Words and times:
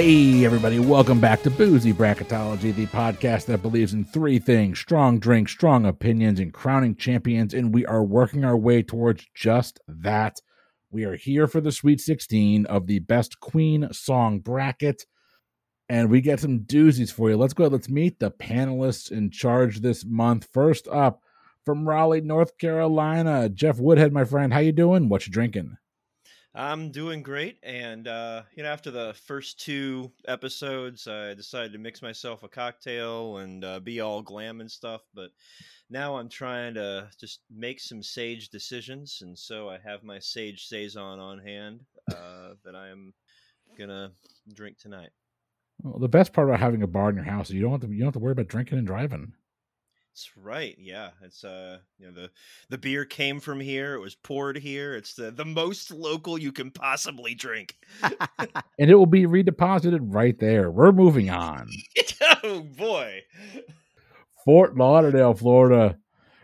Hey, 0.00 0.44
everybody, 0.44 0.78
welcome 0.78 1.20
back 1.20 1.42
to 1.42 1.50
Boozy 1.50 1.92
Bracketology, 1.92 2.72
the 2.72 2.86
podcast 2.86 3.46
that 3.46 3.62
believes 3.62 3.94
in 3.94 4.04
three 4.04 4.38
things 4.38 4.78
strong 4.78 5.18
drinks, 5.18 5.50
strong 5.50 5.84
opinions, 5.84 6.38
and 6.38 6.54
crowning 6.54 6.94
champions. 6.94 7.52
And 7.52 7.74
we 7.74 7.84
are 7.84 8.04
working 8.04 8.44
our 8.44 8.56
way 8.56 8.84
towards 8.84 9.26
just 9.34 9.80
that. 9.88 10.40
We 10.92 11.02
are 11.02 11.16
here 11.16 11.48
for 11.48 11.60
the 11.60 11.72
Sweet 11.72 12.00
16 12.00 12.64
of 12.66 12.86
the 12.86 13.00
Best 13.00 13.40
Queen 13.40 13.88
Song 13.92 14.38
Bracket. 14.38 15.04
And 15.88 16.10
we 16.10 16.20
get 16.20 16.38
some 16.38 16.60
doozies 16.60 17.12
for 17.12 17.30
you. 17.30 17.36
Let's 17.36 17.52
go. 17.52 17.66
Let's 17.66 17.88
meet 17.88 18.20
the 18.20 18.30
panelists 18.30 19.10
in 19.10 19.32
charge 19.32 19.80
this 19.80 20.04
month. 20.04 20.46
First 20.52 20.86
up, 20.86 21.22
from 21.64 21.88
Raleigh, 21.88 22.20
North 22.20 22.56
Carolina, 22.58 23.48
Jeff 23.48 23.80
Woodhead, 23.80 24.12
my 24.12 24.24
friend. 24.24 24.52
How 24.52 24.60
you 24.60 24.70
doing? 24.70 25.08
What 25.08 25.26
you 25.26 25.32
drinking? 25.32 25.76
I'm 26.58 26.90
doing 26.90 27.22
great, 27.22 27.58
and 27.62 28.08
uh, 28.08 28.42
you 28.56 28.64
know, 28.64 28.68
after 28.68 28.90
the 28.90 29.14
first 29.26 29.60
two 29.60 30.10
episodes, 30.26 31.06
I 31.06 31.34
decided 31.34 31.72
to 31.72 31.78
mix 31.78 32.02
myself 32.02 32.42
a 32.42 32.48
cocktail 32.48 33.36
and 33.36 33.64
uh, 33.64 33.78
be 33.78 34.00
all 34.00 34.22
glam 34.22 34.60
and 34.60 34.68
stuff. 34.68 35.02
But 35.14 35.30
now 35.88 36.16
I'm 36.16 36.28
trying 36.28 36.74
to 36.74 37.10
just 37.20 37.42
make 37.48 37.78
some 37.78 38.02
sage 38.02 38.48
decisions, 38.48 39.20
and 39.22 39.38
so 39.38 39.70
I 39.70 39.78
have 39.78 40.02
my 40.02 40.18
sage 40.18 40.66
saison 40.66 41.20
on 41.20 41.38
hand 41.38 41.82
uh, 42.10 42.54
that 42.64 42.74
I 42.74 42.88
am 42.88 43.14
gonna 43.78 44.10
drink 44.52 44.78
tonight. 44.78 45.10
Well, 45.84 46.00
the 46.00 46.08
best 46.08 46.32
part 46.32 46.48
about 46.48 46.58
having 46.58 46.82
a 46.82 46.88
bar 46.88 47.10
in 47.10 47.14
your 47.14 47.24
house 47.24 47.50
is 47.50 47.54
you 47.54 47.62
don't 47.62 47.70
have 47.70 47.82
to 47.82 47.86
you 47.86 48.00
don't 48.00 48.08
have 48.08 48.14
to 48.14 48.18
worry 48.18 48.32
about 48.32 48.48
drinking 48.48 48.78
and 48.78 48.86
driving. 48.86 49.32
That's 50.18 50.36
right. 50.36 50.74
Yeah, 50.80 51.10
it's 51.22 51.44
uh, 51.44 51.78
you 51.96 52.06
know 52.06 52.12
the 52.12 52.30
the 52.70 52.78
beer 52.78 53.04
came 53.04 53.38
from 53.38 53.60
here. 53.60 53.94
It 53.94 54.00
was 54.00 54.16
poured 54.16 54.58
here. 54.58 54.96
It's 54.96 55.14
the 55.14 55.30
the 55.30 55.44
most 55.44 55.92
local 55.92 56.36
you 56.36 56.50
can 56.50 56.72
possibly 56.72 57.36
drink. 57.36 57.76
and 58.02 58.90
it 58.90 58.96
will 58.96 59.06
be 59.06 59.26
redeposited 59.26 60.00
right 60.02 60.36
there. 60.40 60.72
We're 60.72 60.90
moving 60.90 61.30
on. 61.30 61.68
oh 62.42 62.62
boy. 62.62 63.20
Fort 64.44 64.76
Lauderdale, 64.76 65.34
Florida. 65.34 65.96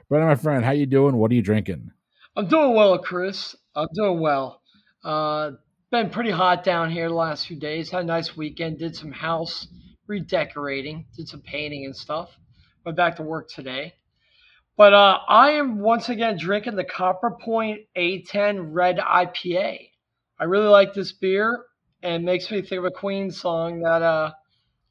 Brother, 0.09 0.27
my 0.27 0.37
friend, 0.37 0.65
how 0.65 0.71
you 0.71 0.87
doing? 0.87 1.17
What 1.17 1.33
are 1.33 1.35
you 1.35 1.43
drinking? 1.43 1.91
I'm 2.37 2.47
doing 2.47 2.77
well, 2.77 2.97
Chris. 2.99 3.57
I'm 3.75 3.89
doing 3.93 4.21
well. 4.21 4.63
Uh, 5.03 5.51
been 5.91 6.11
pretty 6.11 6.31
hot 6.31 6.63
down 6.63 6.93
here 6.93 7.09
the 7.09 7.15
last 7.17 7.49
few 7.49 7.59
days. 7.59 7.91
Had 7.91 8.03
a 8.03 8.07
nice 8.07 8.37
weekend. 8.37 8.79
Did 8.79 8.95
some 8.95 9.11
house 9.11 9.67
redecorating. 10.07 11.07
Did 11.17 11.27
some 11.27 11.41
painting 11.41 11.87
and 11.87 11.97
stuff 11.97 12.31
went 12.85 12.97
back 12.97 13.17
to 13.17 13.23
work 13.23 13.49
today. 13.49 13.95
But 14.77 14.93
uh, 14.93 15.19
I 15.29 15.53
am 15.53 15.79
once 15.79 16.09
again 16.09 16.37
drinking 16.37 16.75
the 16.75 16.85
Copper 16.85 17.37
Point 17.41 17.83
A10 17.97 18.69
Red 18.73 18.99
IPA. 18.99 19.91
I 20.39 20.45
really 20.45 20.67
like 20.67 20.95
this 20.95 21.13
beer 21.13 21.65
and 22.03 22.25
makes 22.25 22.51
me 22.51 22.61
think 22.61 22.81
of 22.81 22.85
a 22.85 22.91
Queen 22.91 23.31
song 23.31 23.81
that 23.83 24.03
uh, 24.03 24.33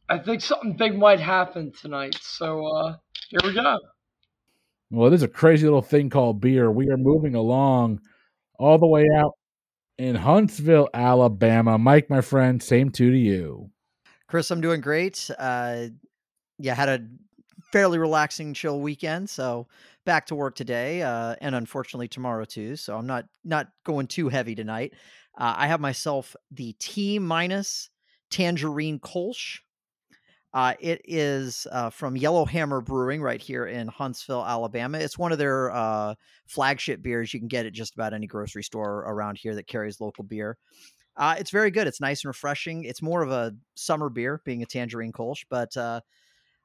I 0.08 0.20
think 0.20 0.42
something 0.42 0.74
big 0.78 0.98
might 0.98 1.20
happen 1.20 1.72
tonight. 1.72 2.18
So 2.22 2.66
uh, 2.66 2.96
here 3.30 3.40
we 3.44 3.54
go. 3.54 3.78
Well, 4.90 5.10
there's 5.10 5.24
a 5.24 5.28
crazy 5.28 5.66
little 5.66 5.82
thing 5.82 6.10
called 6.10 6.40
beer. 6.40 6.72
We 6.72 6.90
are 6.90 6.98
moving 6.98 7.36
along 7.36 8.00
all 8.58 8.78
the 8.78 8.88
way 8.88 9.06
out 9.16 9.34
in 9.98 10.16
Huntsville, 10.16 10.88
Alabama. 10.94 11.78
Mike, 11.78 12.10
my 12.10 12.22
friend, 12.22 12.62
same 12.62 12.90
two 12.90 13.12
to 13.12 13.18
you. 13.18 13.70
Chris, 14.28 14.50
I'm 14.50 14.62
doing 14.62 14.82
great. 14.82 15.30
Uh, 15.38 15.88
yeah, 16.58 16.76
had 16.76 16.90
a 16.90 17.06
fairly 17.74 17.98
relaxing, 17.98 18.54
chill 18.54 18.80
weekend. 18.80 19.28
So 19.28 19.68
back 20.06 20.28
to 20.28 20.36
work 20.36 20.56
today, 20.56 21.02
uh, 21.02 21.36
and 21.42 21.56
unfortunately 21.56 22.08
tomorrow 22.08 22.46
too. 22.46 22.76
So 22.76 22.96
I'm 22.96 23.08
not 23.08 23.26
not 23.44 23.70
going 23.84 24.06
too 24.06 24.30
heavy 24.30 24.54
tonight. 24.54 24.94
Uh, 25.36 25.56
I 25.58 25.66
have 25.66 25.82
myself 25.82 26.36
the 26.52 26.74
T 26.78 27.18
minus 27.18 27.90
tangerine 28.30 29.00
Kolsch. 29.00 29.58
Uh, 30.54 30.76
it 30.80 31.02
is 31.06 31.66
uh, 31.72 31.90
from 31.90 32.16
Yellowhammer 32.16 32.80
Brewing 32.80 33.24
right 33.24 33.42
here 33.42 33.66
in 33.66 33.88
Huntsville, 33.88 34.46
Alabama. 34.46 35.00
It's 35.00 35.18
one 35.18 35.32
of 35.32 35.40
their 35.40 35.72
uh, 35.72 36.14
flagship 36.46 37.02
beers. 37.02 37.34
You 37.34 37.40
can 37.40 37.48
get 37.48 37.66
it 37.66 37.74
just 37.74 37.96
about 37.96 38.14
any 38.14 38.28
grocery 38.28 38.62
store 38.62 39.00
around 39.00 39.40
here 39.40 39.56
that 39.56 39.66
carries 39.66 40.00
local 40.00 40.24
beer. 40.24 40.60
Uh, 41.18 41.36
it's 41.40 41.50
very 41.50 41.72
good. 41.72 41.88
It's 41.88 42.00
nice 42.00 42.24
and 42.24 42.30
refreshing. 42.30 42.84
It's 42.84 43.02
more 43.02 43.24
of 43.24 43.32
a 43.32 43.56
summer 43.74 44.10
beer, 44.10 44.44
being 44.46 44.62
a 44.62 44.68
tangerine 44.68 45.12
Kolsch, 45.12 45.44
but 45.50 45.76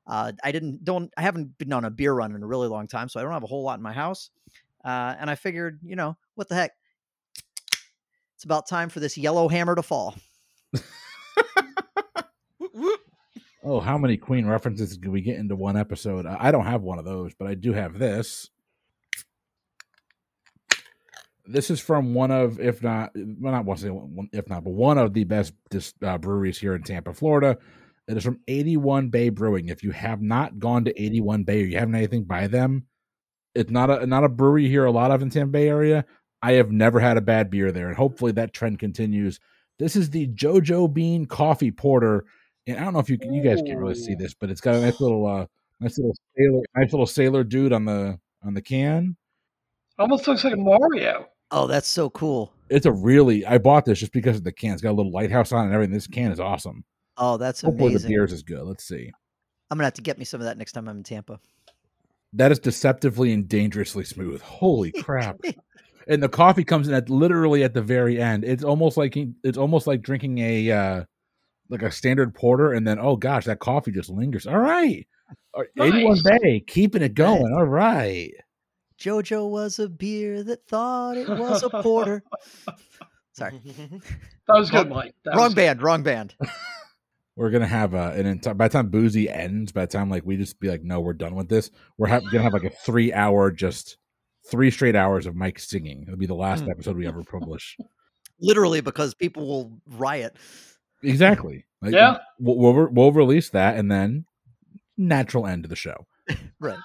uh, 0.09 0.33
I 0.43 0.53
didn't 0.53 0.85
don't 0.85 1.13
I 1.17 1.23
haven't 1.23 1.59
been 1.59 1.73
on 1.73 1.85
a 1.85 1.91
beer 1.91 2.15
run 2.15 2.35
in 2.35 2.43
a 2.43 2.47
really 2.47 2.69
long 2.69 2.89
time, 2.89 3.09
so 3.09 3.21
I 3.21 3.23
don't 3.23 3.33
have 3.33 3.43
a 3.45 3.49
whole 3.49 3.63
lot 3.63 3.79
in 3.79 3.83
my 3.83 3.93
house. 3.93 4.31
Uh, 4.85 5.15
and 5.19 5.29
I 5.29 5.35
figured, 5.35 5.81
you 5.83 5.97
know, 5.97 6.17
what 6.35 6.49
the 6.49 6.55
heck? 6.55 6.73
It's 8.37 8.45
about 8.45 8.69
time 8.69 8.89
for 8.89 9.01
this 9.01 9.19
yellow 9.19 9.49
hammer 9.49 9.75
to 9.75 9.83
fall. 9.83 10.15
oh, 13.65 13.81
how 13.81 13.99
many 13.99 14.17
Queen 14.17 14.47
references 14.47 14.97
can 14.97 15.11
we 15.13 15.21
get 15.21 15.37
into 15.37 15.57
one 15.57 15.77
episode? 15.77 16.25
I 16.25 16.53
don't 16.53 16.65
have 16.65 16.83
one 16.83 16.99
of 16.99 17.05
those, 17.05 17.35
but 17.35 17.49
I 17.49 17.55
do 17.55 17.73
have 17.73 17.99
this. 17.99 18.49
This 21.47 21.71
is 21.71 21.81
from 21.81 22.15
one 22.15 22.31
of, 22.31 22.61
if 22.61 22.83
not, 22.83 23.11
well, 23.15 23.53
not 23.53 23.65
one, 23.65 24.31
if 24.33 24.49
not, 24.49 24.65
but 24.65 24.71
one 24.71 24.99
of 24.99 25.13
the 25.15 25.25
best 25.25 25.53
uh, 26.03 26.19
breweries 26.19 26.59
here 26.59 26.75
in 26.75 26.83
Tampa, 26.83 27.13
Florida. 27.13 27.59
It 28.09 28.17
is 28.17 28.25
from 28.25 28.41
81 28.49 29.11
Bay 29.11 29.29
Brewing. 29.29 29.69
If 29.69 29.85
you 29.85 29.91
have 29.91 30.23
not 30.23 30.59
gone 30.59 30.85
to 30.87 31.03
81 31.03 31.45
Bay 31.45 31.63
or 31.63 31.67
you 31.67 31.79
haven't 31.79 31.95
anything 31.95 32.25
by 32.25 32.47
them, 32.47 32.87
it's 33.55 33.71
not 33.71 33.91
a 33.91 34.07
not 34.07 34.25
a 34.25 34.29
brewery 34.29 34.69
here 34.69 34.87
a 34.87 34.91
lot 34.91 35.11
of 35.11 35.21
in 35.21 35.29
Tampa 35.29 35.53
Bay 35.53 35.69
area. 35.69 36.07
I 36.43 36.53
have 36.53 36.71
never 36.71 37.01
had 37.01 37.17
a 37.17 37.23
bad 37.23 37.51
beer 37.51 37.71
there, 37.71 37.89
and 37.89 37.97
hopefully 37.97 38.33
that 38.33 38.55
trend 38.55 38.79
continues. 38.79 39.41
This 39.79 39.95
is 39.95 40.11
the 40.11 40.27
JoJo 40.29 40.93
Bean 40.93 41.27
Coffee 41.27 41.71
Porter, 41.71 42.25
and 42.67 42.79
I 42.79 42.85
don't 42.85 42.95
know 42.95 43.01
if 43.01 43.11
you 43.11 43.19
you 43.21 43.43
guys 43.43 43.61
can't 43.67 43.79
really 43.79 43.95
see 43.95 44.15
this, 44.15 44.33
but 44.33 44.49
it's 44.49 44.61
got 44.61 44.77
a 44.77 44.81
nice 44.81 45.01
little 45.01 45.27
uh 45.27 45.47
nice 45.81 45.99
little 45.99 46.15
sailor 46.37 46.63
nice 46.77 46.93
little 46.93 47.07
sailor 47.07 47.45
dude 47.45 47.73
on 47.75 47.85
the 47.85 48.19
on 48.43 48.55
the 48.55 48.63
can. 48.63 49.17
Almost 49.99 50.29
looks 50.29 50.45
like 50.45 50.55
a 50.55 50.57
Mario. 50.57 51.27
Oh, 51.51 51.67
that's 51.67 51.89
so 51.89 52.09
cool. 52.11 52.55
It's 52.71 52.87
a 52.87 52.93
really 52.93 53.45
I 53.45 53.59
bought 53.59 53.85
this 53.85 53.99
just 53.99 54.13
because 54.13 54.37
of 54.37 54.45
the 54.45 54.53
can. 54.53 54.73
It's 54.73 54.83
got 54.83 54.91
a 54.91 54.99
little 54.99 55.13
lighthouse 55.13 55.53
on 55.53 55.63
it 55.63 55.67
and 55.67 55.75
everything. 55.75 55.93
This 55.93 56.07
can 56.07 56.33
is 56.33 56.41
awesome. 56.41 56.85
Oh, 57.19 57.37
that's 57.37 57.61
Hopefully 57.61 57.91
amazing. 57.91 58.09
the 58.09 58.15
beers 58.15 58.33
is 58.33 58.43
good. 58.43 58.63
Let's 58.63 58.85
see. 58.87 59.11
I'm 59.71 59.77
gonna 59.77 59.87
have 59.87 59.95
to 59.95 60.03
get 60.03 60.19
me 60.19 60.25
some 60.25 60.41
of 60.41 60.47
that 60.47 60.57
next 60.57 60.73
time 60.73 60.89
I'm 60.89 60.99
in 60.99 61.03
Tampa. 61.03 61.41
That 62.33 62.53
is 62.53 62.59
deceptively 62.59 63.33
and 63.33 63.49
dangerously 63.49 64.05
smooth. 64.05 64.41
Holy 64.41 64.93
crap! 65.03 65.41
and 66.07 66.23
the 66.23 66.29
coffee 66.29 66.65
comes 66.65 66.89
in 66.89 66.95
at 66.95 67.11
literally 67.11 67.63
at 67.65 67.75
the 67.75 67.83
very 67.83 68.21
end. 68.21 68.45
It's 68.45 68.65
almost 68.65 68.97
like 68.97 69.17
it's 69.43 69.59
almost 69.59 69.87
like 69.87 70.01
drinking 70.01 70.39
a 70.39 70.71
uh 70.71 71.05
like 71.71 71.83
a 71.83 71.91
standard 71.91 72.35
porter, 72.35 72.73
and 72.73 72.87
then 72.87 72.99
oh 72.99 73.17
gosh, 73.17 73.45
that 73.45 73.59
coffee 73.59 73.91
just 73.93 74.09
lingers. 74.11 74.47
All 74.47 74.59
right, 74.59 75.07
nice. 75.77 75.93
81 75.93 76.19
Bay, 76.25 76.61
keeping 76.67 77.03
it 77.03 77.15
going. 77.15 77.53
All 77.55 77.67
right. 77.67 78.33
Jojo 78.99 79.49
was 79.49 79.79
a 79.79 79.89
beer 79.89 80.43
that 80.43 80.67
thought 80.67 81.17
it 81.17 81.29
was 81.29 81.63
a 81.63 81.71
porter. 81.83 82.23
Sorry, 83.33 83.61
that 83.65 84.03
was 84.49 84.71
good, 84.71 84.89
Mike. 84.89 85.15
That 85.25 85.37
wrong 85.37 85.55
band, 85.55 85.79
good. 85.79 85.85
wrong 85.85 86.03
band 86.03 86.35
we're 87.39 87.51
gonna 87.51 87.67
have 87.67 87.95
a, 87.95 88.11
an 88.11 88.27
entire 88.27 88.55
by 88.55 88.67
the 88.67 88.73
time 88.73 88.89
boozy 88.89 89.31
ends 89.31 89.71
by 89.71 89.83
the 89.83 89.93
time 89.93 90.11
like 90.11 90.27
we 90.27 90.37
just 90.37 90.59
be 90.59 90.69
like 90.69 90.83
no 90.83 91.01
we're 91.01 91.13
done 91.13 91.37
with 91.37 91.49
this 91.49 91.71
we're 91.97 92.09
ha- 92.09 92.21
gonna 92.21 92.43
have 92.43 92.53
like 92.53 92.65
a 92.65 92.71
three 92.71 93.13
hour 93.13 93.51
just 93.51 93.97
three 94.51 94.71
straight 94.71 94.97
hours 94.97 95.25
of 95.25 95.37
mike 95.37 95.59
singing 95.59 96.03
it'll 96.03 96.19
be 96.19 96.27
the 96.27 96.35
last 96.35 96.65
mm. 96.65 96.71
episode 96.71 96.97
we 96.97 97.07
ever 97.07 97.23
publish 97.23 97.77
literally 98.41 98.81
because 98.81 99.15
people 99.15 99.47
will 99.47 99.73
riot 99.97 100.37
exactly 101.03 101.65
like, 101.81 101.95
yeah 101.95 102.19
we'll, 102.41 102.57
we'll, 102.57 102.89
we'll 102.91 103.13
release 103.13 103.51
that 103.51 103.77
and 103.77 103.91
then 103.91 104.27
natural 104.97 105.47
end 105.47 105.65
of 105.65 105.71
the 105.71 105.77
show 105.77 106.07
right 106.61 106.79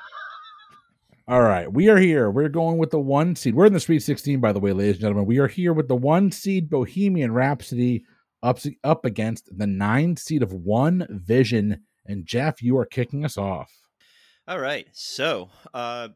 all 1.26 1.42
right, 1.42 1.72
we 1.72 1.88
are 1.88 1.96
here. 1.96 2.30
We're 2.30 2.50
going 2.50 2.78
with 2.78 2.92
the 2.92 3.00
one 3.00 3.38
seed. 3.38 3.56
We're 3.56 3.68
in 3.68 3.72
the 3.72 3.80
Sweet 3.80 4.04
16, 4.04 4.42
by 4.42 4.52
the 4.52 4.60
way, 4.60 4.74
ladies 4.74 4.96
and 4.96 5.04
gentlemen. 5.04 5.26
We 5.26 5.38
are 5.38 5.48
here 5.48 5.72
with 5.72 5.88
the 5.88 5.96
one 5.96 6.34
seed 6.34 6.70
Bohemian 6.70 7.32
Rhapsody 7.32 8.04
up 8.44 8.60
up 8.84 9.06
against 9.06 9.58
the 9.58 9.66
nine 9.66 10.16
seed 10.16 10.44
of 10.44 10.54
One 10.54 11.08
Vision. 11.10 11.82
And 12.06 12.26
Jeff, 12.26 12.62
you 12.62 12.78
are 12.78 12.86
kicking 12.86 13.26
us 13.26 13.38
off. 13.38 13.72
All 14.48 14.60
right, 14.60 14.88
so 14.92 15.50
uh, 15.74 16.10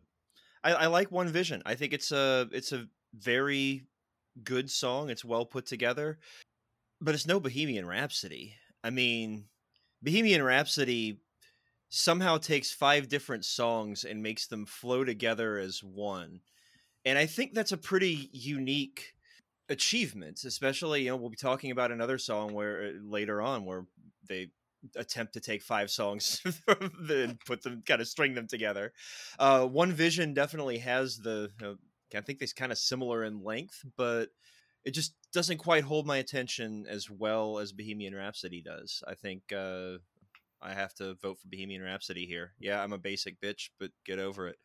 I, 0.64 0.74
I 0.74 0.88
like 0.88 1.12
One 1.12 1.30
Vision. 1.30 1.64
I 1.66 1.76
think 1.76 1.94
it's 1.94 2.12
a 2.12 2.50
it's 2.52 2.74
a 2.74 2.88
very 3.18 3.86
good 4.44 4.70
song. 4.70 5.10
It's 5.10 5.26
well 5.26 5.46
put 5.46 5.66
together, 5.66 6.20
but 7.02 7.16
it's 7.16 7.26
no 7.26 7.40
Bohemian 7.40 7.88
Rhapsody. 7.88 8.54
I 8.84 8.90
mean, 8.90 9.46
Bohemian 10.04 10.44
Rhapsody 10.44 11.22
somehow 11.90 12.38
takes 12.38 12.72
five 12.72 13.08
different 13.08 13.46
songs 13.46 14.04
and 14.04 14.22
makes 14.22 14.48
them 14.48 14.66
flow 14.66 15.06
together 15.06 15.58
as 15.58 15.82
one. 15.82 16.42
And 17.06 17.18
I 17.18 17.26
think 17.26 17.54
that's 17.54 17.72
a 17.72 17.78
pretty 17.78 18.30
unique 18.34 19.14
achievements 19.70 20.46
especially 20.46 21.04
you 21.04 21.10
know 21.10 21.16
we'll 21.16 21.30
be 21.30 21.36
talking 21.36 21.72
about 21.72 21.92
another 21.92 22.18
song 22.18 22.54
where 22.54 22.88
uh, 22.88 22.92
later 23.04 23.42
on 23.42 23.66
where 23.66 23.86
they 24.28 24.48
attempt 24.96 25.34
to 25.34 25.40
take 25.40 25.62
five 25.62 25.90
songs 25.90 26.42
and 27.10 27.40
put 27.46 27.62
them 27.64 27.84
kind 27.86 28.00
of 28.00 28.08
string 28.08 28.34
them 28.34 28.48
together 28.48 28.94
uh, 29.40 29.66
one 29.66 29.92
vision 29.92 30.34
definitely 30.34 30.78
has 30.78 31.18
the 31.18 31.50
uh, 31.64 31.74
i 32.16 32.22
think 32.22 32.40
they're 32.40 32.48
kind 32.56 32.72
of 32.72 32.78
similar 32.78 33.24
in 33.24 33.44
length 33.44 33.84
but 33.98 34.30
it 34.88 34.94
just 34.94 35.16
doesn't 35.34 35.58
quite 35.58 35.84
hold 35.84 36.08
my 36.08 36.16
attention 36.16 36.86
as 36.88 37.10
well 37.10 37.60
as 37.60 37.74
Bohemian 37.74 38.16
Rhapsody 38.16 38.62
does. 38.62 39.04
I 39.06 39.16
think 39.16 39.52
uh, 39.52 39.98
I 40.62 40.74
have 40.74 40.94
to 40.96 41.16
vote 41.16 41.40
for 41.40 41.48
Bohemian 41.50 41.82
Rhapsody 41.82 42.26
here. 42.26 42.54
Yeah, 42.58 42.82
I'm 42.82 42.94
a 42.94 42.98
basic 42.98 43.42
bitch, 43.42 43.70
but 43.82 43.92
get 44.06 44.18
over 44.18 44.48
it. 44.48 44.56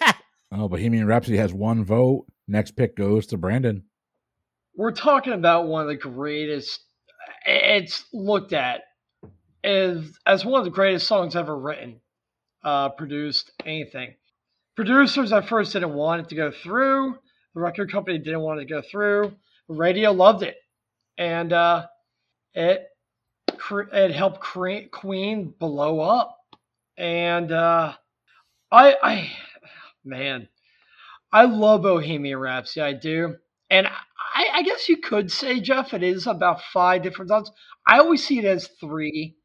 oh, 0.52 0.68
Bohemian 0.68 1.06
Rhapsody 1.06 1.38
has 1.38 1.54
one 1.54 1.82
vote. 1.82 2.26
Next 2.46 2.72
pick 2.72 2.94
goes 2.94 3.26
to 3.28 3.38
Brandon. 3.38 3.84
We're 4.76 4.92
talking 4.92 5.32
about 5.32 5.66
one 5.66 5.82
of 5.82 5.88
the 5.88 5.96
greatest. 5.96 6.80
It's 7.46 8.04
looked 8.12 8.52
at 8.52 8.82
as 9.62 10.18
as 10.26 10.44
one 10.44 10.60
of 10.60 10.64
the 10.64 10.70
greatest 10.70 11.06
songs 11.06 11.36
ever 11.36 11.56
written, 11.56 12.00
uh, 12.64 12.90
produced, 12.90 13.50
anything. 13.64 14.14
Producers 14.76 15.32
at 15.32 15.48
first 15.48 15.72
didn't 15.72 15.94
want 15.94 16.22
it 16.22 16.28
to 16.30 16.34
go 16.34 16.50
through. 16.50 17.16
The 17.54 17.60
record 17.60 17.90
company 17.92 18.18
didn't 18.18 18.40
want 18.40 18.60
it 18.60 18.64
to 18.64 18.74
go 18.74 18.82
through. 18.82 19.34
Radio 19.68 20.10
loved 20.12 20.42
it, 20.42 20.56
and 21.16 21.52
uh, 21.52 21.86
it 22.52 22.88
it 23.92 24.10
helped 24.12 24.40
Queen 24.40 25.54
blow 25.58 26.00
up. 26.00 26.38
And 26.96 27.50
uh, 27.50 27.94
I, 28.70 28.96
I, 29.02 29.30
man, 30.04 30.48
I 31.32 31.44
love 31.44 31.82
Bohemian 31.82 32.38
Rhapsody. 32.38 32.82
I 32.82 32.92
do, 32.92 33.36
and 33.74 33.88
I, 33.88 34.48
I 34.52 34.62
guess 34.62 34.88
you 34.88 34.98
could 34.98 35.32
say, 35.32 35.58
Jeff, 35.58 35.94
it 35.94 36.04
is 36.04 36.28
about 36.28 36.62
five 36.72 37.02
different 37.02 37.30
songs. 37.30 37.50
I 37.86 37.98
always 37.98 38.24
see 38.24 38.38
it 38.38 38.44
as 38.44 38.68
three. 38.80 39.36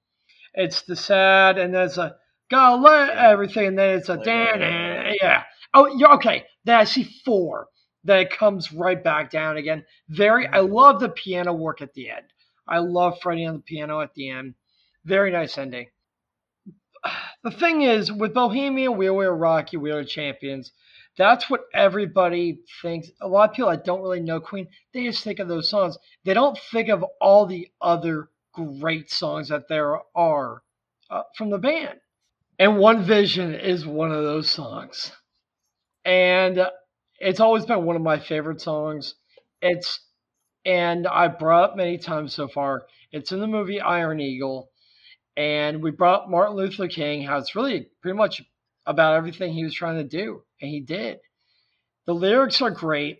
It's 0.53 0.83
the 0.83 0.95
sad, 0.95 1.57
and 1.57 1.73
there's 1.73 1.97
a 1.97 2.15
gotta 2.51 2.75
let 2.75 3.17
everything, 3.17 3.67
and 3.67 3.79
then 3.79 3.97
it's 3.97 4.09
a 4.09 4.17
dan, 4.17 5.15
yeah. 5.19 5.43
Oh, 5.73 5.87
you're 5.87 6.13
okay. 6.13 6.45
Then 6.63 6.75
I 6.75 6.83
see 6.83 7.09
four. 7.25 7.67
Then 8.03 8.19
it 8.19 8.37
comes 8.37 8.71
right 8.71 9.03
back 9.03 9.31
down 9.31 9.57
again. 9.57 9.83
Very, 10.09 10.47
I 10.47 10.59
mm-hmm. 10.59 10.73
love 10.73 10.99
the 10.99 11.09
piano 11.09 11.53
work 11.53 11.81
at 11.81 11.93
the 11.93 12.11
end. 12.11 12.25
I 12.67 12.79
love 12.79 13.19
Freddie 13.21 13.47
on 13.47 13.55
the 13.55 13.61
piano 13.61 13.99
at 14.01 14.13
the 14.13 14.29
end. 14.29 14.53
Very 15.05 15.31
nice 15.31 15.57
ending. 15.57 15.87
The 17.41 17.51
thing 17.51 17.83
is, 17.83 18.11
with 18.11 18.33
Bohemian, 18.33 18.97
We 18.97 19.07
Are 19.07 19.33
Rocky, 19.33 19.77
We 19.77 19.91
Are 19.91 20.03
Champions, 20.03 20.73
that's 21.19 21.49
what 21.49 21.65
everybody 21.73 22.59
thinks. 22.81 23.09
A 23.19 23.27
lot 23.27 23.49
of 23.49 23.55
people 23.55 23.69
that 23.69 23.83
don't 23.83 24.01
really 24.01 24.21
know 24.21 24.39
Queen, 24.39 24.67
they 24.93 25.03
just 25.03 25.21
think 25.21 25.39
of 25.39 25.49
those 25.49 25.69
songs. 25.69 25.97
They 26.23 26.33
don't 26.33 26.57
think 26.71 26.87
of 26.87 27.03
all 27.19 27.45
the 27.45 27.67
other 27.81 28.29
great 28.53 29.11
songs 29.11 29.49
that 29.49 29.67
there 29.67 29.97
are 30.15 30.63
uh, 31.09 31.23
from 31.37 31.49
the 31.49 31.57
band. 31.57 31.99
And 32.57 32.77
One 32.77 33.03
Vision 33.03 33.53
is 33.53 33.85
one 33.85 34.11
of 34.13 34.23
those 34.23 34.49
songs. 34.49 35.11
And 36.05 36.65
it's 37.19 37.41
always 37.41 37.65
been 37.65 37.83
one 37.83 37.97
of 37.97 38.01
my 38.01 38.17
favorite 38.17 38.61
songs. 38.61 39.15
It's 39.61 39.99
and 40.65 41.05
I 41.05 41.27
brought 41.27 41.71
up 41.71 41.75
many 41.75 41.97
times 41.97 42.33
so 42.33 42.47
far. 42.47 42.83
It's 43.11 43.33
in 43.33 43.41
the 43.41 43.47
movie 43.47 43.81
Iron 43.81 44.21
Eagle, 44.21 44.69
and 45.35 45.83
we 45.83 45.91
brought 45.91 46.29
Martin 46.29 46.55
Luther 46.55 46.87
King. 46.87 47.23
How 47.23 47.37
it's 47.37 47.55
really 47.55 47.87
pretty 48.01 48.17
much 48.17 48.41
about 48.89 49.15
everything 49.15 49.53
he 49.53 49.63
was 49.63 49.73
trying 49.73 49.97
to 49.97 50.03
do, 50.03 50.43
and 50.61 50.69
he 50.69 50.81
did. 50.81 51.19
The 52.05 52.13
lyrics 52.13 52.61
are 52.61 52.71
great, 52.71 53.19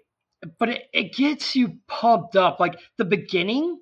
but 0.58 0.70
it, 0.70 0.84
it 0.94 1.14
gets 1.14 1.56
you 1.56 1.78
pumped 1.88 2.36
up. 2.36 2.60
Like 2.60 2.80
the 2.98 3.06
beginning, 3.06 3.80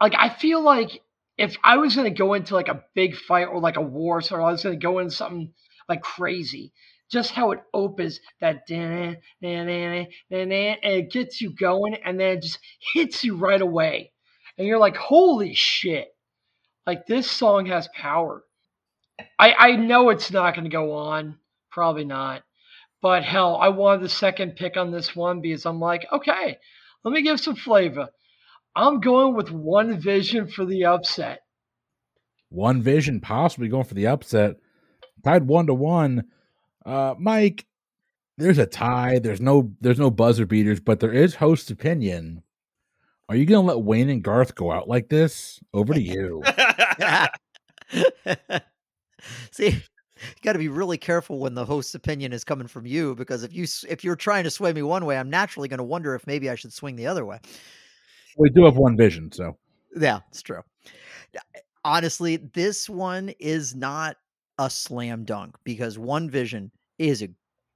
like 0.00 0.14
I 0.18 0.28
feel 0.28 0.60
like 0.60 1.00
if 1.38 1.56
I 1.64 1.78
was 1.78 1.94
going 1.96 2.12
to 2.12 2.18
go 2.18 2.34
into 2.34 2.54
like 2.54 2.68
a 2.68 2.82
big 2.94 3.16
fight 3.16 3.44
or 3.44 3.60
like 3.60 3.76
a 3.76 3.82
war, 3.82 4.20
so 4.20 4.36
I 4.36 4.52
was 4.52 4.62
going 4.62 4.78
to 4.78 4.84
go 4.84 4.98
into 4.98 5.12
something 5.12 5.52
like 5.88 6.02
crazy 6.02 6.72
just 7.12 7.30
how 7.30 7.50
it 7.50 7.60
opens 7.74 8.18
that 8.40 8.62
and 8.70 9.18
it 9.42 11.12
gets 11.12 11.40
you 11.42 11.54
going 11.54 11.94
and 12.04 12.18
then 12.18 12.38
it 12.38 12.42
just 12.42 12.58
hits 12.94 13.22
you 13.22 13.36
right 13.36 13.60
away. 13.60 14.12
And 14.56 14.66
you're 14.66 14.78
like, 14.78 14.96
holy 14.96 15.54
shit. 15.54 16.08
Like 16.86 17.06
this 17.06 17.30
song 17.30 17.66
has 17.66 17.88
power. 17.94 18.42
I, 19.38 19.54
I 19.58 19.76
know 19.76 20.10
it's 20.10 20.30
not 20.30 20.54
going 20.54 20.64
to 20.64 20.70
go 20.70 20.92
on. 20.92 21.38
Probably 21.70 22.04
not. 22.04 22.42
But 23.00 23.24
hell, 23.24 23.56
I 23.56 23.68
wanted 23.68 24.02
the 24.02 24.08
second 24.08 24.56
pick 24.56 24.76
on 24.76 24.92
this 24.92 25.16
one 25.16 25.40
because 25.40 25.66
I'm 25.66 25.80
like, 25.80 26.06
okay, 26.12 26.58
let 27.04 27.12
me 27.12 27.22
give 27.22 27.40
some 27.40 27.56
flavor. 27.56 28.08
I'm 28.76 29.00
going 29.00 29.34
with 29.34 29.50
one 29.50 30.00
vision 30.00 30.48
for 30.48 30.64
the 30.64 30.84
upset. 30.84 31.40
One 32.48 32.80
vision 32.80 33.20
possibly 33.20 33.68
going 33.68 33.84
for 33.84 33.94
the 33.94 34.06
upset. 34.06 34.56
Tied 35.24 35.46
one 35.46 35.66
to 35.66 35.74
one. 35.74 36.24
Uh, 36.86 37.14
Mike, 37.18 37.66
there's 38.38 38.58
a 38.58 38.66
tie. 38.66 39.18
There's 39.18 39.40
no 39.40 39.72
there's 39.80 39.98
no 39.98 40.10
buzzer 40.10 40.46
beaters, 40.46 40.80
but 40.80 41.00
there 41.00 41.12
is 41.12 41.36
host 41.36 41.70
opinion. 41.70 42.42
Are 43.28 43.36
you 43.36 43.46
gonna 43.46 43.66
let 43.66 43.82
Wayne 43.82 44.10
and 44.10 44.22
Garth 44.22 44.54
go 44.54 44.70
out 44.70 44.88
like 44.88 45.08
this? 45.08 45.60
Over 45.72 45.94
to 45.94 46.00
you. 46.00 46.42
See, 49.50 49.68
you 49.68 50.42
got 50.42 50.52
to 50.54 50.58
be 50.58 50.68
really 50.68 50.98
careful 50.98 51.38
when 51.38 51.54
the 51.54 51.64
host's 51.64 51.94
opinion 51.94 52.32
is 52.32 52.44
coming 52.44 52.66
from 52.66 52.86
you 52.86 53.14
because 53.14 53.42
if 53.42 53.52
you 53.52 53.66
if 53.88 54.04
you're 54.04 54.16
trying 54.16 54.44
to 54.44 54.50
sway 54.50 54.72
me 54.72 54.82
one 54.82 55.04
way, 55.04 55.18
I'm 55.18 55.30
naturally 55.30 55.68
going 55.68 55.78
to 55.78 55.84
wonder 55.84 56.14
if 56.14 56.26
maybe 56.26 56.50
I 56.50 56.54
should 56.54 56.72
swing 56.72 56.96
the 56.96 57.06
other 57.06 57.24
way. 57.24 57.40
We 58.36 58.50
do 58.50 58.64
have 58.64 58.76
one 58.76 58.96
vision, 58.96 59.30
so 59.32 59.56
yeah, 59.96 60.20
it's 60.30 60.42
true. 60.42 60.62
Eh, 61.34 61.60
honestly, 61.84 62.36
this 62.36 62.88
one 62.88 63.30
is 63.38 63.74
not 63.74 64.16
a 64.58 64.70
slam 64.70 65.24
dunk 65.24 65.56
because 65.64 65.98
One 65.98 66.30
Vision 66.30 66.70
is 66.98 67.22
a 67.22 67.28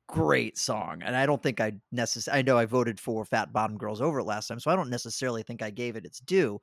great 0.08 0.56
song. 0.56 1.02
And 1.04 1.16
I 1.16 1.26
don't 1.26 1.42
think 1.42 1.60
I 1.60 1.72
necessarily, 1.92 2.40
I 2.40 2.42
know 2.42 2.58
I 2.58 2.66
voted 2.66 3.00
for 3.00 3.24
Fat 3.24 3.52
Bottom 3.52 3.76
Girls 3.76 4.00
over 4.00 4.20
it 4.20 4.24
last 4.24 4.48
time, 4.48 4.60
so 4.60 4.70
I 4.70 4.76
don't 4.76 4.90
necessarily 4.90 5.42
think 5.42 5.62
I 5.62 5.70
gave 5.70 5.96
it 5.96 6.04
its 6.04 6.20
due, 6.20 6.60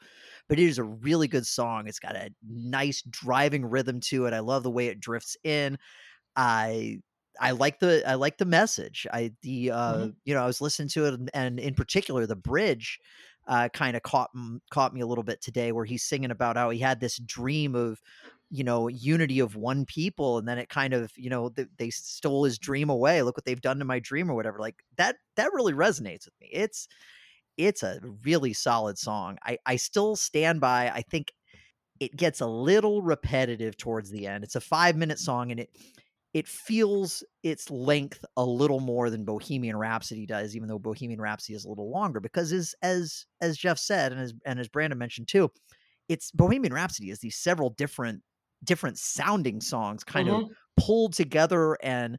but 0.48 0.60
it 0.60 0.66
is 0.66 0.78
a 0.78 0.84
really 0.84 1.28
good 1.28 1.46
song. 1.46 1.88
It's 1.88 2.00
got 2.00 2.16
a 2.16 2.30
nice 2.48 3.02
driving 3.10 3.66
rhythm 3.66 4.00
to 4.02 4.26
it. 4.26 4.34
I 4.34 4.40
love 4.40 4.64
the 4.64 4.72
way 4.72 4.88
it 4.88 5.00
drifts 5.00 5.36
in. 5.44 5.78
I, 6.36 7.00
I 7.40 7.52
like 7.52 7.80
the 7.80 8.08
I 8.08 8.14
like 8.14 8.38
the 8.38 8.46
message. 8.46 9.08
I 9.12 9.34
the 9.42 9.72
uh 9.72 9.94
mm-hmm. 9.94 10.10
you 10.26 10.34
know 10.36 10.44
I 10.44 10.46
was 10.46 10.62
listening 10.62 10.90
to 10.90 11.06
it 11.06 11.20
and 11.34 11.60
in 11.60 11.74
particular 11.74 12.28
the 12.28 12.36
bridge 12.36 13.00
uh 13.48 13.70
kind 13.70 13.98
of 13.98 14.04
caught 14.04 14.30
caught 14.72 14.94
me 14.94 15.02
a 15.02 15.08
little 15.08 15.24
bit 15.24 15.42
today 15.42 15.72
where 15.72 15.86
he's 15.86 16.04
singing 16.04 16.32
about 16.32 16.58
how 16.58 16.70
he 16.70 16.80
had 16.80 17.00
this 17.00 17.18
dream 17.18 17.74
of 17.76 18.00
you 18.54 18.64
know 18.64 18.88
unity 18.88 19.40
of 19.40 19.56
one 19.56 19.84
people 19.84 20.38
and 20.38 20.48
then 20.48 20.60
it 20.60 20.70
kind 20.70 20.94
of 20.94 21.12
you 21.18 21.30
know 21.30 21.50
they, 21.50 21.90
stole 21.90 22.44
his 22.44 22.60
dream 22.60 22.90
away 22.90 23.24
look 23.24 23.36
what 23.36 23.46
they've 23.46 23.62
done 23.62 23.80
to 23.80 23.86
my 23.86 24.00
dream 24.00 24.30
or 24.30 24.36
whatever 24.36 24.60
like 24.60 24.76
that 24.96 25.16
that 25.36 25.52
really 25.54 25.74
resonates 25.74 26.26
with 26.26 26.34
me 26.40 26.50
it's 26.54 26.88
it's 27.58 27.82
a 27.82 28.00
really 28.24 28.54
solid 28.54 28.98
song 28.98 29.38
i 29.44 29.58
i 29.66 29.76
still 29.76 30.16
stand 30.16 30.62
by 30.62 30.90
i 30.94 31.02
think 31.02 31.34
it 32.00 32.16
gets 32.16 32.42
a 32.42 32.48
little 32.48 33.02
repetitive 33.02 33.76
towards 33.76 34.12
the 34.12 34.28
end 34.28 34.44
it's 34.44 34.56
a 34.56 34.62
five 34.62 34.96
minute 34.96 35.18
song 35.18 35.50
and 35.50 35.60
it 35.60 35.70
it 36.36 36.48
feels 36.48 37.24
its 37.44 37.70
length 37.70 38.24
a 38.38 38.44
little 38.44 38.80
more 38.80 39.12
than 39.12 39.24
Bohemian 39.24 39.78
Rhapsody 39.78 40.26
does, 40.26 40.56
even 40.56 40.68
though 40.68 40.80
Bohemian 40.80 41.22
Rhapsody 41.22 41.56
is 41.56 41.64
a 41.64 41.70
little 41.70 41.92
longer. 41.92 42.20
Because 42.20 42.52
as 42.52 42.74
as 42.82 43.28
as 43.40 43.56
Jeff 43.56 43.78
said, 43.78 44.12
and 44.12 44.20
as 44.20 44.34
and 44.44 44.60
as 44.60 44.68
Brandon 44.68 44.98
mentioned 44.98 45.28
too, 45.28 45.52
it's 46.10 46.32
Bohemian 46.32 46.74
Rhapsody 46.74 47.12
is 47.12 47.20
these 47.20 47.38
several 47.38 47.70
different 47.70 48.24
different 48.64 48.98
sounding 48.98 49.62
songs 49.62 50.04
kind 50.04 50.28
mm-hmm. 50.28 50.46
of 50.46 50.52
pulled 50.78 51.14
together 51.14 51.78
and 51.84 52.18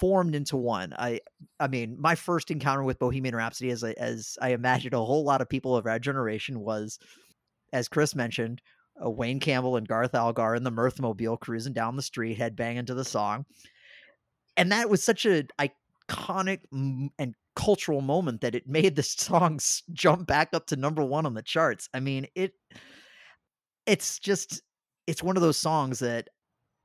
formed 0.00 0.34
into 0.34 0.56
one. 0.56 0.92
I 0.98 1.20
I 1.60 1.68
mean, 1.68 1.96
my 1.98 2.14
first 2.14 2.50
encounter 2.50 2.82
with 2.82 2.98
Bohemian 2.98 3.36
Rhapsody 3.36 3.70
as 3.70 3.84
I, 3.84 3.92
as 3.92 4.36
I 4.40 4.50
imagine 4.50 4.94
a 4.94 5.04
whole 5.04 5.24
lot 5.24 5.40
of 5.40 5.48
people 5.48 5.76
of 5.76 5.86
our 5.86 5.98
generation 5.98 6.60
was 6.60 6.98
as 7.72 7.88
Chris 7.88 8.14
mentioned, 8.14 8.62
uh, 9.04 9.10
Wayne 9.10 9.40
Campbell 9.40 9.76
and 9.76 9.86
Garth 9.86 10.14
Algar 10.14 10.54
in 10.54 10.64
the 10.64 10.72
Mirthmobile 10.72 11.38
cruising 11.40 11.72
down 11.72 11.96
the 11.96 12.02
street 12.02 12.38
head 12.38 12.56
banging 12.56 12.86
to 12.86 12.94
the 12.94 13.04
song. 13.04 13.44
And 14.56 14.72
that 14.72 14.88
was 14.88 15.04
such 15.04 15.26
a 15.26 15.44
iconic 15.60 16.60
and 16.72 17.34
cultural 17.54 18.00
moment 18.00 18.40
that 18.40 18.54
it 18.54 18.66
made 18.66 18.96
the 18.96 19.02
songs 19.02 19.82
jump 19.92 20.26
back 20.26 20.50
up 20.52 20.66
to 20.68 20.76
number 20.76 21.04
1 21.04 21.26
on 21.26 21.34
the 21.34 21.42
charts. 21.42 21.88
I 21.92 22.00
mean, 22.00 22.26
it 22.34 22.52
it's 23.86 24.18
just 24.18 24.62
it's 25.06 25.22
one 25.22 25.36
of 25.36 25.42
those 25.42 25.56
songs 25.56 25.98
that 26.00 26.28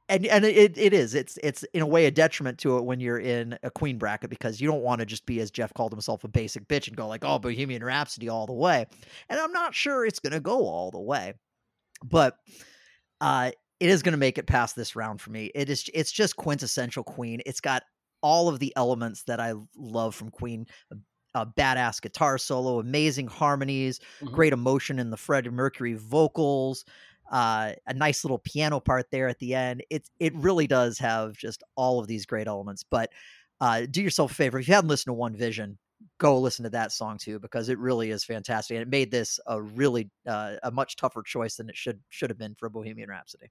and 0.10 0.26
and 0.26 0.46
it, 0.46 0.78
it 0.78 0.94
is 0.94 1.16
it's 1.16 1.38
it's 1.44 1.64
in 1.74 1.82
a 1.82 1.86
way 1.86 2.06
a 2.06 2.12
detriment 2.12 2.58
to 2.60 2.78
it 2.78 2.84
when 2.84 3.00
you're 3.00 3.20
in 3.20 3.58
a 3.64 3.72
queen 3.72 3.98
bracket 3.98 4.30
because 4.30 4.60
you 4.60 4.68
don't 4.68 4.84
want 4.84 5.00
to 5.00 5.06
just 5.06 5.26
be 5.26 5.40
as 5.40 5.52
jeff 5.52 5.74
called 5.74 5.92
himself 5.92 6.24
a 6.24 6.28
basic 6.28 6.68
bitch 6.68 6.88
and 6.88 6.98
go 6.98 7.08
like 7.08 7.24
oh 7.24 7.40
bohemian 7.40 7.84
rhapsody 7.84 8.30
all 8.30 8.46
the 8.46 8.54
way. 8.54 8.86
And 9.30 9.40
i'm 9.40 9.54
not 9.54 9.74
sure 9.74 10.06
it's 10.06 10.20
going 10.20 10.34
to 10.34 10.40
go 10.40 10.68
all 10.68 10.92
the 10.92 11.00
way 11.00 11.34
but 12.04 12.38
uh 13.22 13.52
it 13.80 13.90
is 13.90 14.04
going 14.04 14.14
to 14.14 14.18
make 14.18 14.38
it 14.38 14.46
past 14.46 14.76
this 14.76 14.96
round 14.96 15.20
for 15.20 15.32
me. 15.32 15.50
It 15.56 15.68
is 15.68 15.90
it's 15.96 16.12
just 16.12 16.36
quintessential 16.36 17.04
queen. 17.04 17.42
It's 17.48 17.60
got 17.60 17.82
all 18.22 18.48
of 18.48 18.60
the 18.60 18.74
elements 18.76 19.24
that 19.24 19.40
i 19.40 19.54
love 19.76 20.16
from 20.16 20.30
queen 20.30 20.66
a 21.34 21.46
badass 21.46 22.02
guitar 22.02 22.38
solo 22.38 22.80
amazing 22.80 23.28
harmonies 23.28 24.00
mm-hmm. 24.22 24.34
great 24.34 24.54
emotion 24.54 25.00
in 25.00 25.10
the 25.10 25.18
freddie 25.18 25.50
mercury 25.50 25.94
vocals 25.94 26.86
uh, 27.32 27.72
a 27.88 27.94
nice 27.94 28.24
little 28.24 28.40
piano 28.40 28.80
part 28.80 29.08
there 29.12 29.28
at 29.28 29.40
the 29.40 29.56
end. 29.56 29.84
It 29.90 30.08
it 30.20 30.36
really 30.36 30.68
does 30.68 31.00
have 31.00 31.34
just 31.38 31.64
all 31.76 32.00
of 32.00 32.08
these 32.08 32.26
great 32.26 32.48
elements. 32.48 32.84
But 32.84 33.12
uh, 33.60 33.88
do 33.90 34.02
yourself 34.02 34.32
a 34.32 34.36
favor 34.36 34.60
if 34.60 34.68
you 34.68 34.74
haven't 34.74 34.90
listened 34.90 35.12
to 35.12 35.14
One 35.14 35.36
Vision, 35.36 35.78
go 36.18 36.40
listen 36.40 36.64
to 36.64 36.70
that 36.72 36.92
song 36.92 37.18
too 37.18 37.40
because 37.40 37.70
it 37.70 37.80
really 37.80 38.12
is 38.12 38.24
fantastic 38.24 38.76
and 38.76 38.82
it 38.82 38.90
made 38.90 39.12
this 39.12 39.40
a 39.48 39.62
really 39.62 40.10
uh, 40.28 40.56
a 40.64 40.72
much 40.72 40.96
tougher 40.96 41.24
choice 41.24 41.56
than 41.56 41.70
it 41.70 41.78
should 41.78 42.00
should 42.10 42.30
have 42.30 42.38
been 42.38 42.56
for 42.56 42.70
Bohemian 42.70 43.10
Rhapsody. 43.10 43.48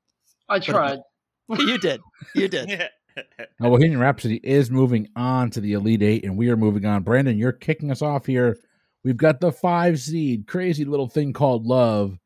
I 0.49 0.59
tried. 0.59 0.99
you 1.49 1.79
did, 1.79 2.01
you 2.35 2.49
did. 2.49 2.69
now, 3.61 3.71
Bohemian 3.71 3.99
Rhapsody 3.99 4.41
is 4.45 4.71
moving 4.71 5.09
on 5.17 5.51
to 5.51 5.61
the 5.61 5.73
Elite 5.73 6.03
Eight, 6.03 6.25
and 6.25 6.37
we 6.37 6.49
are 6.49 6.57
moving 6.57 6.85
on. 6.85 7.03
Brandon, 7.03 7.37
you're 7.37 7.53
kicking 7.53 7.91
us 7.91 8.03
off 8.03 8.27
here. 8.27 8.57
We've 9.03 9.17
got 9.17 9.41
the 9.41 9.51
five 9.51 9.99
seed, 9.99 10.47
crazy 10.47 10.85
little 10.85 11.09
thing 11.09 11.33
called 11.33 11.67
Love, 11.67 12.20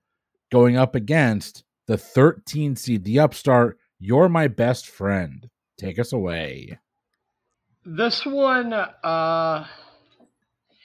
going 0.54 0.76
up 0.76 0.94
against 0.94 1.64
the 1.88 1.98
13 1.98 2.76
seed, 2.76 3.02
the 3.02 3.18
upstart. 3.18 3.76
You're 3.98 4.28
my 4.28 4.46
best 4.46 4.86
friend. 4.86 5.50
Take 5.76 5.98
us 5.98 6.12
away. 6.12 6.78
This 7.84 8.24
one, 8.24 8.72
uh, 8.72 9.66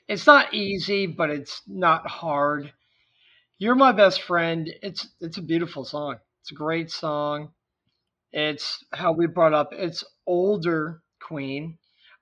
it's 0.07 0.25
not 0.25 0.55
easy, 0.55 1.05
but 1.05 1.29
it's 1.29 1.61
not 1.67 2.07
hard. 2.07 2.73
You're 3.59 3.75
my 3.75 3.91
best 3.91 4.23
friend. 4.23 4.67
It's 4.81 5.07
it's 5.21 5.38
a 5.38 5.43
beautiful 5.43 5.85
song. 5.85 6.15
It's 6.41 6.51
a 6.51 6.55
great 6.55 6.89
song. 6.89 7.49
It's 8.31 8.83
how 8.91 9.11
we 9.11 9.27
brought 9.27 9.53
up. 9.53 9.69
It's 9.71 10.03
older 10.25 11.03
Queen. 11.21 11.77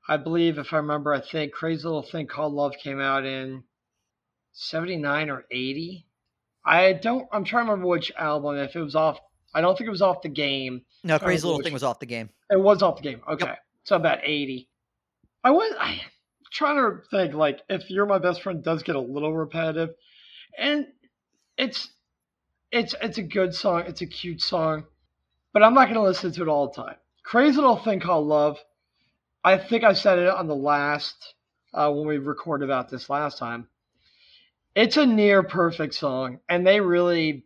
I 0.09 0.17
believe, 0.17 0.57
if 0.57 0.73
I 0.73 0.77
remember, 0.77 1.13
I 1.13 1.21
think 1.21 1.53
Crazy 1.53 1.85
Little 1.85 2.03
Thing 2.03 2.27
Called 2.27 2.53
Love 2.53 2.73
came 2.83 2.99
out 2.99 3.25
in 3.25 3.63
'79 4.51 5.29
or 5.29 5.45
'80. 5.49 6.06
I 6.67 6.93
don't. 6.93 7.27
I'm 7.31 7.43
trying 7.43 7.65
to 7.65 7.71
remember 7.71 7.88
which 7.88 8.12
album. 8.17 8.57
If 8.57 8.75
it 8.75 8.81
was 8.81 8.95
off, 8.95 9.19
I 9.55 9.62
don't 9.62 9.77
think 9.77 9.88
it 9.88 9.91
was 9.91 10.01
off 10.01 10.21
the 10.21 10.29
game. 10.29 10.81
No, 11.03 11.17
Crazy 11.17 11.47
Little 11.47 11.63
Thing 11.63 11.74
was 11.74 11.83
off 11.83 12.00
the 12.00 12.05
game. 12.05 12.29
It 12.51 12.59
was 12.59 12.83
off 12.83 12.97
the 12.97 13.03
game. 13.03 13.21
Okay, 13.27 13.45
yep. 13.45 13.59
so 13.86 13.95
about 13.95 14.19
'80. 14.24 14.69
I 15.43 15.51
was. 15.51 15.74
I, 15.79 16.01
trying 16.51 16.77
to 16.77 17.01
think 17.09 17.33
like 17.33 17.62
if 17.69 17.89
you're 17.89 18.05
my 18.05 18.19
best 18.19 18.41
friend 18.41 18.63
does 18.63 18.83
get 18.83 18.95
a 18.95 19.00
little 19.00 19.36
repetitive 19.36 19.89
and 20.57 20.88
it's 21.57 21.89
it's 22.71 22.95
it's 23.01 23.17
a 23.17 23.24
good 23.24 23.53
song 23.53 23.83
it's 23.88 24.01
a 24.01 24.05
cute 24.05 24.41
song 24.41 24.83
but 25.53 25.63
i'm 25.63 25.74
not 25.74 25.86
going 25.86 25.95
to 25.95 26.01
listen 26.01 26.31
to 26.31 26.41
it 26.41 26.47
all 26.47 26.67
the 26.67 26.81
time 26.81 26.95
crazy 27.24 27.55
little 27.55 27.77
thing 27.77 28.00
called 28.00 28.25
love 28.25 28.57
i 29.43 29.57
think 29.57 29.83
i 29.83 29.93
said 29.93 30.19
it 30.19 30.29
on 30.29 30.47
the 30.47 30.55
last 30.55 31.33
uh, 31.74 31.91
when 31.91 32.07
we 32.07 32.17
recorded 32.17 32.65
about 32.65 32.89
this 32.89 33.09
last 33.09 33.38
time 33.38 33.67
it's 34.77 34.98
a 34.98 35.05
near 35.05 35.43
perfect 35.43 35.93
song 35.93 36.39
and 36.48 36.65
they 36.65 36.79
really 36.79 37.43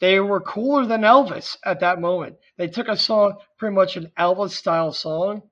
they 0.00 0.18
were 0.18 0.40
cooler 0.40 0.86
than 0.86 1.02
elvis 1.02 1.56
at 1.64 1.80
that 1.80 2.00
moment 2.00 2.36
they 2.56 2.68
took 2.68 2.88
a 2.88 2.96
song 2.96 3.36
pretty 3.58 3.74
much 3.74 3.96
an 3.96 4.10
elvis 4.18 4.50
style 4.50 4.92
song 4.92 5.42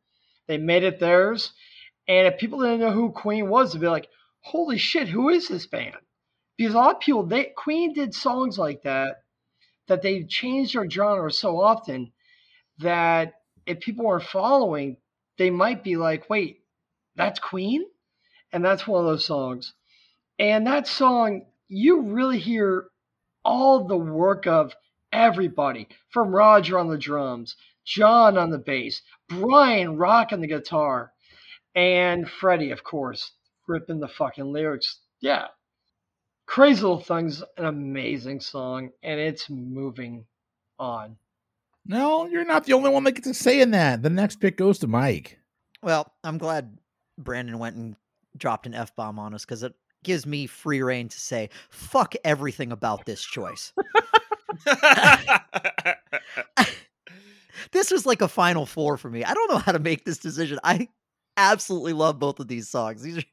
they 0.46 0.58
made 0.58 0.82
it 0.82 0.98
theirs 0.98 1.52
and 2.08 2.26
if 2.26 2.38
people 2.38 2.60
didn't 2.60 2.80
know 2.80 2.90
who 2.90 3.12
Queen 3.12 3.50
was, 3.50 3.72
they'd 3.72 3.82
be 3.82 3.88
like, 3.88 4.08
holy 4.40 4.78
shit, 4.78 5.08
who 5.08 5.28
is 5.28 5.46
this 5.46 5.66
band? 5.66 5.96
Because 6.56 6.74
a 6.74 6.78
lot 6.78 6.94
of 6.96 7.00
people, 7.00 7.22
they 7.24 7.52
Queen 7.56 7.92
did 7.92 8.14
songs 8.14 8.58
like 8.58 8.82
that, 8.82 9.24
that 9.88 10.00
they 10.00 10.24
changed 10.24 10.74
their 10.74 10.88
genre 10.88 11.30
so 11.30 11.60
often 11.60 12.12
that 12.78 13.34
if 13.66 13.80
people 13.80 14.06
were 14.06 14.20
following, 14.20 14.96
they 15.36 15.50
might 15.50 15.84
be 15.84 15.96
like, 15.96 16.30
wait, 16.30 16.62
that's 17.14 17.38
Queen? 17.38 17.84
And 18.52 18.64
that's 18.64 18.86
one 18.86 19.04
of 19.04 19.06
those 19.06 19.26
songs. 19.26 19.74
And 20.38 20.66
that 20.66 20.86
song, 20.86 21.46
you 21.68 22.00
really 22.02 22.38
hear 22.38 22.88
all 23.44 23.86
the 23.86 23.96
work 23.96 24.46
of 24.46 24.74
everybody 25.12 25.88
from 26.10 26.34
Roger 26.34 26.78
on 26.78 26.88
the 26.88 26.98
drums, 26.98 27.56
John 27.84 28.38
on 28.38 28.50
the 28.50 28.58
bass, 28.58 29.02
Brian 29.28 29.96
Rock 29.96 30.32
on 30.32 30.40
the 30.40 30.46
guitar, 30.46 31.12
and 31.74 32.28
Freddie, 32.28 32.70
of 32.70 32.84
course, 32.84 33.32
ripping 33.66 34.00
the 34.00 34.08
fucking 34.08 34.52
lyrics. 34.52 35.00
Yeah. 35.20 35.46
Crazy 36.46 36.82
Little 36.82 37.00
Thing's 37.00 37.42
an 37.56 37.66
amazing 37.66 38.40
song, 38.40 38.90
and 39.02 39.20
it's 39.20 39.50
moving 39.50 40.24
on. 40.78 41.16
No, 41.84 42.26
you're 42.26 42.44
not 42.44 42.64
the 42.64 42.74
only 42.74 42.90
one 42.90 43.04
that 43.04 43.12
gets 43.12 43.28
to 43.28 43.34
say 43.34 43.60
in 43.60 43.70
that. 43.72 44.02
The 44.02 44.10
next 44.10 44.36
pick 44.36 44.56
goes 44.56 44.78
to 44.80 44.86
Mike. 44.86 45.38
Well, 45.82 46.12
I'm 46.22 46.38
glad 46.38 46.78
Brandon 47.16 47.58
went 47.58 47.76
and 47.76 47.96
dropped 48.36 48.66
an 48.66 48.74
F 48.74 48.94
bomb 48.94 49.18
on 49.18 49.34
us 49.34 49.44
because 49.44 49.62
it 49.62 49.74
gives 50.04 50.26
me 50.26 50.46
free 50.46 50.82
reign 50.82 51.08
to 51.08 51.20
say, 51.20 51.50
fuck 51.70 52.14
everything 52.24 52.72
about 52.72 53.04
this 53.04 53.22
choice. 53.22 53.72
this 57.72 57.90
was 57.90 58.06
like 58.06 58.22
a 58.22 58.28
final 58.28 58.66
four 58.66 58.96
for 58.96 59.10
me. 59.10 59.24
I 59.24 59.34
don't 59.34 59.50
know 59.50 59.58
how 59.58 59.72
to 59.72 59.78
make 59.78 60.04
this 60.04 60.18
decision. 60.18 60.58
I 60.64 60.88
absolutely 61.36 61.92
love 61.92 62.18
both 62.18 62.40
of 62.40 62.48
these 62.48 62.68
songs. 62.68 63.02
These 63.02 63.18
are 63.18 63.24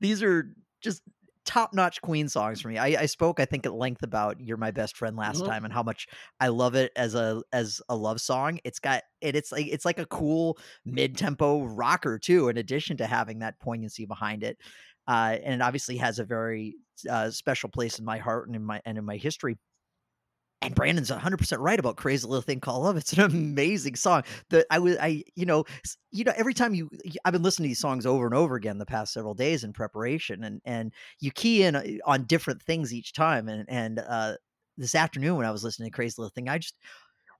these 0.00 0.22
are 0.22 0.54
just 0.82 1.02
top 1.44 1.74
notch 1.74 2.00
Queen 2.00 2.28
songs 2.28 2.60
for 2.60 2.68
me. 2.68 2.78
I, 2.78 3.02
I, 3.02 3.06
spoke, 3.06 3.38
I 3.38 3.44
think, 3.44 3.66
at 3.66 3.74
length 3.74 4.02
about 4.02 4.40
"You're 4.40 4.56
My 4.56 4.70
Best 4.70 4.96
Friend" 4.96 5.16
last 5.16 5.38
mm-hmm. 5.38 5.46
time 5.46 5.64
and 5.64 5.72
how 5.72 5.82
much 5.82 6.08
I 6.40 6.48
love 6.48 6.74
it 6.74 6.92
as 6.96 7.14
a 7.14 7.42
as 7.52 7.80
a 7.88 7.96
love 7.96 8.20
song. 8.20 8.58
It's 8.64 8.78
got 8.78 9.02
it. 9.20 9.36
It's 9.36 9.52
like 9.52 9.66
it's 9.66 9.84
like 9.84 9.98
a 9.98 10.06
cool 10.06 10.58
mid 10.84 11.16
tempo 11.16 11.64
rocker 11.64 12.18
too. 12.18 12.48
In 12.48 12.56
addition 12.56 12.96
to 12.98 13.06
having 13.06 13.40
that 13.40 13.58
poignancy 13.60 14.06
behind 14.06 14.42
it, 14.42 14.58
uh, 15.08 15.36
and 15.42 15.54
it 15.54 15.62
obviously 15.62 15.96
has 15.96 16.18
a 16.18 16.24
very 16.24 16.76
uh, 17.08 17.30
special 17.30 17.68
place 17.68 17.98
in 17.98 18.04
my 18.04 18.18
heart 18.18 18.46
and 18.46 18.56
in 18.56 18.64
my 18.64 18.80
and 18.84 18.98
in 18.98 19.04
my 19.04 19.16
history 19.16 19.56
and 20.62 20.74
Brandon's 20.74 21.10
100% 21.10 21.58
right 21.60 21.78
about 21.78 21.96
Crazy 21.96 22.26
Little 22.26 22.42
Thing 22.42 22.60
Called 22.60 22.84
Love. 22.84 22.96
It's 22.96 23.12
an 23.12 23.20
amazing 23.20 23.96
song. 23.96 24.22
That 24.50 24.66
I 24.70 24.78
was 24.78 24.96
I 24.98 25.22
you 25.34 25.46
know, 25.46 25.64
you 26.10 26.24
know 26.24 26.32
every 26.36 26.54
time 26.54 26.74
you 26.74 26.88
I've 27.24 27.32
been 27.32 27.42
listening 27.42 27.66
to 27.66 27.70
these 27.70 27.80
songs 27.80 28.06
over 28.06 28.24
and 28.24 28.34
over 28.34 28.56
again 28.56 28.78
the 28.78 28.86
past 28.86 29.12
several 29.12 29.34
days 29.34 29.64
in 29.64 29.72
preparation 29.72 30.44
and 30.44 30.60
and 30.64 30.92
you 31.20 31.30
key 31.32 31.64
in 31.64 31.76
uh, 31.76 31.84
on 32.06 32.24
different 32.24 32.62
things 32.62 32.94
each 32.94 33.12
time 33.12 33.48
and 33.48 33.66
and 33.68 33.98
uh 33.98 34.34
this 34.76 34.94
afternoon 34.94 35.36
when 35.36 35.46
I 35.46 35.50
was 35.52 35.62
listening 35.62 35.90
to 35.90 35.94
Crazy 35.94 36.14
Little 36.18 36.32
Thing, 36.34 36.48
I 36.48 36.58
just 36.58 36.76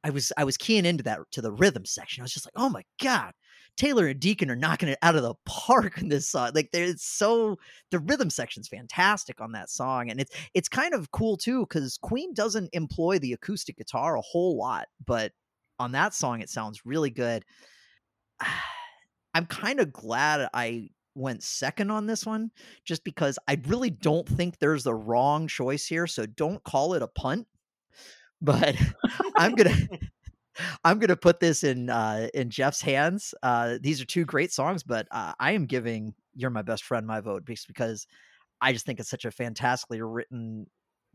I 0.04 0.10
was 0.10 0.32
I 0.36 0.44
was 0.44 0.56
keying 0.56 0.84
into 0.86 1.02
that 1.04 1.20
to 1.32 1.40
the 1.42 1.52
rhythm 1.52 1.84
section. 1.86 2.20
I 2.22 2.24
was 2.24 2.32
just 2.32 2.46
like, 2.46 2.54
"Oh 2.56 2.68
my 2.68 2.84
god, 3.02 3.32
Taylor 3.76 4.06
and 4.06 4.20
Deacon 4.20 4.50
are 4.50 4.56
knocking 4.56 4.88
it 4.88 4.98
out 5.02 5.16
of 5.16 5.22
the 5.22 5.34
park 5.46 5.98
in 5.98 6.08
this 6.08 6.28
song. 6.28 6.52
Like 6.54 6.70
there's 6.72 7.02
so 7.02 7.58
the 7.90 7.98
rhythm 7.98 8.30
section's 8.30 8.68
fantastic 8.68 9.40
on 9.40 9.52
that 9.52 9.70
song, 9.70 10.10
and 10.10 10.20
it's 10.20 10.34
it's 10.54 10.68
kind 10.68 10.94
of 10.94 11.10
cool 11.10 11.36
too 11.36 11.60
because 11.60 11.98
Queen 12.02 12.34
doesn't 12.34 12.70
employ 12.72 13.18
the 13.18 13.32
acoustic 13.32 13.76
guitar 13.76 14.16
a 14.16 14.22
whole 14.22 14.56
lot, 14.56 14.86
but 15.04 15.32
on 15.78 15.92
that 15.92 16.14
song 16.14 16.40
it 16.40 16.50
sounds 16.50 16.84
really 16.84 17.10
good. 17.10 17.44
I'm 19.36 19.46
kind 19.46 19.80
of 19.80 19.92
glad 19.92 20.48
I 20.54 20.90
went 21.16 21.42
second 21.42 21.90
on 21.90 22.06
this 22.06 22.26
one 22.26 22.50
just 22.84 23.04
because 23.04 23.38
I 23.48 23.60
really 23.66 23.90
don't 23.90 24.28
think 24.28 24.58
there's 24.58 24.84
the 24.84 24.94
wrong 24.94 25.48
choice 25.48 25.86
here. 25.86 26.06
So 26.06 26.26
don't 26.26 26.62
call 26.64 26.94
it 26.94 27.02
a 27.02 27.08
punt. 27.08 27.46
But 28.40 28.76
I'm 29.36 29.54
gonna 29.54 29.76
I'm 30.84 30.98
going 30.98 31.08
to 31.08 31.16
put 31.16 31.40
this 31.40 31.64
in 31.64 31.90
uh, 31.90 32.28
in 32.34 32.50
Jeff's 32.50 32.80
hands. 32.80 33.34
Uh, 33.42 33.78
these 33.80 34.00
are 34.00 34.06
two 34.06 34.24
great 34.24 34.52
songs, 34.52 34.82
but 34.82 35.06
uh, 35.10 35.32
I 35.38 35.52
am 35.52 35.66
giving 35.66 36.14
"You're 36.34 36.50
My 36.50 36.62
Best 36.62 36.84
Friend" 36.84 37.06
my 37.06 37.20
vote 37.20 37.44
because 37.44 38.06
I 38.60 38.72
just 38.72 38.86
think 38.86 39.00
it's 39.00 39.10
such 39.10 39.24
a 39.24 39.30
fantastically 39.30 40.00
written 40.02 40.66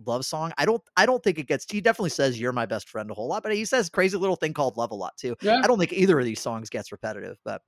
love 0.05 0.25
song. 0.25 0.51
I 0.57 0.65
don't 0.65 0.81
I 0.97 1.05
don't 1.05 1.23
think 1.23 1.39
it 1.39 1.47
gets. 1.47 1.65
He 1.69 1.81
definitely 1.81 2.11
says 2.11 2.39
"You're 2.39 2.51
My 2.51 2.65
Best 2.65 2.89
Friend" 2.89 3.09
a 3.09 3.13
whole 3.13 3.27
lot, 3.27 3.43
but 3.43 3.55
he 3.55 3.65
says 3.65 3.89
"Crazy 3.89 4.17
Little 4.17 4.35
Thing 4.35 4.53
Called 4.53 4.77
Love" 4.77 4.91
a 4.91 4.95
lot 4.95 5.17
too. 5.17 5.35
Yeah. 5.41 5.61
I 5.63 5.67
don't 5.67 5.79
think 5.79 5.93
either 5.93 6.19
of 6.19 6.25
these 6.25 6.41
songs 6.41 6.69
gets 6.69 6.91
repetitive, 6.91 7.37
but 7.45 7.61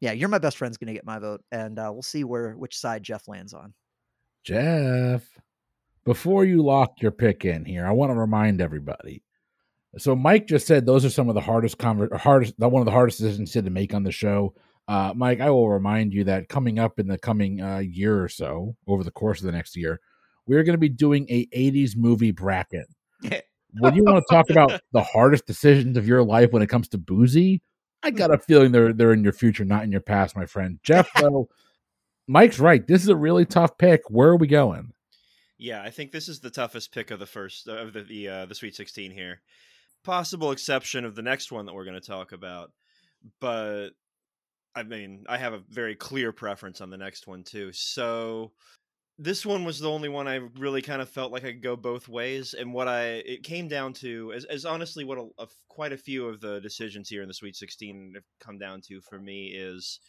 yeah, 0.00 0.12
"You're 0.12 0.28
My 0.28 0.38
Best 0.38 0.56
Friend's 0.56 0.76
going 0.76 0.88
to 0.88 0.94
get 0.94 1.06
my 1.06 1.18
vote, 1.18 1.42
and 1.50 1.78
uh, 1.78 1.90
we'll 1.92 2.02
see 2.02 2.24
where 2.24 2.52
which 2.52 2.76
side 2.76 3.02
Jeff 3.02 3.26
lands 3.28 3.54
on. 3.54 3.74
Jeff, 4.44 5.26
before 6.04 6.44
you 6.44 6.62
lock 6.62 7.00
your 7.00 7.10
pick 7.10 7.44
in 7.44 7.64
here, 7.64 7.86
I 7.86 7.92
want 7.92 8.10
to 8.10 8.14
remind 8.14 8.60
everybody 8.60 9.23
so 9.98 10.16
Mike 10.16 10.46
just 10.46 10.66
said 10.66 10.86
those 10.86 11.04
are 11.04 11.10
some 11.10 11.28
of 11.28 11.34
the 11.34 11.40
hardest 11.40 11.78
conver- 11.78 12.14
hardest 12.16 12.58
one 12.58 12.80
of 12.80 12.86
the 12.86 12.92
hardest 12.92 13.18
decisions 13.18 13.52
to 13.52 13.62
make 13.62 13.94
on 13.94 14.02
the 14.02 14.12
show. 14.12 14.54
Uh, 14.86 15.12
Mike, 15.16 15.40
I 15.40 15.50
will 15.50 15.68
remind 15.68 16.12
you 16.12 16.24
that 16.24 16.48
coming 16.48 16.78
up 16.78 16.98
in 16.98 17.08
the 17.08 17.18
coming 17.18 17.60
uh, 17.60 17.78
year 17.78 18.22
or 18.22 18.28
so, 18.28 18.76
over 18.86 19.02
the 19.02 19.10
course 19.10 19.40
of 19.40 19.46
the 19.46 19.52
next 19.52 19.76
year, 19.76 20.00
we're 20.46 20.62
going 20.62 20.74
to 20.74 20.78
be 20.78 20.88
doing 20.88 21.26
a 21.28 21.46
'80s 21.46 21.96
movie 21.96 22.32
bracket. 22.32 22.86
when 23.22 23.94
you 23.94 24.04
want 24.04 24.24
to 24.26 24.34
talk 24.34 24.50
about 24.50 24.80
the 24.92 25.02
hardest 25.02 25.46
decisions 25.46 25.96
of 25.96 26.06
your 26.06 26.22
life 26.22 26.52
when 26.52 26.62
it 26.62 26.68
comes 26.68 26.88
to 26.88 26.98
boozy, 26.98 27.62
I 28.02 28.10
got 28.10 28.34
a 28.34 28.38
feeling 28.38 28.72
they're 28.72 28.92
they're 28.92 29.12
in 29.12 29.24
your 29.24 29.32
future, 29.32 29.64
not 29.64 29.84
in 29.84 29.92
your 29.92 30.02
past, 30.02 30.36
my 30.36 30.46
friend. 30.46 30.78
Jeff, 30.82 31.08
though, 31.20 31.48
Mike's 32.26 32.58
right. 32.58 32.86
This 32.86 33.02
is 33.02 33.08
a 33.08 33.16
really 33.16 33.46
tough 33.46 33.78
pick. 33.78 34.02
Where 34.08 34.30
are 34.30 34.36
we 34.36 34.46
going? 34.46 34.92
Yeah, 35.56 35.82
I 35.82 35.90
think 35.90 36.12
this 36.12 36.28
is 36.28 36.40
the 36.40 36.50
toughest 36.50 36.92
pick 36.92 37.10
of 37.10 37.20
the 37.20 37.26
first 37.26 37.68
of 37.68 37.92
the 37.92 38.02
the, 38.02 38.28
uh, 38.28 38.46
the 38.46 38.54
Sweet 38.54 38.74
Sixteen 38.74 39.10
here 39.10 39.40
possible 40.04 40.52
exception 40.52 41.04
of 41.04 41.14
the 41.14 41.22
next 41.22 41.50
one 41.50 41.66
that 41.66 41.74
we're 41.74 41.84
going 41.84 42.00
to 42.00 42.06
talk 42.06 42.32
about. 42.32 42.70
But 43.40 43.90
I 44.74 44.82
mean, 44.82 45.24
I 45.28 45.38
have 45.38 45.52
a 45.52 45.62
very 45.68 45.94
clear 45.94 46.32
preference 46.32 46.80
on 46.80 46.90
the 46.90 46.96
next 46.96 47.26
one 47.26 47.42
too. 47.42 47.70
So 47.72 48.52
this 49.18 49.46
one 49.46 49.64
was 49.64 49.78
the 49.78 49.90
only 49.90 50.08
one 50.08 50.26
I 50.26 50.40
really 50.58 50.82
kind 50.82 51.00
of 51.00 51.08
felt 51.08 51.32
like 51.32 51.44
I 51.44 51.52
could 51.52 51.62
go 51.62 51.76
both 51.76 52.08
ways. 52.08 52.54
And 52.54 52.72
what 52.72 52.88
I 52.88 53.22
it 53.24 53.44
came 53.44 53.68
down 53.68 53.92
to, 53.94 54.32
as, 54.34 54.44
as 54.46 54.64
honestly, 54.64 55.04
what 55.04 55.18
a, 55.18 55.28
a, 55.38 55.46
quite 55.68 55.92
a 55.92 55.96
few 55.96 56.26
of 56.26 56.40
the 56.40 56.60
decisions 56.60 57.08
here 57.08 57.22
in 57.22 57.28
the 57.28 57.34
Sweet 57.34 57.56
16 57.56 58.12
have 58.16 58.24
come 58.40 58.58
down 58.58 58.80
to 58.88 59.00
for 59.00 59.18
me 59.18 59.52
is 59.54 60.00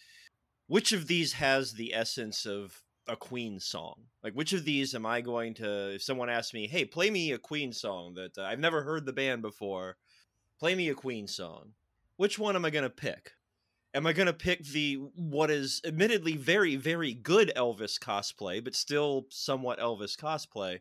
which 0.67 0.91
of 0.91 1.07
these 1.07 1.33
has 1.33 1.73
the 1.73 1.93
essence 1.93 2.45
of 2.45 2.81
a 3.07 3.15
Queen 3.15 3.59
song? 3.59 4.05
Like, 4.23 4.33
which 4.33 4.53
of 4.53 4.65
these 4.65 4.95
am 4.95 5.05
I 5.05 5.21
going 5.21 5.53
to? 5.55 5.95
If 5.95 6.03
someone 6.03 6.29
asks 6.29 6.53
me, 6.53 6.67
"Hey, 6.67 6.85
play 6.85 7.09
me 7.09 7.31
a 7.31 7.37
Queen 7.37 7.73
song 7.73 8.15
that 8.15 8.37
uh, 8.37 8.43
I've 8.43 8.59
never 8.59 8.83
heard 8.83 9.05
the 9.05 9.13
band 9.13 9.41
before," 9.41 9.97
play 10.59 10.75
me 10.75 10.89
a 10.89 10.95
Queen 10.95 11.27
song. 11.27 11.73
Which 12.17 12.39
one 12.39 12.55
am 12.55 12.65
I 12.65 12.69
going 12.69 12.83
to 12.83 12.89
pick? 12.89 13.33
Am 13.93 14.05
I 14.07 14.13
going 14.13 14.27
to 14.27 14.33
pick 14.33 14.65
the 14.65 14.95
what 15.15 15.49
is 15.49 15.81
admittedly 15.85 16.37
very 16.37 16.75
very 16.75 17.13
good 17.13 17.51
Elvis 17.55 17.99
cosplay, 17.99 18.63
but 18.63 18.75
still 18.75 19.27
somewhat 19.29 19.79
Elvis 19.79 20.17
cosplay? 20.17 20.79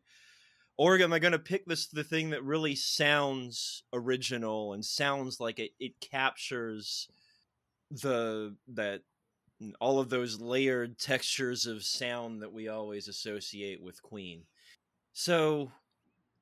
Or 0.77 0.99
am 0.99 1.13
I 1.13 1.21
going 1.21 1.33
to 1.33 1.39
pick 1.39 1.67
this 1.67 1.87
the 1.87 2.03
thing 2.03 2.31
that 2.31 2.43
really 2.43 2.75
sounds 2.75 3.85
original 3.93 4.73
and 4.73 4.85
sounds 4.85 5.39
like 5.39 5.61
it, 5.61 5.71
it 5.79 6.01
captures 6.01 7.09
the 7.91 8.57
that 8.69 9.03
all 9.81 9.99
of 9.99 10.11
those 10.11 10.41
layered 10.41 10.99
textures 10.99 11.67
of 11.67 11.85
sound 11.85 12.43
that 12.43 12.53
we 12.53 12.69
always 12.69 13.09
associate 13.09 13.83
with 13.83 14.03
Queen. 14.03 14.43
So 15.13 15.71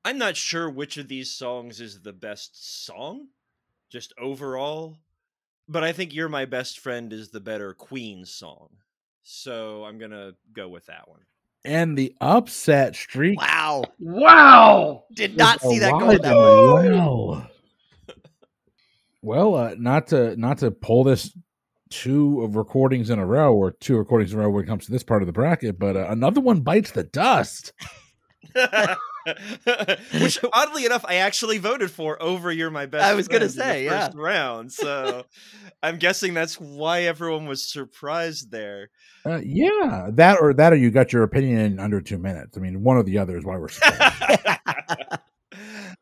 I'm 0.03 0.17
not 0.17 0.35
sure 0.35 0.69
which 0.69 0.97
of 0.97 1.07
these 1.07 1.31
songs 1.31 1.79
is 1.79 2.01
the 2.01 2.13
best 2.13 2.85
song, 2.85 3.27
just 3.89 4.13
overall. 4.19 4.97
But 5.69 5.83
I 5.83 5.93
think 5.93 6.13
You're 6.13 6.29
My 6.29 6.45
Best 6.45 6.79
Friend 6.79 7.11
is 7.13 7.29
the 7.29 7.39
better 7.39 7.73
Queen 7.73 8.25
song. 8.25 8.69
So 9.23 9.85
I'm 9.85 9.97
going 9.97 10.11
to 10.11 10.35
go 10.51 10.67
with 10.67 10.87
that 10.87 11.07
one. 11.07 11.21
And 11.63 11.97
the 11.97 12.13
upset 12.19 12.95
streak. 12.95 13.39
Wow. 13.39 13.85
Wow. 13.97 15.05
Did 15.13 15.37
not 15.37 15.61
see 15.61 15.79
that 15.79 15.91
going 15.91 16.17
going 16.17 16.21
that 16.21 16.35
way. 16.35 16.97
Wow. 16.97 17.47
Well, 19.21 19.55
uh, 19.55 19.75
not 19.77 20.07
to 20.07 20.35
not 20.35 20.57
to 20.57 20.71
pull 20.71 21.05
this 21.05 21.33
two 21.93 22.41
of 22.41 22.55
recordings 22.55 23.11
in 23.11 23.19
a 23.19 23.25
row 23.25 23.53
or 23.53 23.71
two 23.71 23.95
recordings 23.95 24.33
in 24.33 24.39
a 24.39 24.41
row 24.41 24.49
when 24.49 24.63
it 24.63 24.67
comes 24.67 24.85
to 24.85 24.91
this 24.91 25.03
part 25.03 25.21
of 25.21 25.27
the 25.27 25.31
bracket, 25.31 25.77
but 25.77 25.95
uh, 25.95 26.07
another 26.09 26.41
one 26.41 26.61
bites 26.61 26.89
the 26.91 27.03
dust. 27.03 27.71
Which 30.19 30.39
oddly 30.51 30.85
enough, 30.85 31.05
I 31.07 31.15
actually 31.15 31.59
voted 31.59 31.91
for 31.91 32.21
over 32.21 32.51
"You're 32.51 32.71
My 32.71 32.87
Best." 32.87 33.05
I 33.05 33.13
was 33.13 33.27
gonna 33.27 33.47
Friend 33.47 33.51
the 33.51 33.61
say, 33.61 33.85
yeah. 33.85 34.07
first 34.07 34.17
round. 34.17 34.71
So 34.71 35.25
I'm 35.83 35.97
guessing 35.97 36.33
that's 36.33 36.59
why 36.59 37.03
everyone 37.03 37.45
was 37.45 37.71
surprised 37.71 38.51
there. 38.51 38.89
Uh, 39.25 39.39
yeah, 39.43 40.09
that 40.13 40.39
or 40.41 40.53
that 40.55 40.73
or 40.73 40.75
you 40.75 40.89
got 40.91 41.13
your 41.13 41.23
opinion 41.23 41.59
in 41.59 41.79
under 41.79 42.01
two 42.01 42.17
minutes. 42.17 42.57
I 42.57 42.59
mean, 42.59 42.83
one 42.83 42.97
or 42.97 43.03
the 43.03 43.19
other 43.19 43.37
is 43.37 43.45
why 43.45 43.57
we're. 43.57 43.69
surprised. 43.69 44.41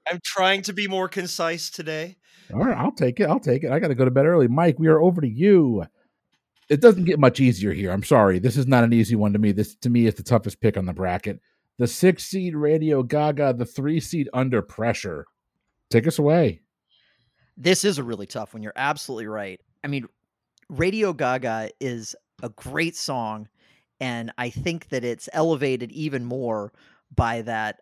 I'm 0.10 0.20
trying 0.24 0.64
to 0.64 0.74
be 0.74 0.88
more 0.88 1.08
concise 1.08 1.70
today. 1.70 2.18
All 2.54 2.64
right, 2.66 2.78
I'll 2.78 2.92
take 2.92 3.20
it. 3.20 3.30
I'll 3.30 3.40
take 3.40 3.64
it. 3.64 3.72
I 3.72 3.80
got 3.80 3.90
to 3.90 3.96
go 3.96 4.06
to 4.06 4.12
bed 4.12 4.26
early. 4.26 4.48
Mike, 4.48 4.80
we 4.80 4.88
are 4.88 5.02
over 5.02 5.22
to 5.22 5.28
you. 5.30 5.86
It 6.70 6.82
doesn't 6.82 7.06
get 7.06 7.20
much 7.20 7.40
easier 7.40 7.74
here. 7.74 7.92
I'm 7.92 8.04
sorry. 8.04 8.40
This 8.40 8.56
is 8.58 8.68
not 8.68 8.84
an 8.84 8.94
easy 8.94 9.16
one 9.16 9.34
to 9.34 9.40
me. 9.40 9.52
This 9.52 9.76
to 9.76 9.90
me 9.90 10.06
is 10.08 10.16
the 10.16 10.24
toughest 10.24 10.62
pick 10.62 10.78
on 10.78 10.86
the 10.86 10.94
bracket. 10.94 11.40
The 11.78 11.88
six 11.88 12.24
seed 12.26 12.56
Radio 12.56 13.04
Gaga, 13.04 13.54
the 13.54 13.66
three 13.66 14.00
seed 14.00 14.30
Under 14.34 14.62
Pressure. 14.62 15.26
Take 15.90 16.08
us 16.08 16.20
away. 16.20 16.62
this 17.58 17.84
is 17.84 17.98
a 17.98 18.04
really 18.04 18.26
tough 18.28 18.54
one. 18.54 18.64
You're 18.64 18.74
absolutely 18.76 19.28
right. 19.28 19.60
I 19.84 19.88
mean, 19.88 20.08
Radio 20.70 21.12
Gaga 21.12 21.72
is 21.82 22.16
a 22.42 22.50
great 22.50 22.96
song, 22.96 23.50
and 24.00 24.32
I 24.38 24.50
think 24.50 24.90
that 24.90 25.04
it's 25.04 25.28
elevated 25.34 25.92
even 25.92 26.24
more 26.24 26.72
by 27.14 27.42
that 27.42 27.80